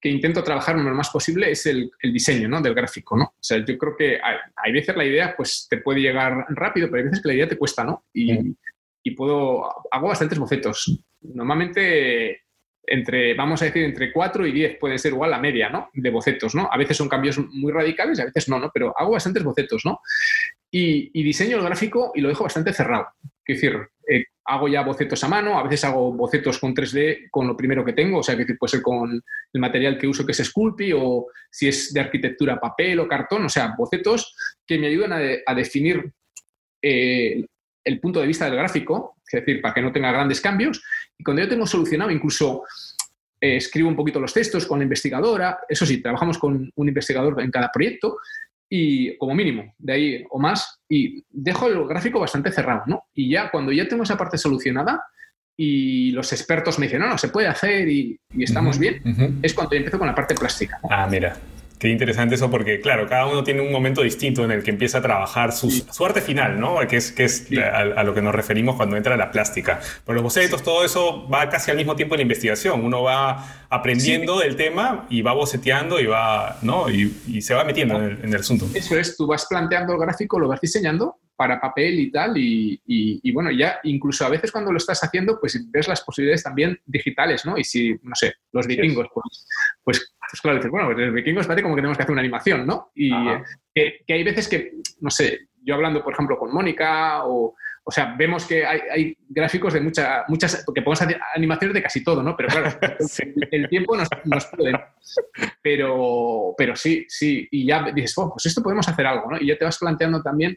que 0.00 0.08
intento 0.08 0.42
trabajar 0.42 0.76
lo 0.76 0.94
más 0.94 1.10
posible 1.10 1.50
es 1.50 1.66
el, 1.66 1.90
diseño 2.02 2.48
¿no? 2.48 2.62
del 2.62 2.74
gráfico. 2.74 3.16
¿no? 3.16 3.24
O 3.24 3.42
sea, 3.42 3.58
yo 3.58 3.76
creo 3.76 3.96
que 3.96 4.18
hay, 4.56 4.72
veces 4.72 4.96
la 4.96 5.04
idea 5.04 5.34
pues, 5.36 5.66
te 5.68 5.78
puede 5.78 6.00
llegar 6.00 6.46
rápido, 6.50 6.88
pero 6.88 6.98
hay 6.98 7.04
veces 7.04 7.22
que 7.22 7.28
la 7.28 7.34
idea 7.34 7.48
te 7.48 7.58
cuesta, 7.58 7.84
¿no? 7.84 8.06
Y, 8.14 8.56
y 9.02 9.10
puedo, 9.12 9.68
hago 9.90 10.08
bastantes 10.08 10.38
bocetos. 10.38 11.04
Normalmente 11.20 12.42
entre, 12.90 13.34
vamos 13.34 13.62
a 13.62 13.66
decir, 13.66 13.84
entre 13.84 14.12
4 14.12 14.46
y 14.46 14.52
10 14.52 14.78
puede 14.78 14.98
ser 14.98 15.12
igual 15.12 15.30
la 15.30 15.38
media, 15.38 15.68
¿no? 15.68 15.90
De 15.92 16.10
bocetos, 16.10 16.54
¿no? 16.54 16.68
A 16.70 16.76
veces 16.76 16.96
son 16.96 17.08
cambios 17.08 17.38
muy 17.38 17.72
radicales 17.72 18.18
y 18.18 18.22
a 18.22 18.26
veces 18.26 18.48
no, 18.48 18.58
¿no? 18.58 18.70
Pero 18.72 18.92
hago 18.98 19.12
bastantes 19.12 19.44
bocetos, 19.44 19.84
¿no? 19.84 20.00
Y, 20.70 21.10
y 21.18 21.22
diseño 21.22 21.58
el 21.58 21.64
gráfico 21.64 22.12
y 22.14 22.20
lo 22.20 22.28
dejo 22.28 22.44
bastante 22.44 22.72
cerrado. 22.72 23.06
Quiero 23.44 23.60
decir, 23.60 23.88
eh, 24.10 24.24
hago 24.44 24.66
ya 24.66 24.82
bocetos 24.82 25.22
a 25.22 25.28
mano, 25.28 25.56
a 25.56 25.62
veces 25.62 25.84
hago 25.84 26.12
bocetos 26.12 26.58
con 26.58 26.74
3D 26.74 27.30
con 27.30 27.46
lo 27.46 27.56
primero 27.56 27.84
que 27.84 27.92
tengo, 27.92 28.18
o 28.18 28.22
sea, 28.22 28.36
puede 28.36 28.70
ser 28.70 28.82
con 28.82 29.22
el 29.52 29.60
material 29.60 29.96
que 29.96 30.08
uso 30.08 30.26
que 30.26 30.32
es 30.32 30.44
Sculpey 30.44 30.92
o 30.92 31.28
si 31.48 31.68
es 31.68 31.92
de 31.92 32.00
arquitectura 32.00 32.58
papel 32.58 32.98
o 32.98 33.06
cartón, 33.06 33.44
o 33.44 33.48
sea, 33.48 33.74
bocetos 33.78 34.34
que 34.66 34.78
me 34.78 34.88
ayudan 34.88 35.12
a, 35.12 35.54
definir 35.54 36.10
eh, 36.82 37.44
el 37.84 38.00
punto 38.00 38.20
de 38.20 38.26
vista 38.26 38.46
del 38.46 38.56
gráfico, 38.56 39.14
es 39.24 39.40
decir, 39.40 39.62
para 39.62 39.74
que 39.74 39.82
no 39.82 39.92
tenga 39.92 40.10
grandes 40.10 40.40
cambios. 40.40 40.82
Y 41.16 41.22
cuando 41.22 41.42
yo 41.42 41.48
tengo 41.48 41.66
solucionado, 41.66 42.10
incluso 42.10 42.64
eh, 43.40 43.56
escribo 43.56 43.88
un 43.88 43.96
poquito 43.96 44.18
los 44.18 44.34
textos 44.34 44.66
con 44.66 44.80
la 44.80 44.84
investigadora, 44.84 45.60
eso 45.68 45.86
sí, 45.86 46.02
trabajamos 46.02 46.38
con 46.38 46.70
un 46.74 46.88
investigador 46.88 47.40
en 47.40 47.52
cada 47.52 47.70
proyecto, 47.70 48.18
y 48.72 49.18
como 49.18 49.34
mínimo, 49.34 49.74
de 49.78 49.92
ahí 49.92 50.24
o 50.30 50.38
más, 50.38 50.80
y 50.88 51.24
dejo 51.28 51.66
el 51.66 51.86
gráfico 51.88 52.20
bastante 52.20 52.52
cerrado, 52.52 52.84
¿no? 52.86 53.02
Y 53.12 53.28
ya 53.28 53.50
cuando 53.50 53.72
ya 53.72 53.88
tengo 53.88 54.04
esa 54.04 54.16
parte 54.16 54.38
solucionada 54.38 55.02
y 55.56 56.12
los 56.12 56.32
expertos 56.32 56.78
me 56.78 56.86
dicen, 56.86 57.00
no, 57.00 57.08
no, 57.08 57.18
se 57.18 57.28
puede 57.28 57.48
hacer 57.48 57.88
y, 57.88 58.18
estamos 58.38 58.78
bien, 58.78 59.02
es 59.42 59.52
cuando 59.54 59.72
yo 59.72 59.78
empiezo 59.78 59.98
con 59.98 60.06
la 60.06 60.14
parte 60.14 60.36
plástica. 60.36 60.78
Ah, 60.88 61.08
mira. 61.10 61.36
Qué 61.80 61.88
interesante 61.88 62.34
eso 62.34 62.50
porque, 62.50 62.78
claro, 62.78 63.08
cada 63.08 63.24
uno 63.24 63.42
tiene 63.42 63.62
un 63.62 63.72
momento 63.72 64.02
distinto 64.02 64.44
en 64.44 64.50
el 64.50 64.62
que 64.62 64.70
empieza 64.70 64.98
a 64.98 65.00
trabajar 65.00 65.50
su, 65.52 65.70
arte 66.04 66.20
final, 66.20 66.60
¿no? 66.60 66.76
Que 66.86 66.98
es, 66.98 67.10
que 67.10 67.24
es 67.24 67.48
a, 67.72 68.04
lo 68.04 68.12
que 68.12 68.20
nos 68.20 68.34
referimos 68.34 68.76
cuando 68.76 68.98
entra 68.98 69.16
la 69.16 69.30
plástica. 69.30 69.80
Pero 70.04 70.16
los 70.16 70.22
bocetos, 70.22 70.62
todo 70.62 70.84
eso 70.84 71.26
va 71.26 71.48
casi 71.48 71.70
al 71.70 71.78
mismo 71.78 71.96
tiempo 71.96 72.16
en 72.16 72.18
la 72.18 72.22
investigación. 72.24 72.84
Uno 72.84 73.02
va 73.02 73.64
aprendiendo 73.70 74.38
del 74.40 74.56
tema 74.56 75.06
y 75.08 75.22
va 75.22 75.32
boceteando 75.32 75.98
y 75.98 76.04
va, 76.04 76.58
¿no? 76.60 76.90
Y, 76.90 77.40
se 77.40 77.54
va 77.54 77.64
metiendo 77.64 77.96
en 77.96 78.24
el, 78.24 78.36
asunto. 78.36 78.66
Eso 78.74 78.98
es, 78.98 79.16
tú 79.16 79.26
vas 79.26 79.46
planteando 79.46 79.94
el 79.94 80.00
gráfico, 80.00 80.38
lo 80.38 80.48
vas 80.48 80.60
diseñando 80.60 81.16
para 81.40 81.58
papel 81.58 81.98
y 81.98 82.10
tal, 82.10 82.34
y, 82.36 83.32
bueno, 83.32 83.50
ya 83.50 83.80
incluso 83.84 84.26
a 84.26 84.28
veces 84.28 84.52
cuando 84.52 84.70
lo 84.70 84.76
estás 84.76 85.02
haciendo, 85.02 85.40
pues 85.40 85.58
ves 85.70 85.88
las 85.88 86.02
posibilidades 86.02 86.42
también 86.42 86.78
digitales, 86.84 87.46
¿no? 87.46 87.56
Y 87.56 87.64
si, 87.64 87.94
no 88.02 88.14
sé, 88.14 88.34
los 88.52 88.66
vikingos, 88.66 89.08
pues, 89.14 89.46
pues 89.82 90.14
pues 90.30 90.42
claro, 90.42 90.58
dices, 90.58 90.70
bueno, 90.70 90.88
pues 90.88 90.98
el 90.98 91.12
vikingos 91.12 91.46
parece 91.46 91.62
como 91.62 91.74
que 91.74 91.80
tenemos 91.80 91.96
que 91.96 92.02
hacer 92.02 92.12
una 92.12 92.20
animación, 92.20 92.66
¿no? 92.66 92.90
Y 92.94 93.10
que, 93.74 94.04
hay 94.06 94.22
veces 94.22 94.48
que, 94.48 94.74
no 95.00 95.10
sé, 95.10 95.48
yo 95.62 95.76
hablando, 95.76 96.04
por 96.04 96.12
ejemplo, 96.12 96.38
con 96.38 96.52
Mónica 96.52 97.24
o, 97.24 97.54
o 97.84 97.90
sea, 97.90 98.14
vemos 98.18 98.44
que 98.44 98.66
hay, 98.66 99.16
gráficos 99.26 99.72
de 99.72 99.80
muchas, 99.80 100.28
muchas, 100.28 100.62
porque 100.66 100.82
podemos 100.82 101.00
hacer 101.00 101.18
animaciones 101.34 101.72
de 101.74 101.82
casi 101.82 102.04
todo, 102.04 102.22
¿no? 102.22 102.36
Pero 102.36 102.50
claro, 102.50 102.68
el, 103.50 103.68
tiempo 103.70 103.96
nos, 103.96 104.08
nos 104.26 104.44
puede. 104.44 104.78
Pero, 105.62 106.54
pero 106.58 106.76
sí, 106.76 107.06
sí, 107.08 107.48
y 107.50 107.66
ya 107.66 107.90
dices, 107.94 108.12
oh, 108.18 108.30
pues 108.30 108.44
esto 108.44 108.62
podemos 108.62 108.86
hacer 108.86 109.06
algo, 109.06 109.30
¿no? 109.30 109.38
Y 109.40 109.46
ya 109.46 109.56
te 109.56 109.64
vas 109.64 109.78
planteando 109.78 110.22
también 110.22 110.54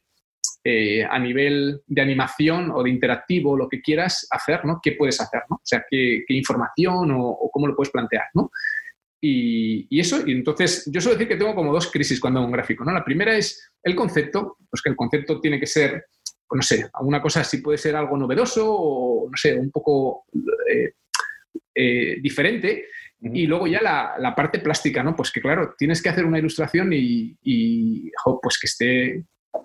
eh, 0.64 1.04
a 1.04 1.20
nivel 1.20 1.82
de 1.88 2.02
animación 2.02 2.72
o 2.72 2.84
de 2.84 2.90
interactivo, 2.90 3.58
lo 3.58 3.68
que 3.68 3.82
quieras 3.82 4.28
hacer, 4.32 4.64
¿no? 4.66 4.80
¿Qué 4.82 4.94
puedes 4.94 5.20
hacer, 5.20 5.42
¿no? 5.50 5.58
O 5.58 5.62
sea, 5.64 5.84
qué, 5.90 6.24
información 6.30 7.12
o, 7.12 7.30
o, 7.30 7.50
cómo 7.52 7.68
lo 7.68 7.76
puedes 7.76 7.92
plantear, 7.92 8.26
¿no? 8.34 8.50
Y, 9.26 10.02
eso, 10.02 10.28
y 10.28 10.34
entonces 10.34 10.84
yo 10.92 11.00
suelo 11.00 11.18
decir 11.18 11.30
que 11.30 11.38
tengo 11.38 11.56
como 11.56 11.72
dos 11.72 11.90
crisis 11.90 12.20
cuando 12.20 12.40
hago 12.40 12.48
un 12.48 12.52
gráfico. 12.52 12.84
¿no? 12.84 12.92
La 12.92 13.06
primera 13.06 13.38
es 13.38 13.72
el 13.82 13.96
concepto, 13.96 14.58
pues 14.70 14.82
que 14.82 14.90
el 14.90 14.98
concepto 14.98 15.40
tiene 15.40 15.62
que 15.62 15.66
ser, 15.66 16.08
no 16.52 16.62
sé, 16.62 16.90
alguna 16.92 17.22
cosa 17.22 17.40
así 17.40 17.60
puede 17.60 17.78
ser 17.78 17.96
algo 17.96 18.18
novedoso 18.18 18.66
o, 18.70 19.30
no 19.30 19.38
sé, 19.38 19.58
un 19.58 19.72
poco, 19.72 20.26
eh, 20.70 20.96
eh, 21.74 22.18
diferente. 22.22 22.88
Y 23.22 23.48
luego 23.48 23.66
ya 23.66 23.82
la, 23.82 24.36
parte 24.36 24.60
plástica, 24.60 25.02
¿no? 25.02 25.16
Pues 25.16 25.32
que 25.32 25.40
claro, 25.40 25.74
tienes 25.78 26.02
que 26.02 26.10
hacer 26.10 26.26
una 26.26 26.40
ilustración 26.40 26.92
y, 26.92 28.12
pues 28.42 28.60
que 28.60 28.68
esté, 28.68 29.24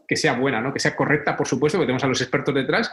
que 0.08 0.16
sea 0.16 0.32
buena, 0.32 0.60
¿no? 0.60 0.72
Que 0.72 0.80
sea 0.80 0.96
correcta, 0.96 1.36
por 1.36 1.46
supuesto, 1.46 1.76
porque 1.78 1.86
tenemos 1.86 2.04
a 2.04 2.08
los 2.08 2.20
expertos 2.22 2.54
detrás. 2.54 2.90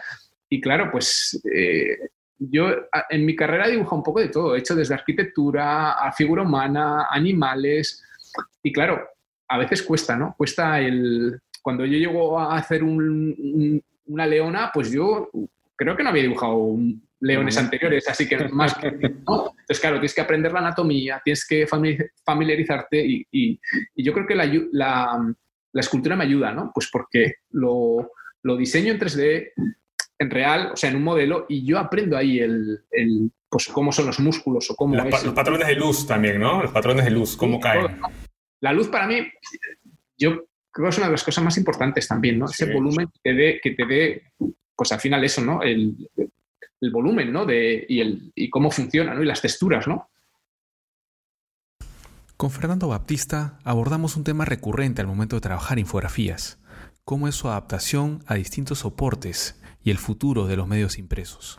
Y 0.49 0.60
claro, 0.60 0.89
pues 0.91 1.41
eh, 1.51 2.10
yo 2.38 2.69
en 3.10 3.25
mi 3.25 3.36
carrera 3.36 3.67
he 3.67 3.71
dibujado 3.71 3.95
un 3.95 4.04
poco 4.04 4.19
de 4.19 4.28
todo. 4.28 4.56
He 4.56 4.60
hecho 4.60 4.75
desde 4.75 4.93
arquitectura 4.93 5.93
a 5.93 6.12
figura 6.12 6.43
humana, 6.43 7.08
animales. 7.10 8.04
Y 8.62 8.73
claro, 8.73 9.08
a 9.47 9.58
veces 9.58 9.82
cuesta, 9.82 10.17
¿no? 10.17 10.36
Cuesta 10.38 10.82
el... 10.82 11.39
Cuando 11.62 11.86
yo 11.86 11.97
llego 11.97 12.39
a 12.39 12.58
hacer 12.58 12.84
una 12.84 14.28
leona, 14.28 14.69
pues 14.71 14.91
yo 14.91 15.32
creo 15.75 15.95
que 15.95 16.04
no 16.04 16.10
había 16.10 16.23
dibujado 16.23 16.58
un, 16.58 17.06
leones 17.21 17.58
anteriores, 17.58 18.08
así 18.08 18.28
que 18.28 18.38
más 18.49 18.75
que... 18.75 18.88
Entonces, 18.88 19.80
claro, 19.80 19.95
tienes 19.95 20.13
que 20.13 20.21
aprender 20.21 20.51
la 20.51 20.60
anatomía, 20.60 21.21
tienes 21.23 21.45
que 21.47 21.65
familiarizarte 22.23 23.04
y, 23.32 23.60
yo 23.95 24.13
creo 24.13 24.28
que 24.28 24.36
la, 24.36 24.51
la, 24.71 25.36
escultura 25.81 26.15
me 26.15 26.23
ayuda, 26.23 26.51
¿no? 26.51 26.71
Pues 26.73 26.89
porque 26.91 27.35
lo, 27.51 28.11
lo, 28.43 28.57
diseño 28.57 28.93
en 28.93 28.99
3D, 28.99 29.51
en 30.19 30.29
real, 30.29 30.71
o 30.73 30.77
sea, 30.77 30.89
en 30.89 30.95
un 30.95 31.03
modelo, 31.03 31.45
y 31.49 31.65
yo 31.65 31.77
aprendo 31.79 32.17
ahí 32.17 32.39
el, 32.39 32.79
el 32.91 33.31
pues 33.49 33.67
cómo 33.67 33.91
son 33.91 34.07
los 34.07 34.19
músculos 34.19 34.69
o 34.71 34.75
cómo 34.75 34.95
es... 35.01 35.23
Los 35.23 35.33
patrones 35.33 35.67
de 35.67 35.75
luz 35.75 36.05
también, 36.07 36.39
¿no? 36.39 36.61
Los 36.61 36.71
patrones 36.71 37.05
de 37.05 37.11
luz, 37.11 37.35
cómo 37.35 37.59
caen. 37.59 37.99
La 38.61 38.73
luz 38.73 38.88
para 38.88 39.07
mí, 39.07 39.27
yo 40.17 40.45
creo 40.71 40.85
que 40.85 40.89
es 40.89 40.97
una 40.97 41.07
de 41.07 41.13
las 41.13 41.23
cosas 41.23 41.43
más 41.43 41.57
importantes 41.57 42.07
también, 42.07 42.39
¿no? 42.39 42.45
Ese 42.45 42.73
volumen 42.73 43.07
que 43.07 43.19
te 43.23 43.33
dé, 43.33 43.59
que 43.61 43.71
te 43.71 43.85
dé, 43.85 44.23
pues 44.75 44.91
al 44.91 44.99
final 44.99 45.23
eso, 45.23 45.41
¿no? 45.41 45.61
El, 45.61 45.95
el 46.81 46.91
volumen, 46.91 47.31
¿no? 47.31 47.45
De, 47.45 47.85
y, 47.88 48.01
el, 48.01 48.31
y 48.35 48.49
cómo 48.49 48.71
funciona, 48.71 49.13
¿no? 49.13 49.23
Y 49.23 49.25
las 49.25 49.41
texturas, 49.41 49.88
¿no? 49.88 50.09
Con 52.38 52.52
Fernando 52.52 52.89
Baptista 52.89 53.60
abordamos 53.63 54.17
un 54.17 54.26
tema 54.26 54.43
recurrente 54.43 55.00
al 55.00 55.08
momento 55.08 55.38
de 55.38 55.41
trabajar 55.41 55.80
infografías, 55.80 56.60
cómo 57.06 57.30
es 57.30 57.36
su 57.36 57.48
adaptación 57.48 58.26
a 58.28 58.36
distintos 58.36 58.80
soportes 58.80 59.58
y 59.86 59.89
el 59.89 59.98
futuro 59.98 60.45
de 60.45 60.58
los 60.58 60.67
medios 60.67 60.98
impresos. 60.98 61.58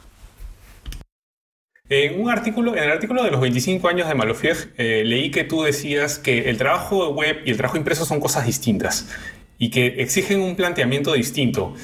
En 1.88 2.20
un 2.20 2.28
artículo, 2.28 2.76
en 2.76 2.82
el 2.82 2.90
artículo 2.90 3.22
de 3.24 3.30
los 3.30 3.40
25 3.40 3.88
años 3.88 4.06
de 4.06 4.14
Malofiev, 4.14 4.74
eh, 4.76 5.02
leí 5.06 5.30
que 5.30 5.44
tú 5.44 5.62
decías 5.62 6.18
que 6.18 6.50
el 6.50 6.58
trabajo 6.58 7.08
web 7.08 7.38
y 7.46 7.52
el 7.52 7.56
trabajo 7.56 7.78
impreso 7.78 8.04
son 8.04 8.20
cosas 8.20 8.44
distintas 8.44 9.08
y 9.56 9.70
que 9.70 10.02
exigen 10.02 10.40
un 10.40 10.56
planteamiento 10.56 11.14
distinto. 11.14 11.74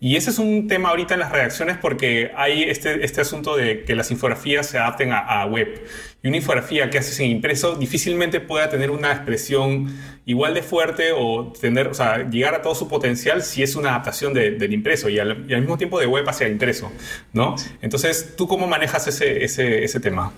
Y 0.00 0.14
ese 0.14 0.30
es 0.30 0.38
un 0.38 0.68
tema 0.68 0.90
ahorita 0.90 1.14
en 1.14 1.20
las 1.20 1.32
redacciones 1.32 1.76
porque 1.76 2.30
hay 2.36 2.62
este, 2.62 3.04
este 3.04 3.20
asunto 3.20 3.56
de 3.56 3.82
que 3.82 3.96
las 3.96 4.12
infografías 4.12 4.66
se 4.66 4.78
adapten 4.78 5.10
a, 5.12 5.44
web. 5.46 5.82
Y 6.22 6.28
una 6.28 6.38
infografía 6.38 6.90
que 6.90 6.98
haces 6.98 7.20
en 7.20 7.30
impreso 7.30 7.76
difícilmente 7.76 8.40
pueda 8.40 8.68
tener 8.68 8.90
una 8.90 9.12
expresión 9.12 9.86
igual 10.24 10.52
de 10.52 10.62
fuerte 10.62 11.12
o, 11.14 11.52
tener, 11.52 11.86
o 11.86 11.94
sea, 11.94 12.28
llegar 12.28 12.54
a 12.54 12.62
todo 12.62 12.74
su 12.74 12.88
potencial 12.88 13.42
si 13.42 13.62
es 13.62 13.76
una 13.76 13.90
adaptación 13.90 14.34
del 14.34 14.72
impreso 14.72 15.08
y 15.08 15.20
al, 15.20 15.44
mismo 15.44 15.78
tiempo 15.78 16.00
de 16.00 16.06
web 16.06 16.28
hacia 16.28 16.48
impreso, 16.48 16.90
¿no? 17.32 17.54
Entonces, 17.80 18.34
¿tú 18.36 18.48
cómo 18.48 18.66
manejas 18.66 19.06
ese, 19.06 19.44
ese, 19.44 20.00
tema? 20.00 20.32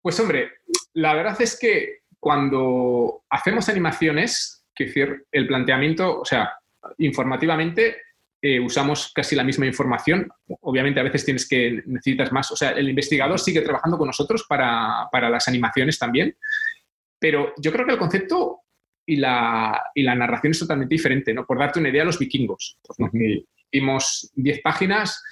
Pues 0.00 0.18
hombre, 0.20 0.52
la 0.94 1.14
verdad 1.14 1.36
es 1.40 1.58
que 1.58 1.98
cuando 2.20 3.24
hacemos 3.28 3.68
animaciones, 3.68 4.64
que 4.74 4.86
decir, 4.86 5.26
el 5.32 5.48
planteamiento, 5.48 6.20
o 6.20 6.24
sea, 6.24 6.52
informativamente 6.98 7.96
eh, 8.48 8.60
usamos 8.60 9.10
casi 9.12 9.34
la 9.34 9.42
misma 9.42 9.66
información. 9.66 10.28
Obviamente 10.60 11.00
a 11.00 11.02
veces 11.02 11.24
tienes 11.24 11.48
que 11.48 11.82
necesitas 11.84 12.30
más. 12.30 12.48
O 12.52 12.56
sea, 12.56 12.70
el 12.70 12.88
investigador 12.88 13.40
sigue 13.40 13.60
trabajando 13.60 13.98
con 13.98 14.06
nosotros 14.06 14.44
para, 14.48 15.08
las 15.12 15.48
animaciones 15.48 15.98
también, 15.98 16.36
pero 17.18 17.52
yo 17.56 17.72
creo 17.72 17.84
que 17.84 17.94
el 17.94 17.98
concepto 17.98 18.60
y 19.04 19.16
la, 19.16 19.90
la 19.96 20.14
narración 20.14 20.52
es 20.52 20.60
totalmente 20.60 20.94
diferente. 20.94 21.34
¿no? 21.34 21.44
Por 21.44 21.58
darte 21.58 21.80
una 21.80 21.88
idea, 21.88 22.04
los 22.04 22.20
vikingos. 22.20 22.78
Pues, 22.86 23.10
Hicimos 23.72 24.30
10 24.36 24.60
páginas, 24.62 25.24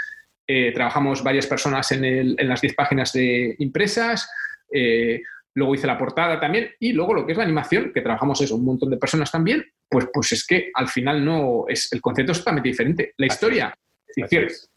eh, 0.45 0.73
trabajamos 0.73 1.23
varias 1.23 1.47
personas 1.47 1.93
en, 1.93 2.35
las 2.37 2.61
10 2.61 2.75
páginas 2.75 3.13
de 3.13 3.55
impresas. 3.61 4.29
Eh, 4.73 5.23
luego 5.55 5.77
hice 5.77 5.87
la 5.87 5.97
portada 5.97 6.41
también 6.41 6.73
y 6.81 6.93
luego 6.93 7.15
lo 7.15 7.25
que 7.25 7.31
es 7.31 7.39
la 7.39 7.45
animación, 7.45 7.93
que 7.95 8.01
trabajamos 8.01 8.41
eso, 8.41 8.57
un 8.57 8.65
montón 8.65 8.91
de 8.91 8.97
personas 8.97 9.31
también, 9.31 9.65
pues, 9.89 10.07
pues 10.13 10.33
es 10.33 10.47
que 10.47 10.71
al 10.75 10.89
final 10.89 11.25
no 11.25 11.65
es 11.69 11.93
el 11.93 12.01
concepto 12.01 12.33
es 12.33 12.39
totalmente 12.39 12.69
diferente. 12.69 13.15
La 13.17 13.27
historia, 13.27 13.79
es 14.17 14.71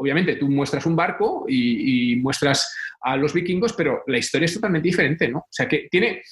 obviamente 0.00 0.36
tú 0.36 0.48
muestras 0.48 0.86
un 0.86 0.96
barco 0.96 1.44
y, 1.48 2.16
muestras 2.16 2.74
a 3.02 3.16
los 3.16 3.32
vikingos, 3.32 3.72
pero 3.74 4.02
la 4.06 4.18
historia 4.18 4.46
es 4.46 4.54
totalmente 4.54 4.88
diferente, 4.88 5.28
¿no? 5.28 5.38
O 5.38 5.48
sea 5.50 5.68
que 5.68 5.88
tiene, 5.90 6.22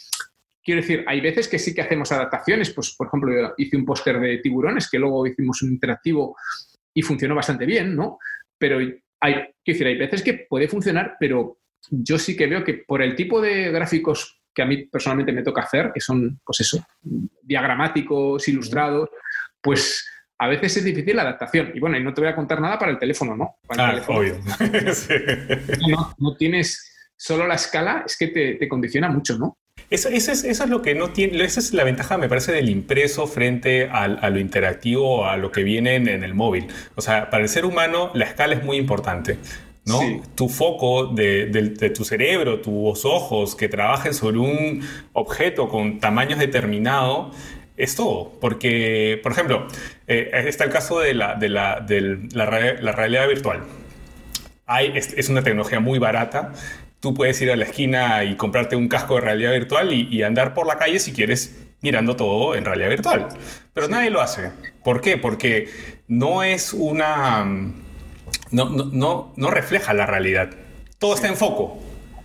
quiero 0.62 0.80
decir, 0.80 1.04
hay 1.06 1.20
veces 1.20 1.48
que 1.48 1.58
sí 1.58 1.74
que 1.74 1.82
hacemos 1.82 2.11
adaptaciones, 2.12 2.70
pues 2.72 2.94
por 2.96 3.06
ejemplo 3.06 3.32
yo 3.32 3.54
hice 3.56 3.76
un 3.76 3.84
póster 3.84 4.20
de 4.20 4.38
tiburones 4.38 4.88
que 4.90 4.98
luego 4.98 5.26
hicimos 5.26 5.62
un 5.62 5.72
interactivo 5.72 6.37
y 6.94 7.02
funcionó 7.02 7.34
bastante 7.34 7.66
bien, 7.66 7.94
¿no? 7.94 8.18
Pero 8.58 8.78
hay, 9.20 9.34
quiero 9.34 9.52
decir, 9.64 9.87
hay 9.87 9.98
veces 9.98 10.22
que 10.22 10.46
puede 10.48 10.68
funcionar, 10.68 11.16
pero 11.20 11.58
yo 11.90 12.18
sí 12.18 12.37
que 12.37 12.46
veo 12.46 12.64
que 12.64 12.74
por 12.87 13.02
el 13.02 13.14
tipo 13.14 13.40
de 13.40 13.70
gráficos 13.70 14.38
que 14.58 14.62
a 14.62 14.66
mí 14.66 14.86
personalmente 14.86 15.30
me 15.30 15.44
toca 15.44 15.62
hacer, 15.62 15.92
que 15.94 16.00
son, 16.00 16.40
pues 16.44 16.62
eso, 16.62 16.84
diagramáticos, 17.42 18.48
ilustrados, 18.48 19.08
pues 19.60 20.04
a 20.36 20.48
veces 20.48 20.78
es 20.78 20.84
difícil 20.84 21.14
la 21.14 21.22
adaptación. 21.22 21.70
Y 21.74 21.78
bueno, 21.78 21.96
y 21.96 22.02
no 22.02 22.12
te 22.12 22.22
voy 22.22 22.30
a 22.30 22.34
contar 22.34 22.60
nada 22.60 22.76
para 22.76 22.90
el 22.90 22.98
teléfono, 22.98 23.36
¿no? 23.36 23.54
Para 23.68 23.92
el 23.92 24.00
ah, 24.00 24.04
Obvio. 24.08 24.36
no, 26.18 26.36
tienes 26.36 26.92
solo 27.16 27.46
la 27.46 27.54
escala, 27.54 28.02
es 28.04 28.16
que 28.16 28.26
te, 28.58 28.68
condiciona 28.68 29.08
mucho, 29.08 29.38
¿no? 29.38 29.58
Eso, 29.90 30.08
eso, 30.08 30.32
es, 30.32 30.42
eso, 30.42 30.64
es, 30.64 30.70
lo 30.70 30.82
que 30.82 30.96
no 30.96 31.10
tiene, 31.10 31.44
esa 31.44 31.60
es 31.60 31.72
la 31.72 31.84
ventaja, 31.84 32.18
me 32.18 32.28
parece, 32.28 32.50
del 32.50 32.68
impreso 32.68 33.28
frente 33.28 33.88
a, 33.88 34.02
a 34.02 34.28
lo 34.28 34.40
interactivo, 34.40 35.24
a 35.24 35.36
lo 35.36 35.52
que 35.52 35.62
viene 35.62 35.94
en, 35.94 36.08
en, 36.08 36.24
el 36.24 36.34
móvil. 36.34 36.66
O 36.96 37.00
sea, 37.00 37.30
para 37.30 37.44
el 37.44 37.48
ser 37.48 37.64
humano 37.64 38.10
la 38.12 38.24
escala 38.24 38.56
es 38.56 38.64
muy 38.64 38.76
importante. 38.76 39.38
Tu 40.35 40.48
foco 40.48 41.07
de, 41.07 41.92
tu 41.94 42.05
cerebro, 42.05 42.61
tus 42.61 43.05
ojos 43.05 43.55
que 43.55 43.68
trabajen 43.68 44.14
sobre 44.14 44.38
un 44.38 44.83
objeto 45.12 45.68
con 45.68 46.01
tamaños 46.01 46.38
determinados, 46.38 47.35
es 47.77 47.94
todo. 47.94 48.33
Porque, 48.40 49.20
por 49.22 49.33
ejemplo, 49.33 49.66
eh, 50.07 50.31
está 50.46 50.64
el 50.64 50.70
caso 50.70 51.01
de 51.01 51.14
la, 51.14 51.35
de 51.37 51.48
la, 51.48 51.87
la, 52.33 52.92
realidad 52.92 53.29
virtual. 53.29 53.64
Hay, 54.66 54.92
es, 54.94 55.29
una 55.29 55.42
tecnología 55.42 55.81
muy 55.81 55.98
barata. 55.98 56.53
Tú 57.01 57.14
puedes 57.14 57.40
ir 57.40 57.51
a 57.51 57.57
la 57.57 57.64
esquina 57.64 58.24
y 58.24 58.37
comprarte 58.37 58.77
un 58.77 58.88
casco 58.88 59.14
de 59.14 59.20
realidad 59.22 59.53
virtual 59.53 59.92
y, 59.92 60.22
andar 60.22 60.53
por 60.53 60.66
la 60.66 60.77
calle 60.77 60.98
si 60.98 61.12
quieres 61.12 61.57
mirando 61.81 62.16
todo 62.16 62.57
en 62.57 62.64
realidad 62.64 62.88
virtual. 62.88 63.29
Pero 63.72 63.88
nadie 63.88 64.11
lo 64.11 64.20
hace. 64.20 64.51
¿Por 64.83 65.01
qué? 65.01 65.16
Porque 65.16 65.68
no 66.09 66.42
es 66.42 66.72
una 66.72 67.46
no, 68.50 68.70
no, 68.70 69.32
no, 69.37 69.50
refleja 69.50 69.92
la 69.94 70.06
realidad. 70.06 70.50
Todo 70.98 71.14
está 71.14 71.28
en 71.28 71.37
foco. 71.37 71.78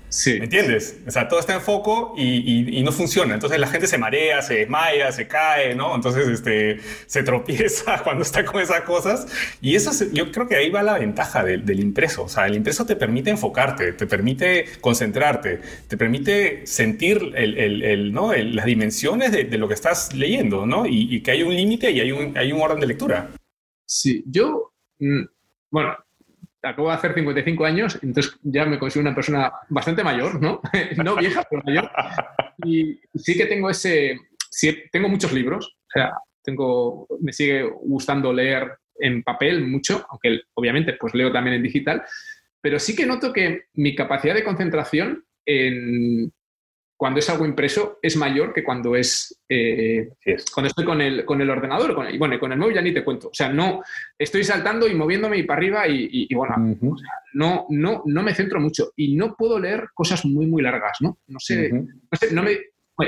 Sí. 0.09 0.38
¿Me 0.38 0.45
entiendes? 0.45 0.99
O 1.07 1.12
sea, 1.12 1.27
todo 1.27 1.39
está 1.39 1.55
en 1.55 1.62
foco 1.62 2.13
y, 2.15 2.77
y, 2.77 2.83
no 2.83 2.91
funciona. 2.91 3.33
Entonces 3.33 3.57
la 3.57 3.65
gente 3.65 3.88
se 3.88 3.97
marea, 3.97 4.43
se 4.43 4.57
desmaya, 4.57 5.12
se 5.12 5.27
cae, 5.27 5.73
¿no? 5.73 5.95
Entonces 5.95 6.27
este, 6.27 6.79
se 7.07 7.23
tropieza 7.23 7.99
cuando 8.03 8.21
está 8.21 8.45
con 8.45 8.62
esas 8.62 8.81
cosas. 8.81 9.25
Y 9.59 9.75
eso 9.75 9.91
yo 10.13 10.31
creo 10.31 10.47
que 10.47 10.55
ahí 10.55 10.69
va 10.69 10.83
la 10.83 10.99
ventaja 10.99 11.43
del, 11.43 11.65
del, 11.65 11.79
impreso. 11.79 12.25
O 12.25 12.29
sea, 12.29 12.45
el 12.45 12.53
impreso 12.53 12.86
te 12.86 12.95
permite 12.95 13.31
enfocarte, 13.31 13.93
te 13.93 14.05
permite 14.05 14.65
concentrarte, 14.81 15.61
te 15.88 15.97
permite 15.97 16.67
sentir 16.67 17.32
el, 17.36 17.57
el, 17.57 18.13
¿no? 18.13 18.34
las 18.34 18.65
dimensiones 18.65 19.32
de, 19.32 19.45
de, 19.45 19.57
lo 19.57 19.67
que 19.67 19.74
estás 19.74 20.13
leyendo, 20.13 20.67
¿no? 20.67 20.86
Y, 20.86 21.07
y 21.15 21.24
que 21.24 21.32
hay 21.32 21.41
un 21.41 21.55
límite 21.55 21.89
y 21.89 22.01
hay 22.01 22.11
un, 22.11 22.38
hay 22.38 22.51
un 22.51 22.61
orden 22.61 22.80
de 22.80 22.86
lectura. 22.86 23.32
Sí, 23.86 24.24
yo, 24.28 24.74
mm, 24.99 25.24
bueno, 25.71 25.97
acabo 26.64 26.89
de 26.89 26.95
hacer 26.95 27.14
55 27.14 27.66
años, 27.66 27.99
entonces 28.01 28.38
ya 28.41 28.66
me 28.66 28.80
considero 28.80 29.07
una 29.07 29.16
persona 29.16 29.51
bastante 29.70 30.03
mayor, 30.03 30.41
¿no? 30.41 30.61
no 31.03 31.16
vieja, 31.16 31.45
pero 31.49 31.61
mayor. 31.64 31.91
Y 32.66 32.99
sí 33.16 33.38
que 33.38 33.45
tengo 33.45 33.70
ese, 33.70 34.20
sí, 34.49 34.84
tengo 34.91 35.09
muchos 35.09 35.34
libros, 35.34 35.76
o 35.88 35.91
sea, 35.91 36.14
tengo, 36.41 37.07
me 37.22 37.34
sigue 37.34 37.64
gustando 37.64 38.32
leer 38.34 38.78
en 38.99 39.24
papel 39.24 39.66
mucho, 39.68 40.05
aunque 40.09 40.41
obviamente 40.53 40.93
pues 40.93 41.14
leo 41.14 41.32
también 41.32 41.57
en 41.57 41.64
digital, 41.64 42.03
pero 42.61 42.80
sí 42.80 42.95
que 42.95 43.05
noto 43.05 43.34
que 43.34 43.66
mi 43.74 43.95
capacidad 43.95 44.34
de 44.34 44.43
concentración 44.43 45.26
en, 45.45 46.32
cuando 46.95 47.19
es 47.19 47.29
algo 47.29 47.45
impreso 47.45 47.99
es 48.01 48.15
mayor 48.15 48.53
que 48.53 48.63
cuando 48.63 48.95
es, 48.95 49.41
eh, 49.49 50.09
cuando 50.53 50.67
estoy 50.67 50.85
con 50.85 51.01
el, 51.01 51.25
con 51.25 51.41
el 51.41 51.49
ordenador. 51.49 51.93
Con 51.95 52.13
y 52.13 52.17
bueno, 52.17 52.39
con 52.39 52.51
el 52.51 52.57
móvil 52.57 52.75
ya 52.75 52.81
ni 52.81 52.93
te 52.93 53.03
cuento. 53.03 53.29
O 53.29 53.33
sea, 53.33 53.49
no 53.49 53.81
estoy 54.17 54.43
saltando 54.43 54.87
y 54.87 54.95
moviéndome 54.95 55.37
y 55.37 55.43
para 55.43 55.57
arriba 55.57 55.87
y, 55.87 56.33
bueno, 56.33 56.55
no, 57.33 57.65
no, 57.69 58.03
no 58.05 58.23
me 58.23 58.35
centro 58.35 58.59
mucho 58.59 58.93
y 58.95 59.15
no 59.15 59.35
puedo 59.35 59.59
leer 59.59 59.89
cosas 59.93 60.23
muy, 60.25 60.45
muy 60.45 60.61
largas, 60.61 60.97
¿no? 61.01 61.19
No 61.27 61.39
sé, 61.39 61.71
no 62.31 62.43
me, 62.43 62.59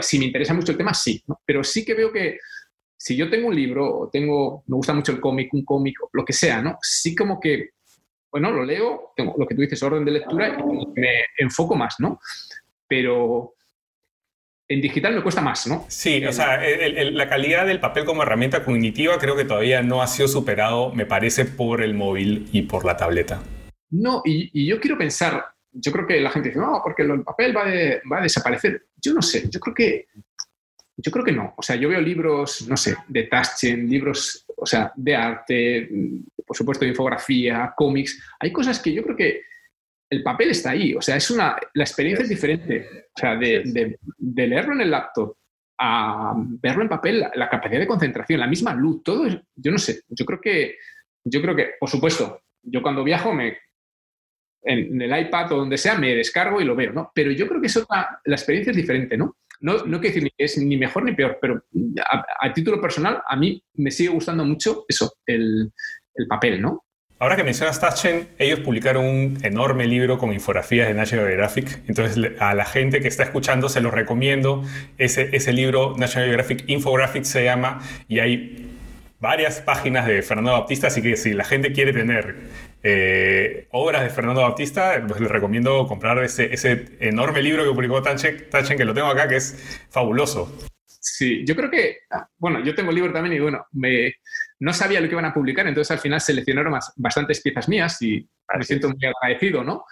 si 0.02 0.20
me 0.20 0.26
interesa 0.26 0.54
mucho 0.54 0.72
el 0.72 0.78
tema, 0.78 0.94
sí, 0.94 1.24
pero 1.46 1.64
sí 1.64 1.86
que 1.86 1.94
veo 1.94 2.12
que 2.12 2.40
si 2.98 3.16
yo 3.16 3.30
tengo 3.30 3.48
un 3.48 3.56
libro 3.56 4.00
o 4.00 4.10
tengo, 4.10 4.64
me 4.68 4.76
gusta 4.76 4.94
mucho 4.94 5.12
el 5.12 5.20
cómic, 5.20 5.54
un 5.54 5.64
cómic, 5.64 5.96
lo 6.12 6.26
que 6.26 6.34
sea, 6.34 6.62
¿no? 6.62 6.78
Sí 6.82 7.16
como 7.16 7.40
que 7.40 7.70
bueno, 8.36 8.52
lo 8.52 8.66
leo, 8.66 9.14
tengo 9.16 9.34
lo 9.38 9.48
que 9.48 9.56
tú 9.56 9.62
dices, 9.62 9.82
orden 9.82 10.04
de 10.04 10.12
lectura, 10.12 10.58
y 10.60 11.00
me 11.00 11.10
enfoco 11.38 11.74
más, 11.74 11.96
¿no? 12.00 12.20
Pero 12.86 13.55
en 14.68 14.82
digital 14.82 15.16
me 15.16 15.24
cuesta 15.24 15.42
más, 15.42 15.68
¿no? 15.68 15.86
Sí, 15.88 16.26
o 16.26 16.34
sea, 16.34 16.60
la 16.60 17.30
calidad 17.30 17.66
del 17.66 17.80
papel 17.80 18.06
como 18.06 18.24
herramienta 18.24 18.64
cognitiva 18.64 19.18
creo 19.20 19.36
que 19.36 19.46
todavía 19.46 19.84
no 19.84 20.02
ha 20.02 20.08
sido 20.08 20.28
superado, 20.28 20.92
me 20.94 21.06
parece, 21.06 21.46
por 21.46 21.82
el 21.84 21.94
móvil 21.94 22.50
y 22.52 22.64
por 22.64 22.86
la 22.86 22.98
tableta. 22.98 23.44
No, 23.92 24.22
y, 24.26 24.66
yo 24.68 24.80
quiero 24.80 24.98
pensar, 24.98 25.46
yo 25.72 25.92
creo 25.92 26.08
que 26.08 26.20
la 26.20 26.32
gente 26.32 26.50
dice, 26.50 26.60
no, 26.60 26.82
porque 26.84 27.04
el 27.04 27.24
papel 27.24 27.56
va, 27.56 27.66
va 28.12 28.20
a 28.20 28.24
desaparecer. 28.24 28.88
Yo 29.02 29.14
no 29.14 29.22
sé, 29.22 29.48
yo 29.50 29.60
creo 29.60 29.76
que 29.76 30.08
yo 30.98 31.12
creo 31.12 31.26
que 31.26 31.32
no. 31.32 31.54
O 31.58 31.62
sea, 31.62 31.76
yo 31.76 31.90
veo 31.90 32.02
libros, 32.02 32.66
no 32.68 32.78
sé, 32.78 32.96
de 33.08 33.24
Taschen, 33.24 33.88
libros, 33.90 34.46
o 34.56 34.66
sea, 34.66 34.92
de 34.96 35.16
arte, 35.16 35.90
por 36.46 36.56
supuesto, 36.56 36.86
de 36.86 36.92
infografía, 36.92 37.74
cómics. 37.76 38.22
Hay 38.40 38.52
cosas 38.52 38.80
que 38.80 38.94
yo 38.94 39.04
creo 39.04 39.16
que 39.16 39.42
el 40.10 40.24
papel 40.24 40.52
está 40.52 40.72
ahí. 40.72 40.94
O 40.96 41.02
sea, 41.02 41.16
es 41.16 41.30
una, 41.32 41.56
la 41.74 41.84
experiencia 41.84 42.24
es 42.24 42.30
diferente. 42.30 43.08
O 43.16 43.20
sea, 43.20 43.36
de, 43.36 43.98
leerlo 44.20 44.74
en 44.74 44.82
el 44.82 44.92
laptop 44.92 45.36
a 45.78 46.34
verlo 46.38 46.84
en 46.84 46.90
papel, 46.90 47.26
la, 47.34 47.50
capacidad 47.50 47.80
de 47.80 47.88
concentración, 47.88 48.40
la 48.40 48.48
misma 48.48 48.74
luz, 48.74 49.04
todo, 49.04 49.28
yo 49.28 49.72
no 49.72 49.78
sé. 49.78 50.04
Yo 50.08 50.26
creo 50.26 50.40
que, 50.40 50.78
yo 51.24 51.42
creo 51.42 51.56
que, 51.56 51.72
por 51.80 51.90
supuesto, 51.90 52.42
yo 52.62 52.82
cuando 52.82 53.04
viajo 53.04 53.34
me 53.34 53.58
en, 54.66 55.02
el 55.02 55.20
iPad 55.20 55.52
o 55.52 55.58
donde 55.58 55.78
sea 55.78 55.98
me 55.98 56.16
descargo 56.16 56.60
y 56.60 56.66
lo 56.66 56.76
veo, 56.76 56.92
¿no? 56.92 57.12
Pero 57.14 57.32
yo 57.32 57.48
creo 57.48 57.62
que 57.62 57.68
eso 57.68 57.86
la 57.90 58.36
experiencia 58.36 58.72
es 58.72 58.78
diferente, 58.78 59.18
¿no? 59.18 59.38
No, 59.62 59.86
no 59.86 60.00
quiero 60.00 60.16
decir 60.16 60.32
que 60.38 60.46
es 60.46 60.58
ni 60.58 60.78
mejor 60.78 61.04
ni 61.04 61.14
peor, 61.14 61.38
pero 61.42 61.64
a, 62.40 62.54
título 62.54 62.82
personal, 62.82 63.22
a 63.28 63.36
mí 63.36 63.62
me 63.76 63.92
sigue 63.92 64.10
gustando 64.10 64.44
mucho 64.44 64.86
eso, 64.88 65.14
el, 65.26 65.72
el 66.16 66.28
papel, 66.28 66.62
¿no? 66.62 66.85
Ahora 67.18 67.38
que 67.38 67.46
mencionas 67.46 67.80
Taschen, 67.80 68.28
ellos 68.40 68.60
publicaron 68.60 69.06
un 69.06 69.38
enorme 69.44 69.88
libro 69.88 70.18
con 70.18 70.34
infografías 70.34 70.90
de 70.90 70.94
National 70.94 71.28
Geographic. 71.28 71.80
Entonces, 71.88 72.34
a 72.40 72.54
la 72.54 72.66
gente 72.66 73.00
que 73.00 73.08
está 73.08 73.24
escuchando 73.24 73.70
se 73.70 73.80
lo 73.80 73.90
recomiendo. 73.90 74.64
Ese, 74.98 75.54
libro, 75.54 75.96
National 75.98 76.28
Geographic 76.28 76.66
Infographic, 76.68 77.24
se 77.24 77.46
llama 77.46 77.80
y 78.10 78.20
hay 78.20 78.70
varias 79.22 79.62
páginas 79.62 80.08
de 80.08 80.22
Fernando 80.24 80.52
Baptista. 80.52 80.88
Así 80.88 81.02
que 81.02 81.16
si 81.16 81.32
la 81.32 81.46
gente 81.46 81.72
quiere 81.72 81.94
tener 81.94 82.36
eh, 82.84 83.68
obras 83.72 84.04
de 84.04 84.10
Fernando 84.10 84.42
Bautista, 84.42 85.02
pues 85.08 85.22
les 85.22 85.32
recomiendo 85.32 85.88
comprar 85.88 86.22
ese, 86.22 86.98
enorme 87.00 87.42
libro 87.42 87.64
que 87.64 87.72
publicó 87.72 88.02
Tachen, 88.02 88.78
que 88.78 88.86
lo 88.86 88.94
tengo 88.94 89.08
acá, 89.08 89.30
que 89.30 89.38
es 89.38 89.58
fabuloso. 89.90 90.54
Sí, 91.08 91.46
yo 91.46 91.56
creo 91.56 91.70
que, 91.70 92.00
ah, 92.10 92.28
bueno, 92.36 92.64
yo 92.64 92.74
tengo 92.74 92.90
el 92.90 92.96
libro 92.96 93.14
también 93.14 93.36
y 93.36 93.40
bueno, 93.40 93.68
me, 93.74 94.16
no 94.60 94.74
sabía 94.74 95.00
lo 95.00 95.08
que 95.08 95.14
iban 95.14 95.26
a 95.26 95.34
publicar, 95.34 95.68
entonces 95.68 95.92
al 95.92 96.00
final 96.00 96.20
seleccionaron 96.20 96.80
bastantes 96.96 97.42
piezas 97.42 97.70
mías 97.70 98.02
y 98.02 98.28
me 98.58 98.64
siento 98.64 98.90
muy 98.90 98.98
agradecido, 99.06 99.64
¿no? 99.64 99.86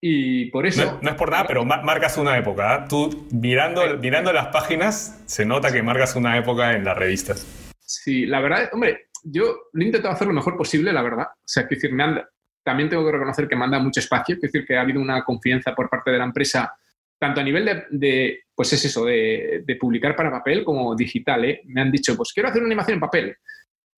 Y 0.00 0.50
por 0.52 0.64
eso... 0.64 1.00
No, 1.02 1.10
es 1.10 1.16
por 1.16 1.32
nada, 1.32 1.46
pero 1.48 1.64
marcas 1.64 2.16
una 2.16 2.38
época. 2.38 2.74
¿ah? 2.74 2.86
Tú 2.88 3.28
mirando, 3.32 3.98
mirando 3.98 4.32
las 4.32 4.48
páginas, 4.48 5.20
se 5.26 5.44
nota 5.44 5.72
que 5.72 5.82
marcas 5.82 6.14
una 6.14 6.38
época 6.38 6.74
en 6.74 6.84
la 6.84 6.94
revista. 6.94 7.34
Sí, 7.80 8.24
la 8.26 8.40
verdad, 8.40 8.70
hombre, 8.72 9.08
yo 9.24 9.68
lo 9.72 9.82
he 9.82 9.86
intentado 9.86 10.14
hacer 10.14 10.28
lo 10.28 10.32
mejor 10.32 10.56
posible, 10.56 10.92
la 10.92 11.02
verdad. 11.02 11.26
O 11.32 11.44
sea, 11.44 11.66
que 11.66 11.74
decir, 11.74 11.92
me 11.92 12.04
anda, 12.04 12.28
también 12.64 12.88
tengo 12.88 13.04
que 13.04 13.12
reconocer 13.12 13.48
que 13.48 13.56
manda 13.56 13.80
mucho 13.80 13.98
espacio, 13.98 14.36
es 14.36 14.40
decir, 14.40 14.64
que 14.64 14.76
ha 14.76 14.82
habido 14.82 15.00
una 15.00 15.24
confianza 15.24 15.74
por 15.74 15.90
parte 15.90 16.12
de 16.12 16.18
la 16.18 16.24
empresa, 16.24 16.72
tanto 17.18 17.40
a 17.40 17.44
nivel 17.44 17.86
de, 17.90 18.44
pues 18.54 18.72
es 18.72 18.84
eso, 18.84 19.04
de, 19.04 19.64
publicar 19.80 20.14
para 20.14 20.30
papel 20.30 20.64
como 20.64 20.94
digital. 20.94 21.44
¿eh? 21.44 21.62
Me 21.66 21.80
han 21.80 21.90
dicho, 21.90 22.16
pues 22.16 22.32
quiero 22.32 22.48
hacer 22.48 22.62
una 22.62 22.68
animación 22.68 22.94
en 22.94 23.00
papel. 23.00 23.36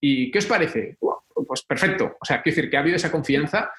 ¿Y 0.01 0.31
qué 0.31 0.39
os 0.39 0.47
parece? 0.47 0.97
Pues 1.47 1.63
perfecto. 1.63 2.17
O 2.21 2.25
sea, 2.25 2.43
quiero 2.43 2.57
decir 2.57 2.71
que 2.71 2.77
ha 2.77 2.81
habido 2.81 2.97
esa 2.97 3.11
confianza. 3.11 3.71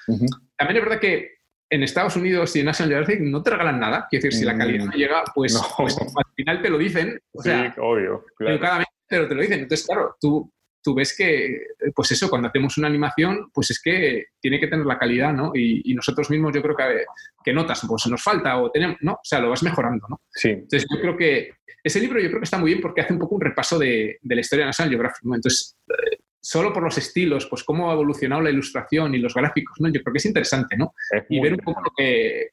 También 0.56 0.78
es 0.78 0.82
verdad 0.82 1.00
que 1.00 1.36
en 1.70 1.82
Estados 1.82 2.16
Unidos 2.16 2.54
y 2.54 2.60
en 2.60 2.66
National 2.66 2.90
Geographic 2.90 3.20
no 3.20 3.42
te 3.42 3.50
regalan 3.50 3.80
nada. 3.80 4.06
Quiero 4.08 4.24
decir, 4.24 4.38
si 4.38 4.44
la 4.44 4.56
calidad 4.56 4.86
no 4.86 4.92
llega, 4.92 5.24
pues, 5.34 5.60
pues 5.76 5.96
al 5.98 6.32
final 6.34 6.62
te 6.62 6.70
lo 6.70 6.78
dicen. 6.78 7.20
O 7.32 7.42
sea, 7.42 7.72
sí, 7.72 7.80
obvio. 7.80 8.24
Claro. 8.36 8.84
Pero 9.08 9.28
te 9.28 9.34
lo 9.34 9.40
dicen. 9.40 9.60
Entonces, 9.60 9.86
claro, 9.86 10.16
tú 10.20 10.52
tú 10.86 10.94
ves 10.94 11.16
que, 11.16 11.66
pues 11.92 12.12
eso, 12.12 12.30
cuando 12.30 12.46
hacemos 12.46 12.78
una 12.78 12.86
animación, 12.86 13.50
pues 13.52 13.72
es 13.72 13.82
que 13.82 14.26
tiene 14.40 14.60
que 14.60 14.68
tener 14.68 14.86
la 14.86 15.00
calidad, 15.00 15.32
¿no? 15.32 15.50
Y, 15.52 15.92
nosotros 15.94 16.30
mismos 16.30 16.54
yo 16.54 16.62
creo 16.62 16.76
que, 16.76 17.04
que 17.42 17.52
notas, 17.52 17.84
pues 17.88 18.06
nos 18.06 18.22
falta 18.22 18.56
o 18.62 18.70
tenemos, 18.70 18.98
¿no? 19.00 19.14
O 19.14 19.24
sea, 19.24 19.40
lo 19.40 19.50
vas 19.50 19.64
mejorando, 19.64 20.06
¿no? 20.08 20.20
Sí. 20.30 20.50
Entonces 20.50 20.86
yo 20.88 21.00
creo 21.00 21.16
que 21.16 21.50
ese 21.82 21.98
libro 21.98 22.20
yo 22.20 22.28
creo 22.28 22.38
que 22.38 22.44
está 22.44 22.58
muy 22.58 22.70
bien 22.70 22.80
porque 22.80 23.00
hace 23.00 23.14
un 23.14 23.18
poco 23.18 23.34
un 23.34 23.40
repaso 23.40 23.80
de, 23.80 24.18
de 24.22 24.34
la 24.36 24.40
historia 24.40 24.64
de 24.64 24.68
National 24.68 24.90
Geographic, 24.90 25.24
¿no? 25.24 25.34
Entonces, 25.34 25.76
eh, 25.88 26.18
solo 26.40 26.72
por 26.72 26.84
los 26.84 26.96
estilos, 26.96 27.46
pues 27.46 27.64
cómo 27.64 27.90
ha 27.90 27.94
evolucionado 27.94 28.42
la 28.42 28.50
ilustración 28.50 29.12
y 29.16 29.18
los 29.18 29.34
gráficos, 29.34 29.80
¿no? 29.80 29.88
Yo 29.88 30.00
creo 30.04 30.12
que 30.12 30.18
es 30.18 30.26
interesante, 30.26 30.76
¿no? 30.76 30.94
y 31.28 31.40
ver 31.40 31.54
un 31.54 31.58
poco 31.58 31.80
lo 31.80 31.90
que, 31.96 32.42
eh, 32.42 32.50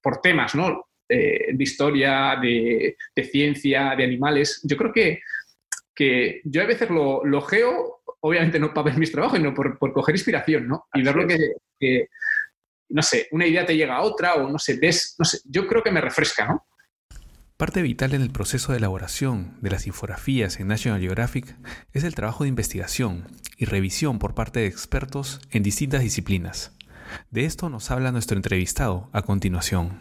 por 0.00 0.22
temas, 0.22 0.54
¿no? 0.54 0.86
Eh, 1.06 1.52
de 1.52 1.62
historia, 1.62 2.38
de, 2.40 2.96
de, 3.14 3.24
ciencia, 3.24 3.94
de 3.94 4.04
animales. 4.04 4.62
Yo 4.64 4.74
creo 4.78 4.90
que 4.90 5.20
que 5.94 6.40
yo 6.44 6.62
a 6.62 6.66
veces 6.66 6.90
lo, 6.90 7.24
lo 7.24 7.40
geo, 7.42 8.02
obviamente 8.20 8.58
no 8.58 8.72
para 8.72 8.86
ver 8.86 8.98
mis 8.98 9.12
trabajos, 9.12 9.38
sino 9.38 9.54
por, 9.54 9.78
por 9.78 9.92
coger 9.92 10.14
inspiración, 10.14 10.66
¿no? 10.66 10.86
Y 10.94 11.02
ver 11.02 11.14
lo 11.14 11.26
que, 11.26 12.08
no 12.88 13.02
sé, 13.02 13.28
una 13.30 13.46
idea 13.46 13.66
te 13.66 13.76
llega 13.76 13.96
a 13.96 14.02
otra 14.02 14.34
o 14.34 14.50
no 14.50 14.58
sé, 14.58 14.78
ves, 14.80 15.14
no 15.18 15.24
sé, 15.24 15.40
yo 15.44 15.66
creo 15.66 15.82
que 15.82 15.90
me 15.90 16.00
refresca, 16.00 16.46
¿no? 16.46 16.66
Parte 17.56 17.82
vital 17.82 18.14
en 18.14 18.22
el 18.22 18.30
proceso 18.30 18.72
de 18.72 18.78
elaboración 18.78 19.56
de 19.60 19.70
las 19.70 19.86
infografías 19.86 20.58
en 20.58 20.66
National 20.66 21.00
Geographic 21.00 21.54
es 21.92 22.02
el 22.02 22.14
trabajo 22.14 22.42
de 22.42 22.48
investigación 22.48 23.28
y 23.56 23.66
revisión 23.66 24.18
por 24.18 24.34
parte 24.34 24.60
de 24.60 24.66
expertos 24.66 25.40
en 25.52 25.62
distintas 25.62 26.02
disciplinas. 26.02 26.76
De 27.30 27.44
esto 27.44 27.68
nos 27.68 27.92
habla 27.92 28.10
nuestro 28.10 28.36
entrevistado 28.36 29.08
a 29.12 29.22
continuación. 29.22 30.00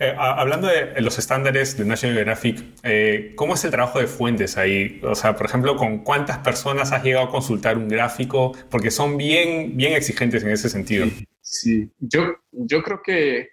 Eh, 0.00 0.14
hablando 0.16 0.68
de 0.68 1.00
los 1.00 1.18
estándares 1.18 1.76
de 1.76 1.84
National 1.84 2.14
Geographic, 2.14 2.64
eh, 2.84 3.32
¿cómo 3.34 3.54
es 3.54 3.64
el 3.64 3.72
trabajo 3.72 3.98
de 3.98 4.06
fuentes 4.06 4.56
ahí? 4.56 5.00
O 5.02 5.16
sea, 5.16 5.34
por 5.34 5.46
ejemplo, 5.46 5.74
¿con 5.74 6.04
cuántas 6.04 6.38
personas 6.38 6.92
has 6.92 7.02
llegado 7.02 7.26
a 7.26 7.30
consultar 7.30 7.76
un 7.76 7.88
gráfico? 7.88 8.52
Porque 8.70 8.92
son 8.92 9.16
bien, 9.16 9.76
bien 9.76 9.94
exigentes 9.94 10.44
en 10.44 10.50
ese 10.50 10.68
sentido. 10.68 11.06
Sí, 11.40 11.90
Yo, 11.98 12.36
yo 12.52 12.80
creo 12.84 13.02
que, 13.02 13.48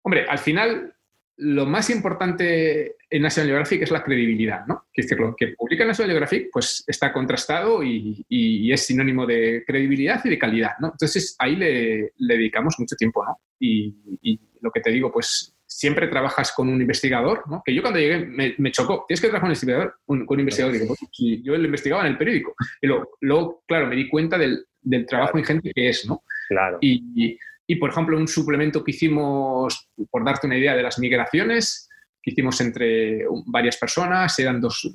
hombre, 0.00 0.24
al 0.30 0.38
final 0.38 0.94
lo 1.36 1.66
más 1.66 1.90
importante 1.90 2.96
en 3.10 3.22
National 3.22 3.48
Geographic 3.48 3.82
es 3.82 3.90
la 3.90 4.02
credibilidad, 4.02 4.66
¿no? 4.66 4.86
Que 4.92 5.02
lo 5.16 5.34
que 5.36 5.54
publica 5.58 5.84
National 5.84 6.10
Geographic 6.10 6.48
pues 6.52 6.84
está 6.86 7.12
contrastado 7.12 7.82
y, 7.82 8.24
y, 8.28 8.72
es 8.72 8.86
sinónimo 8.86 9.26
de 9.26 9.64
credibilidad 9.66 10.22
y 10.24 10.30
de 10.30 10.38
calidad, 10.38 10.72
¿no? 10.80 10.88
Entonces 10.88 11.34
ahí 11.38 11.56
le, 11.56 12.12
le 12.16 12.34
dedicamos 12.36 12.76
mucho 12.78 12.94
tiempo, 12.96 13.24
¿no? 13.24 13.40
Y, 13.58 13.94
y 14.22 14.40
lo 14.60 14.70
que 14.70 14.80
te 14.80 14.90
digo, 14.90 15.10
pues 15.10 15.56
siempre 15.66 16.08
trabajas 16.08 16.52
con 16.52 16.68
un 16.68 16.80
investigador, 16.80 17.44
¿no? 17.48 17.62
que 17.64 17.74
yo 17.74 17.80
cuando 17.80 18.00
llegué 18.00 18.26
me, 18.26 18.72
chocó, 18.72 19.04
tienes 19.06 19.20
que 19.20 19.28
trabajar 19.28 19.40
con 19.40 19.48
un 19.48 19.54
investigador, 19.54 19.94
con 20.04 20.26
un 20.28 20.40
investigador, 20.40 20.72
digo, 20.74 20.86
pues, 20.88 21.42
yo 21.42 21.56
lo 21.56 21.64
investigaba 21.64 22.02
en 22.02 22.08
el 22.08 22.18
periódico, 22.18 22.54
y 22.82 22.88
luego, 23.20 23.62
claro, 23.66 23.86
me 23.86 23.96
di 23.96 24.08
cuenta 24.08 24.36
del, 24.36 24.64
del 24.80 25.06
trabajo 25.06 25.38
ingente 25.38 25.72
que 25.74 25.88
es, 25.88 26.06
¿no? 26.06 26.24
Claro. 26.48 26.78
Y, 26.80 27.38
y, 27.66 27.76
por 27.76 27.90
ejemplo, 27.90 28.18
un 28.18 28.26
suplemento 28.26 28.82
que 28.82 28.90
hicimos, 28.90 29.88
por 30.10 30.24
darte 30.24 30.48
una 30.48 30.58
idea 30.58 30.74
de 30.74 30.82
las 30.82 30.98
migraciones, 30.98 31.88
que 32.20 32.32
hicimos 32.32 32.60
entre 32.60 33.24
varias 33.46 33.76
personas, 33.76 34.36
eran 34.40 34.60
dos, 34.60 34.92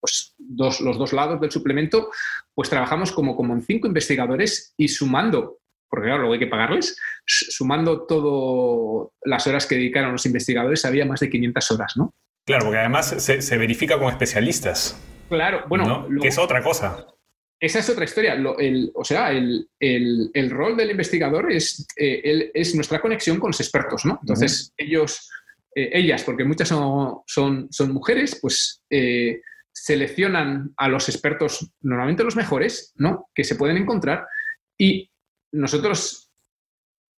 pues, 0.00 0.34
dos, 0.36 0.80
los 0.80 0.98
dos 0.98 1.12
lados 1.12 1.40
del 1.40 1.50
suplemento, 1.50 2.10
pues 2.54 2.68
trabajamos 2.68 3.12
como, 3.12 3.36
como 3.36 3.54
en 3.54 3.62
cinco 3.62 3.86
investigadores 3.86 4.74
y 4.76 4.88
sumando 4.88 5.60
porque 5.88 6.06
claro, 6.06 6.20
luego 6.20 6.34
hay 6.34 6.40
que 6.40 6.46
pagarles, 6.46 6.98
sumando 7.24 8.06
todas 8.06 9.10
las 9.24 9.46
horas 9.46 9.66
que 9.66 9.76
dedicaron 9.76 10.12
los 10.12 10.26
investigadores, 10.26 10.84
había 10.84 11.06
más 11.06 11.20
de 11.20 11.30
500 11.30 11.70
horas, 11.70 11.92
¿no? 11.96 12.14
Claro, 12.44 12.64
porque 12.64 12.78
además 12.78 13.14
se, 13.18 13.58
verifica 13.58 13.98
con 13.98 14.08
especialistas. 14.08 14.98
Claro, 15.28 15.64
bueno. 15.68 16.08
que 16.20 16.28
es 16.28 16.38
otra 16.38 16.62
cosa. 16.62 17.06
Esa 17.60 17.80
es 17.80 17.90
otra 17.90 18.04
historia. 18.04 18.36
o 18.94 19.04
sea, 19.04 19.30
el, 19.32 20.50
rol 20.50 20.76
del 20.76 20.90
investigador 20.90 21.52
es, 21.52 21.86
eh, 21.96 22.50
es 22.54 22.74
nuestra 22.74 23.00
conexión 23.00 23.38
con 23.38 23.50
los 23.50 23.60
expertos, 23.60 24.04
¿no? 24.06 24.18
Entonces, 24.22 24.72
ellos, 24.76 25.30
eh, 25.74 25.90
ellas, 25.92 26.22
porque 26.22 26.44
muchas 26.44 26.68
son, 26.68 27.22
son, 27.26 27.92
mujeres, 27.92 28.38
pues 28.40 28.82
eh, 28.90 29.42
seleccionan 29.72 30.72
a 30.76 30.88
los 30.88 31.08
expertos, 31.08 31.70
normalmente 31.80 32.24
los 32.24 32.36
mejores, 32.36 32.92
¿no? 32.96 33.28
Que 33.34 33.44
se 33.44 33.56
pueden 33.56 33.76
encontrar 33.76 34.26
y 34.78 35.10
nosotros, 35.52 36.30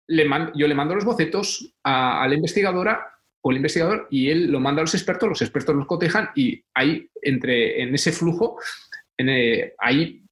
le 0.07 0.27
yo 0.55 0.67
le 0.67 0.75
mando 0.75 0.95
los 0.95 1.05
bocetos 1.05 1.73
a, 1.83 2.27
la 2.27 2.35
investigadora 2.35 3.19
o 3.41 3.51
el 3.51 3.57
investigador 3.57 4.07
y 4.09 4.29
él 4.29 4.51
lo 4.51 4.59
manda 4.59 4.81
a 4.81 4.83
los 4.83 4.95
expertos, 4.95 5.29
los 5.29 5.41
expertos 5.41 5.75
los 5.75 5.87
cotejan 5.87 6.29
y 6.35 6.63
ahí, 6.73 7.09
entre, 7.21 7.81
en 7.81 7.93
ese 7.93 8.11
flujo, 8.11 8.59
en, 9.17 9.29
eh, 9.29 9.73
hay, 9.77 10.23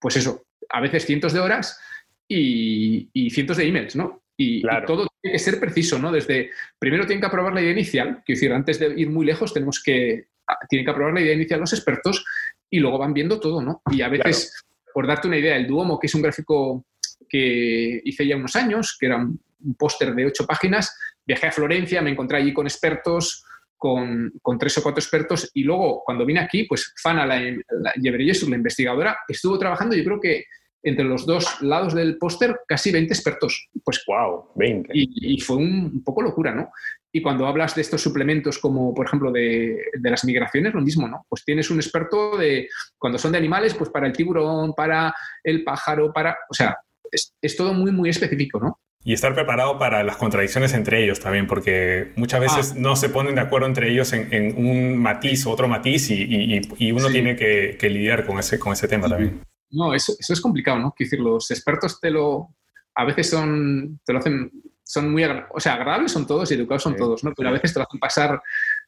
pues 0.00 0.16
eso, 0.16 0.44
a 0.70 0.80
veces 0.80 1.06
cientos 1.06 1.32
de 1.32 1.40
horas 1.40 1.80
y, 2.26 3.30
cientos 3.30 3.56
de 3.56 3.68
emails, 3.68 3.96
¿no? 3.96 4.22
Y, 4.36 4.62
todo 4.86 5.06
tiene 5.20 5.36
que 5.36 5.38
ser 5.38 5.58
preciso, 5.58 5.98
¿no? 5.98 6.12
Desde, 6.12 6.50
primero 6.78 7.06
tienen 7.06 7.20
que 7.20 7.26
aprobar 7.26 7.52
la 7.52 7.60
idea 7.60 7.72
inicial, 7.72 8.22
que 8.24 8.34
decir, 8.34 8.52
antes 8.52 8.78
de 8.78 8.98
ir 8.98 9.10
muy 9.10 9.26
lejos 9.26 9.52
tenemos 9.52 9.82
que, 9.82 10.28
tienen 10.68 10.84
que 10.84 10.90
aprobar 10.90 11.14
la 11.14 11.20
idea 11.20 11.34
inicial 11.34 11.60
los 11.60 11.72
expertos 11.72 12.24
y 12.70 12.80
luego 12.80 12.98
van 12.98 13.14
viendo 13.14 13.40
todo, 13.40 13.60
¿no? 13.60 13.82
Y 13.90 14.02
a 14.02 14.08
veces, 14.08 14.64
por 14.92 15.06
darte 15.06 15.28
una 15.28 15.38
idea, 15.38 15.56
el 15.56 15.66
Duomo, 15.66 15.98
que 15.98 16.06
es 16.06 16.14
un 16.14 16.22
gráfico 16.22 16.84
que 17.28 18.00
hice 18.04 18.26
ya 18.26 18.36
unos 18.36 18.56
años, 18.56 18.96
que 18.98 19.06
era 19.06 19.16
un, 19.16 19.40
póster 19.76 20.14
de 20.14 20.26
ocho 20.26 20.46
páginas. 20.46 20.96
Viajé 21.26 21.48
a 21.48 21.52
Florencia, 21.52 22.00
me 22.00 22.10
encontré 22.10 22.38
allí 22.38 22.52
con 22.52 22.66
expertos, 22.66 23.44
con, 23.76 24.32
tres 24.58 24.78
o 24.78 24.82
cuatro 24.82 25.00
expertos, 25.00 25.50
y 25.54 25.62
luego 25.62 26.02
cuando 26.04 26.24
vine 26.24 26.40
aquí, 26.40 26.64
pues 26.64 26.94
Fana, 27.00 27.26
la, 27.26 27.40
la, 27.40 27.92
la 27.96 28.56
investigadora, 28.56 29.18
estuvo 29.28 29.58
trabajando, 29.58 29.96
yo 29.96 30.04
creo 30.04 30.20
que 30.20 30.44
entre 30.82 31.04
los 31.04 31.26
dos 31.26 31.60
lados 31.60 31.94
del 31.94 32.18
póster 32.18 32.60
casi 32.66 32.92
20 32.92 33.12
expertos. 33.12 33.68
Pues, 33.84 34.02
wow, 34.06 34.50
20. 34.54 34.90
Y, 34.94 35.40
fue 35.40 35.56
un, 35.56 36.02
poco 36.04 36.22
locura, 36.22 36.54
¿no? 36.54 36.70
Y 37.10 37.22
cuando 37.22 37.46
hablas 37.46 37.74
de 37.74 37.80
estos 37.80 38.02
suplementos 38.02 38.58
como, 38.58 38.94
por 38.94 39.06
ejemplo, 39.06 39.32
de, 39.32 39.78
las 40.02 40.24
migraciones, 40.24 40.74
lo 40.74 40.80
mismo, 40.80 41.08
¿no? 41.08 41.26
Pues 41.28 41.44
tienes 41.44 41.70
un 41.70 41.78
experto 41.78 42.36
de, 42.36 42.68
cuando 42.96 43.18
son 43.18 43.32
de 43.32 43.38
animales, 43.38 43.74
pues 43.74 43.90
para 43.90 44.06
el 44.06 44.12
tiburón, 44.12 44.74
para 44.74 45.14
el 45.42 45.64
pájaro, 45.64 46.12
para... 46.12 46.36
O 46.48 46.54
sea, 46.54 46.76
es, 47.12 47.56
todo 47.56 47.72
muy, 47.74 47.92
muy 47.92 48.10
específico, 48.10 48.60
¿no? 48.60 48.78
Y 49.04 49.12
estar 49.12 49.34
preparado 49.34 49.78
para 49.78 50.02
las 50.02 50.16
contradicciones 50.16 50.74
entre 50.74 51.02
ellos 51.04 51.20
también, 51.20 51.46
porque 51.46 52.12
muchas 52.16 52.40
veces 52.40 52.72
ah. 52.72 52.78
no 52.78 52.96
se 52.96 53.08
ponen 53.08 53.36
de 53.36 53.40
acuerdo 53.40 53.66
entre 53.66 53.90
ellos 53.90 54.12
en, 54.12 54.54
un 54.56 54.98
matiz 54.98 55.46
o 55.46 55.50
otro 55.50 55.68
matiz 55.68 56.10
y, 56.10 56.90
uno 56.90 57.08
tiene 57.08 57.36
que, 57.36 57.78
lidiar 57.82 58.26
con 58.26 58.38
ese, 58.38 58.58
con 58.58 58.72
ese 58.72 58.88
tema 58.88 59.08
también. 59.08 59.40
No, 59.70 59.94
eso, 59.94 60.14
es 60.18 60.40
complicado, 60.40 60.78
¿no? 60.78 60.92
Quiero 60.92 61.10
decir, 61.10 61.20
los 61.20 61.50
expertos 61.50 62.00
te 62.00 62.10
lo, 62.10 62.54
a 62.94 63.04
veces 63.04 63.30
son, 63.30 64.00
te 64.04 64.12
lo 64.12 64.18
hacen, 64.18 64.50
son 64.82 65.12
muy, 65.12 65.24
o 65.24 65.60
sea, 65.60 65.74
agradables 65.74 66.12
son 66.12 66.26
todos 66.26 66.50
y 66.50 66.54
educados 66.54 66.82
son 66.82 66.96
todos, 66.96 67.22
¿no? 67.22 67.32
Pero 67.36 67.50
a 67.50 67.52
veces 67.52 67.72
te 67.72 67.78
lo 67.78 67.84
hacen 67.84 68.00
pasar, 68.00 68.42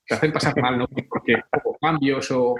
te 0.06 0.14
hacen 0.14 0.32
pasar 0.32 0.60
mal, 0.60 0.78
¿no? 0.78 0.88
Porque 1.08 1.36
o 1.64 1.76
cambios 1.78 2.30
o, 2.30 2.56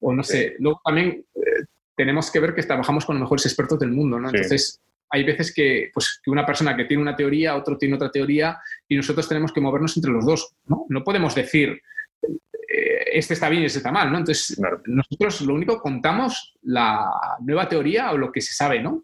o, 0.00 0.12
no 0.12 0.22
sé. 0.22 0.56
Luego 0.58 0.80
también 0.84 1.24
eh, 1.34 1.64
tenemos 1.96 2.30
que 2.30 2.40
ver 2.40 2.54
que 2.54 2.62
trabajamos 2.62 3.04
con 3.04 3.16
los 3.16 3.22
mejores 3.22 3.46
expertos 3.46 3.78
del 3.78 3.90
mundo, 3.90 4.20
¿no? 4.20 4.28
Entonces, 4.28 4.80
hay 5.10 5.24
veces 5.24 5.52
que, 5.54 5.90
pues, 5.92 6.20
que 6.22 6.30
una 6.30 6.44
persona 6.44 6.76
que 6.76 6.84
tiene 6.84 7.02
una 7.02 7.16
teoría, 7.16 7.56
otro 7.56 7.78
tiene 7.78 7.94
otra 7.94 8.10
teoría 8.10 8.58
y 8.88 8.96
nosotros 8.96 9.28
tenemos 9.28 9.52
que 9.52 9.60
movernos 9.60 9.96
entre 9.96 10.12
los 10.12 10.24
dos, 10.24 10.54
¿no? 10.66 10.86
No 10.88 11.04
podemos 11.04 11.34
decir, 11.34 11.80
este 13.12 13.34
está 13.34 13.48
bien 13.48 13.62
y 13.62 13.66
este 13.66 13.78
está 13.78 13.92
mal, 13.92 14.10
¿no? 14.10 14.18
Entonces, 14.18 14.60
nosotros 14.86 15.40
lo 15.42 15.54
único 15.54 15.80
contamos 15.80 16.54
la 16.62 17.08
nueva 17.40 17.68
teoría 17.68 18.10
o 18.12 18.18
lo 18.18 18.32
que 18.32 18.40
se 18.40 18.52
sabe, 18.52 18.82
¿no? 18.82 19.02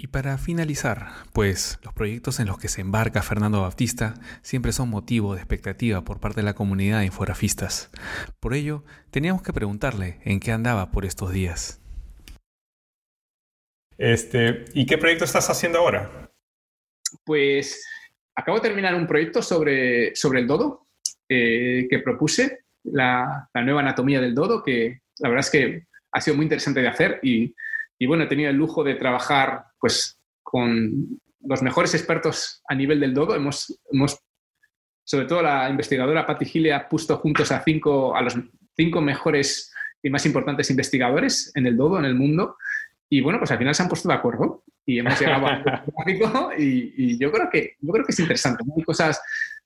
Y 0.00 0.06
para 0.06 0.38
finalizar, 0.38 1.08
pues 1.32 1.80
los 1.82 1.92
proyectos 1.92 2.38
en 2.38 2.46
los 2.46 2.58
que 2.58 2.68
se 2.68 2.80
embarca 2.80 3.20
Fernando 3.20 3.62
Baptista 3.62 4.14
siempre 4.42 4.70
son 4.70 4.88
motivo 4.90 5.34
de 5.34 5.40
expectativa 5.40 6.04
por 6.04 6.20
parte 6.20 6.40
de 6.40 6.44
la 6.44 6.54
comunidad 6.54 7.00
de 7.00 7.06
infografistas. 7.06 7.90
Por 8.38 8.54
ello, 8.54 8.84
teníamos 9.10 9.42
que 9.42 9.52
preguntarle 9.52 10.20
en 10.22 10.38
qué 10.38 10.52
andaba 10.52 10.92
por 10.92 11.04
estos 11.04 11.32
días. 11.32 11.80
Este, 13.98 14.64
¿Y 14.74 14.86
qué 14.86 14.96
proyecto 14.96 15.24
estás 15.24 15.50
haciendo 15.50 15.80
ahora? 15.80 16.30
Pues 17.24 17.84
acabo 18.36 18.58
de 18.58 18.68
terminar 18.68 18.94
un 18.94 19.08
proyecto 19.08 19.42
sobre, 19.42 20.14
sobre 20.14 20.40
el 20.40 20.46
dodo 20.46 20.86
eh, 21.28 21.88
que 21.90 21.98
propuse 21.98 22.60
la, 22.84 23.50
nueva 23.54 23.80
anatomía 23.80 24.20
del 24.20 24.36
dodo, 24.36 24.62
que 24.62 25.00
la 25.18 25.28
verdad 25.28 25.44
es 25.44 25.50
que 25.50 25.86
ha 26.12 26.20
sido 26.20 26.36
muy 26.36 26.44
interesante 26.44 26.80
de 26.80 26.88
hacer 26.88 27.18
y, 27.22 27.54
bueno, 28.06 28.22
he 28.22 28.28
tenido 28.28 28.50
el 28.50 28.56
lujo 28.56 28.84
de 28.84 28.94
trabajar 28.94 29.64
pues 29.80 30.20
con 30.44 31.20
los 31.40 31.62
mejores 31.62 31.92
expertos 31.94 32.62
a 32.68 32.76
nivel 32.76 33.00
del 33.00 33.14
dodo. 33.14 33.34
Hemos, 33.34 33.80
hemos 33.90 34.20
sobre 35.04 35.26
todo 35.26 35.42
la 35.42 35.68
investigadora 35.68 36.24
Patti 36.24 36.44
Gile 36.44 36.72
ha 36.72 36.88
puesto 36.88 37.16
juntos 37.16 37.50
a, 37.50 37.62
cinco, 37.64 38.14
a 38.14 38.22
los 38.22 38.36
cinco 38.76 39.00
mejores 39.00 39.72
y 40.02 40.10
más 40.10 40.24
importantes 40.24 40.70
investigadores 40.70 41.50
en 41.56 41.66
el 41.66 41.76
dodo, 41.76 41.98
en 41.98 42.04
el 42.04 42.14
mundo. 42.14 42.56
Y 43.10 43.20
bueno, 43.20 43.38
pues 43.38 43.50
al 43.50 43.58
final 43.58 43.74
se 43.74 43.82
han 43.82 43.88
puesto 43.88 44.08
de 44.08 44.14
acuerdo 44.14 44.64
y 44.84 44.98
hemos 44.98 45.18
llegado 45.18 45.46
a 45.46 45.58
gráfico 45.58 46.50
y, 46.58 46.94
y, 46.96 47.18
yo 47.18 47.30
creo 47.32 47.48
que 47.50 47.76
yo 47.80 47.92
creo 47.92 48.04
que 48.04 48.12
es 48.12 48.20
interesante. 48.20 48.64
Hay 48.76 48.82
cosas 48.82 49.20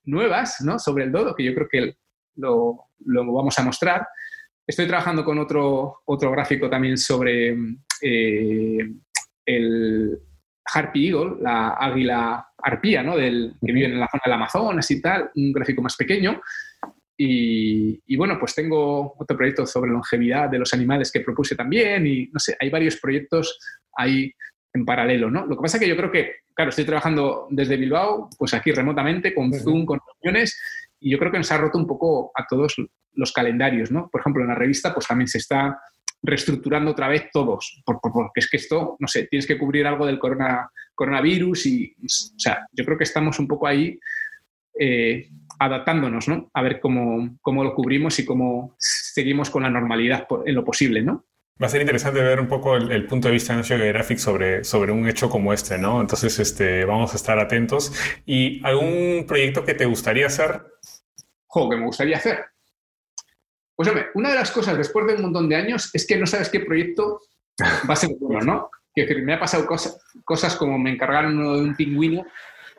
nuevas 0.05 0.61
¿no? 0.61 0.79
sobre 0.79 1.05
el 1.05 1.13
dodo 1.13 1.35
que 1.35 1.45
yo 1.45 1.55
creo 1.55 1.69
que 1.69 1.97
lo, 2.37 2.87
vamos 2.99 3.59
a 3.59 3.63
mostrar. 3.63 4.07
Estoy 4.67 4.87
trabajando 4.87 5.25
con 5.25 5.39
otro, 5.39 6.03
otro 6.05 6.31
gráfico 6.31 6.71
también 6.71 6.97
sobre 6.97 7.57
eh, 8.01 8.79
el 9.45 10.19
Harpy 10.65 11.09
Eagle, 11.09 11.37
la 11.41 11.71
águila 11.71 12.49
arpía, 12.59 13.03
¿no? 13.03 13.17
Del, 13.17 13.55
que 13.65 13.73
vive 13.73 13.87
en 13.87 13.99
la 13.99 14.09
zona 14.09 14.23
del 14.25 14.35
Amazonas 14.35 14.91
y 14.91 15.03
tal, 15.03 15.31
un 15.35 15.53
gráfico 15.53 15.83
más 15.83 15.97
pequeño. 15.97 16.41
Y, 17.17 18.17
bueno, 18.17 18.37
pues 18.39 18.55
tengo 18.55 19.15
otro 19.17 19.37
proyecto 19.37 19.67
sobre 19.67 19.91
longevidad 19.91 20.49
de 20.49 20.59
los 20.59 20.73
animales 20.75 21.13
que 21.13 21.21
propuse 21.21 21.55
también 21.55 22.07
y 22.07 22.27
no 22.33 22.41
sé, 22.41 22.57
hay 22.59 22.69
varios 22.69 22.97
proyectos 22.97 23.59
ahí 23.97 24.33
en 24.75 24.85
paralelo, 24.85 25.31
¿no? 25.31 25.47
Lo 25.47 25.57
que 25.57 25.63
pasa 25.63 25.77
es 25.77 25.83
que 25.83 25.89
yo 25.89 25.97
creo 25.97 26.11
que, 26.11 26.37
claro, 26.55 26.71
estoy 26.71 26.85
trabajando 26.85 27.47
desde 27.51 27.77
Bilbao, 27.77 28.29
pues 28.39 28.55
aquí 28.55 28.73
remotamente, 28.73 29.35
con 29.35 29.53
Zoom, 29.53 29.85
con 29.85 30.01
reuniones, 30.23 30.59
y 30.99 31.11
yo 31.11 31.19
creo 31.19 31.31
que 31.31 31.39
nos 31.39 31.53
ha 31.53 31.59
roto 31.59 31.79
un 31.79 31.87
poco 31.87 32.33
a 32.35 32.47
todos 32.49 32.75
los 33.15 33.33
calendarios, 33.33 33.91
¿no? 33.91 34.09
Por 34.11 34.21
ejemplo, 34.21 34.43
en 34.43 34.49
la 34.49 34.55
revista 34.55 34.95
pues 34.95 35.07
también 35.07 35.29
se 35.29 35.39
está 35.39 35.79
reestructurando 36.23 36.93
otra 36.93 37.09
vez 37.09 37.31
todos, 37.33 37.83
porque 37.85 38.41
es 38.41 38.49
que 38.49 38.57
esto, 38.57 38.97
no 39.01 39.09
sé, 39.09 39.27
tienes 39.27 39.47
que 39.47 39.59
cubrir 39.59 39.87
algo 39.87 40.07
del 40.07 40.21
corona, 40.21 40.71
coronavirus 40.95 41.67
y, 41.67 41.95
o 42.01 42.39
sea, 42.39 42.67
yo 42.73 42.85
creo 42.85 42.97
que 42.97 43.05
estamos 43.05 43.39
un 43.41 43.49
poco 43.49 43.67
ahí 43.67 43.99
eh, 44.79 45.29
adaptándonos, 45.65 46.29
¿no? 46.29 46.51
A 46.55 46.63
ver 46.63 46.81
cómo, 46.81 47.37
cómo 47.41 47.65
lo 47.65 47.75
cubrimos 47.75 48.19
y 48.19 48.25
cómo 48.25 48.75
seguimos 48.79 49.51
con 49.51 49.63
la 49.63 49.71
normalidad 49.71 50.27
en 50.45 50.55
lo 50.55 50.65
posible, 50.65 51.03
¿no? 51.03 51.27
Va 51.63 51.67
a 51.67 51.71
ser 51.71 51.83
interesante 51.83 52.21
ver 52.21 52.41
un 52.41 52.49
poco 52.49 52.77
el, 52.77 53.07
punto 53.07 53.29
de 53.29 53.35
vista 53.35 53.53
de 53.53 53.59
National 53.59 53.85
Geographic 53.85 54.19
sobre, 54.19 54.65
sobre 54.65 54.91
un 54.91 55.07
hecho 55.09 55.29
como 55.29 55.53
este, 55.53 55.79
¿no? 55.79 56.01
Entonces, 56.01 56.39
este, 56.39 56.85
vamos 56.85 57.13
a 57.13 57.17
estar 57.17 57.39
atentos. 57.39 57.93
¿Y 58.27 58.65
algún 58.65 59.25
proyecto 59.29 59.65
que 59.65 59.75
te 59.75 59.85
gustaría 59.85 60.27
hacer? 60.27 60.63
Jo, 61.47 61.69
que 61.69 61.77
me 61.77 61.87
gustaría 61.87 62.17
hacer. 62.17 62.47
Pues 63.77 63.89
hombre, 63.89 64.07
una 64.15 64.31
de 64.31 64.37
las 64.37 64.51
cosas 64.51 64.77
después 64.77 65.07
de 65.07 65.15
un 65.15 65.23
montón 65.23 65.49
de 65.49 65.57
años 65.57 65.91
es 65.95 66.07
que 66.07 66.17
no 66.17 66.27
sabes 66.27 66.49
qué 66.49 66.61
proyecto 66.61 67.21
va 67.89 67.95
a 67.95 67.97
ser 67.97 68.11
bueno, 68.19 68.41
¿no? 68.41 68.71
Que 68.95 69.07
me 69.23 69.35
ha 69.35 69.41
pasado 69.41 69.67
cosas, 69.67 69.99
cosas 70.25 70.57
como 70.57 70.79
me 70.79 70.91
encargaron 70.91 71.39
uno 71.39 71.57
de 71.57 71.63
un 71.63 71.77
pingüino, 71.77 72.27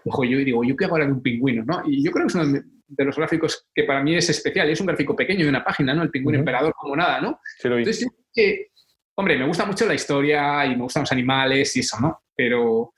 ojo, 0.06 0.24
yo 0.24 0.38
digo, 0.40 0.64
¿yo 0.64 0.76
qué 0.76 0.86
hago 0.86 0.96
ahora 0.96 1.06
de 1.06 1.14
un 1.14 1.22
pingüino, 1.22 1.64
no? 1.64 1.84
Y 1.86 2.04
yo 2.04 2.12
creo 2.12 2.26
que 2.26 2.32
es 2.32 2.36
uno 2.36 2.46
de 2.46 2.64
los 2.98 3.16
gráficos 3.16 3.68
que 3.74 3.84
para 3.84 4.04
mí 4.04 4.16
es 4.16 4.30
especial, 4.30 4.70
es 4.70 4.80
un 4.80 4.88
gráfico 4.88 5.16
pequeño 5.16 5.44
de 5.44 5.50
una 5.50 5.64
página, 5.64 5.94
¿no? 5.94 6.04
El 6.04 6.12
pingüino 6.12 6.40
emperador 6.40 6.74
como 6.74 6.96
nada, 6.96 7.22
¿no? 7.22 7.40
Entonces, 7.64 8.08
que, 8.34 8.72
hombre, 9.16 9.38
me 9.38 9.48
gusta 9.48 9.66
mucho 9.66 9.86
la 9.86 9.94
historia 9.94 10.66
y 10.66 10.76
me 10.76 10.84
gustan 10.84 11.04
los 11.04 11.12
animales 11.12 11.76
y 11.76 11.80
eso, 11.80 12.00
¿no? 12.00 12.24
Pero 12.36 12.94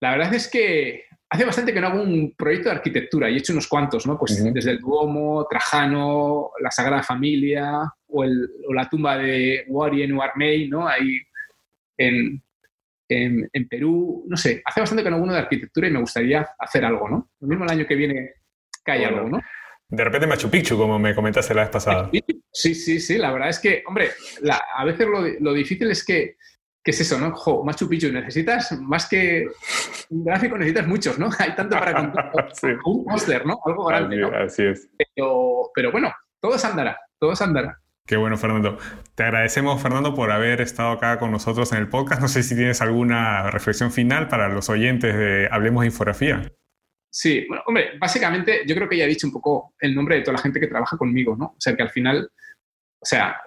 la 0.00 0.10
verdad 0.12 0.34
es 0.34 0.48
que 0.48 1.04
hace 1.30 1.44
bastante 1.44 1.72
que 1.72 1.80
no 1.80 1.88
hago 1.88 2.02
un 2.02 2.34
proyecto 2.36 2.68
de 2.68 2.76
arquitectura 2.76 3.28
y 3.28 3.34
he 3.34 3.38
hecho 3.38 3.52
unos 3.52 3.66
cuantos, 3.66 4.06
¿no? 4.06 4.18
Pues 4.18 4.52
desde 4.52 4.70
el 4.70 4.78
Duomo, 4.78 5.46
Trajano, 5.48 6.50
la 6.60 6.70
Sagrada 6.70 7.02
Familia 7.02 7.92
o, 8.08 8.24
la 8.24 8.88
tumba 8.88 9.18
de 9.18 9.64
Warien 9.68 10.12
o 10.12 10.22
Armey, 10.22 10.68
¿no? 10.68 10.86
Ahí 10.86 11.20
en, 11.96 12.42
en, 13.08 13.68
Perú, 13.68 14.24
no 14.28 14.36
sé, 14.36 14.62
hace 14.64 14.80
bastante 14.80 15.02
que 15.02 15.10
no 15.10 15.16
hago 15.16 15.24
uno 15.24 15.34
de 15.34 15.40
arquitectura 15.40 15.88
y 15.88 15.90
me 15.90 16.00
gustaría 16.00 16.46
hacer 16.58 16.84
algo, 16.84 17.08
¿no? 17.08 17.30
Lo 17.40 17.48
mismo 17.48 17.64
el 17.64 17.70
año 17.70 17.86
que 17.86 17.96
viene 17.96 18.30
que 18.84 18.92
hay 18.92 19.04
algo, 19.04 19.28
¿no? 19.28 19.40
De 19.88 20.02
repente 20.02 20.26
Machu 20.26 20.50
Picchu, 20.50 20.76
como 20.76 20.98
me 20.98 21.14
comentaste 21.14 21.54
la 21.54 21.62
vez 21.62 21.70
pasada. 21.70 22.10
Sí, 22.52 22.74
sí, 22.74 23.00
sí, 23.00 23.18
la 23.18 23.32
verdad 23.32 23.50
es 23.50 23.58
que, 23.58 23.82
hombre, 23.86 24.10
a 24.76 24.84
veces 24.84 25.06
lo, 25.40 25.52
difícil 25.52 25.90
es 25.90 26.04
que, 26.04 26.36
¿qué 26.82 26.90
es 26.90 27.00
eso, 27.00 27.18
no? 27.18 27.32
Jo, 27.32 27.64
Machu 27.64 27.88
Picchu, 27.88 28.10
necesitas 28.10 28.72
más 28.80 29.08
que 29.08 29.46
un 30.10 30.24
gráfico, 30.24 30.56
necesitas 30.56 30.86
muchos, 30.86 31.18
¿no? 31.18 31.28
Hay 31.38 31.54
tanto 31.54 31.78
para 31.78 31.94
contar. 31.94 32.32
Un 32.84 33.04
póster, 33.04 33.46
¿no? 33.46 33.58
Algo 33.64 33.84
grande, 33.86 34.16
¿no? 34.16 34.28
Así 34.36 34.64
es. 34.64 34.88
Pero, 34.96 35.70
pero 35.74 35.92
bueno, 35.92 36.12
todo 36.40 36.58
se 36.58 36.66
andará, 36.66 36.98
todo 37.18 37.36
se 37.36 37.44
andará. 37.44 37.78
Qué 38.06 38.16
bueno, 38.16 38.36
Fernando. 38.36 38.76
Te 39.14 39.22
agradecemos, 39.22 39.80
Fernando, 39.80 40.14
por 40.14 40.30
haber 40.30 40.60
estado 40.60 40.90
acá 40.90 41.18
con 41.18 41.30
nosotros 41.30 41.72
en 41.72 41.78
el 41.78 41.88
podcast. 41.88 42.20
No 42.20 42.28
sé 42.28 42.42
si 42.42 42.54
tienes 42.54 42.82
alguna 42.82 43.50
reflexión 43.50 43.92
final 43.92 44.28
para 44.28 44.50
los 44.50 44.68
oyentes 44.68 45.16
de 45.16 45.48
Hablemos 45.50 45.82
de 45.82 45.86
Infografía. 45.86 46.52
Sí, 47.16 47.46
bueno, 47.46 47.62
hombre, 47.68 47.96
básicamente 47.96 48.62
yo 48.66 48.74
creo 48.74 48.88
que 48.88 48.96
ya 48.96 49.04
he 49.04 49.08
dicho 49.08 49.28
un 49.28 49.32
poco 49.32 49.74
el 49.78 49.94
nombre 49.94 50.16
de 50.16 50.22
toda 50.22 50.32
la 50.32 50.42
gente 50.42 50.58
que 50.58 50.66
trabaja 50.66 50.96
conmigo, 50.96 51.36
¿no? 51.36 51.44
O 51.44 51.56
sea, 51.60 51.76
que 51.76 51.82
al 51.84 51.90
final, 51.90 52.28
o 52.98 53.06
sea, 53.06 53.40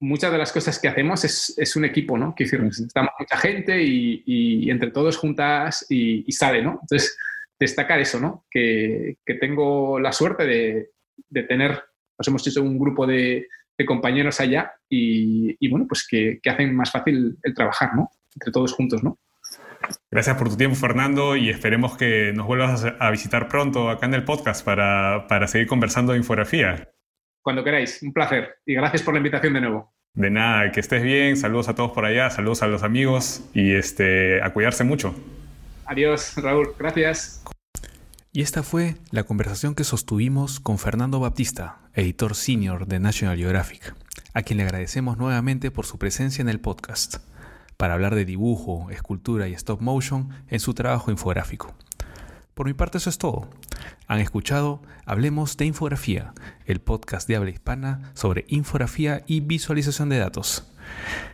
muchas 0.00 0.32
de 0.32 0.38
las 0.38 0.50
cosas 0.50 0.80
que 0.80 0.88
hacemos 0.88 1.24
es, 1.24 1.76
un 1.76 1.84
equipo, 1.84 2.18
¿no? 2.18 2.34
Que 2.34 2.42
estamos 2.42 3.12
mucha 3.20 3.36
gente 3.36 3.80
y, 3.80 4.68
entre 4.68 4.90
todos 4.90 5.16
juntas 5.16 5.86
y, 5.88 6.30
sale, 6.32 6.60
¿no? 6.60 6.80
Entonces, 6.82 7.16
destacar 7.56 8.00
eso, 8.00 8.18
¿no? 8.18 8.46
Que, 8.50 9.16
tengo 9.40 10.00
la 10.00 10.10
suerte 10.10 10.44
de, 10.44 11.44
tener, 11.44 11.84
pues 12.16 12.26
hemos 12.26 12.44
hecho 12.48 12.64
un 12.64 12.80
grupo 12.80 13.06
de, 13.06 13.46
compañeros 13.86 14.40
allá 14.40 14.72
y, 14.88 15.68
bueno, 15.68 15.86
pues 15.88 16.04
que, 16.04 16.40
que, 16.42 16.50
hacen 16.50 16.74
más 16.74 16.90
fácil 16.90 17.38
el 17.44 17.54
trabajar, 17.54 17.94
¿no? 17.94 18.10
Entre 18.34 18.50
todos 18.50 18.72
juntos, 18.72 19.04
¿no? 19.04 19.20
Gracias 20.10 20.36
por 20.36 20.48
tu 20.48 20.56
tiempo, 20.56 20.76
Fernando, 20.76 21.36
y 21.36 21.50
esperemos 21.50 21.96
que 21.96 22.32
nos 22.34 22.46
vuelvas 22.46 22.84
a 22.98 23.10
visitar 23.10 23.48
pronto 23.48 23.90
acá 23.90 24.06
en 24.06 24.14
el 24.14 24.24
podcast 24.24 24.64
para, 24.64 25.26
para 25.28 25.48
seguir 25.48 25.66
conversando 25.66 26.12
de 26.12 26.18
infografía. 26.18 26.90
Cuando 27.42 27.64
queráis, 27.64 28.02
un 28.02 28.12
placer. 28.12 28.56
Y 28.66 28.74
gracias 28.74 29.02
por 29.02 29.14
la 29.14 29.18
invitación 29.18 29.54
de 29.54 29.60
nuevo. 29.60 29.92
De 30.14 30.30
nada, 30.30 30.70
que 30.70 30.80
estés 30.80 31.02
bien, 31.02 31.36
saludos 31.36 31.68
a 31.68 31.74
todos 31.74 31.92
por 31.92 32.04
allá, 32.04 32.28
saludos 32.28 32.62
a 32.62 32.66
los 32.66 32.82
amigos 32.82 33.42
y 33.54 33.72
este, 33.72 34.42
a 34.42 34.52
cuidarse 34.52 34.84
mucho. 34.84 35.14
Adiós, 35.86 36.34
Raúl, 36.36 36.74
gracias. 36.78 37.42
Y 38.30 38.42
esta 38.42 38.62
fue 38.62 38.96
la 39.10 39.24
conversación 39.24 39.74
que 39.74 39.84
sostuvimos 39.84 40.60
con 40.60 40.78
Fernando 40.78 41.20
Baptista, 41.20 41.78
editor 41.94 42.34
senior 42.34 42.86
de 42.86 43.00
National 43.00 43.36
Geographic, 43.36 43.94
a 44.34 44.42
quien 44.42 44.58
le 44.58 44.64
agradecemos 44.64 45.18
nuevamente 45.18 45.70
por 45.70 45.86
su 45.86 45.98
presencia 45.98 46.40
en 46.42 46.48
el 46.48 46.60
podcast, 46.60 47.16
para 47.82 47.94
hablar 47.94 48.14
de 48.14 48.24
dibujo, 48.24 48.86
escultura 48.92 49.48
y 49.48 49.54
stop 49.54 49.80
motion 49.80 50.28
en 50.46 50.60
su 50.60 50.72
trabajo 50.72 51.10
infográfico. 51.10 51.74
Por 52.54 52.68
mi 52.68 52.74
parte 52.74 52.98
eso 52.98 53.10
es 53.10 53.18
todo. 53.18 53.50
Han 54.06 54.20
escuchado 54.20 54.80
Hablemos 55.04 55.56
de 55.56 55.64
Infografía, 55.64 56.32
el 56.64 56.80
podcast 56.80 57.26
de 57.26 57.34
habla 57.34 57.50
hispana 57.50 58.12
sobre 58.14 58.44
infografía 58.46 59.24
y 59.26 59.40
visualización 59.40 60.10
de 60.10 60.18
datos. 60.18 60.72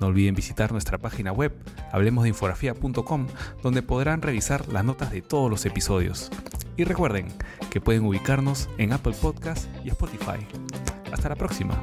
No 0.00 0.08
olviden 0.08 0.34
visitar 0.34 0.72
nuestra 0.72 0.98
página 0.98 1.32
web 1.32 1.52
hablemosdeinfografía.com 1.92 3.26
donde 3.62 3.82
podrán 3.82 4.22
revisar 4.22 4.68
las 4.68 4.84
notas 4.84 5.10
de 5.10 5.22
todos 5.22 5.50
los 5.50 5.66
episodios. 5.66 6.30
Y 6.76 6.84
recuerden 6.84 7.28
que 7.70 7.80
pueden 7.80 8.04
ubicarnos 8.04 8.68
en 8.78 8.92
Apple 8.92 9.14
Podcast 9.20 9.68
y 9.84 9.88
Spotify. 9.88 10.46
Hasta 11.12 11.28
la 11.28 11.36
próxima. 11.36 11.80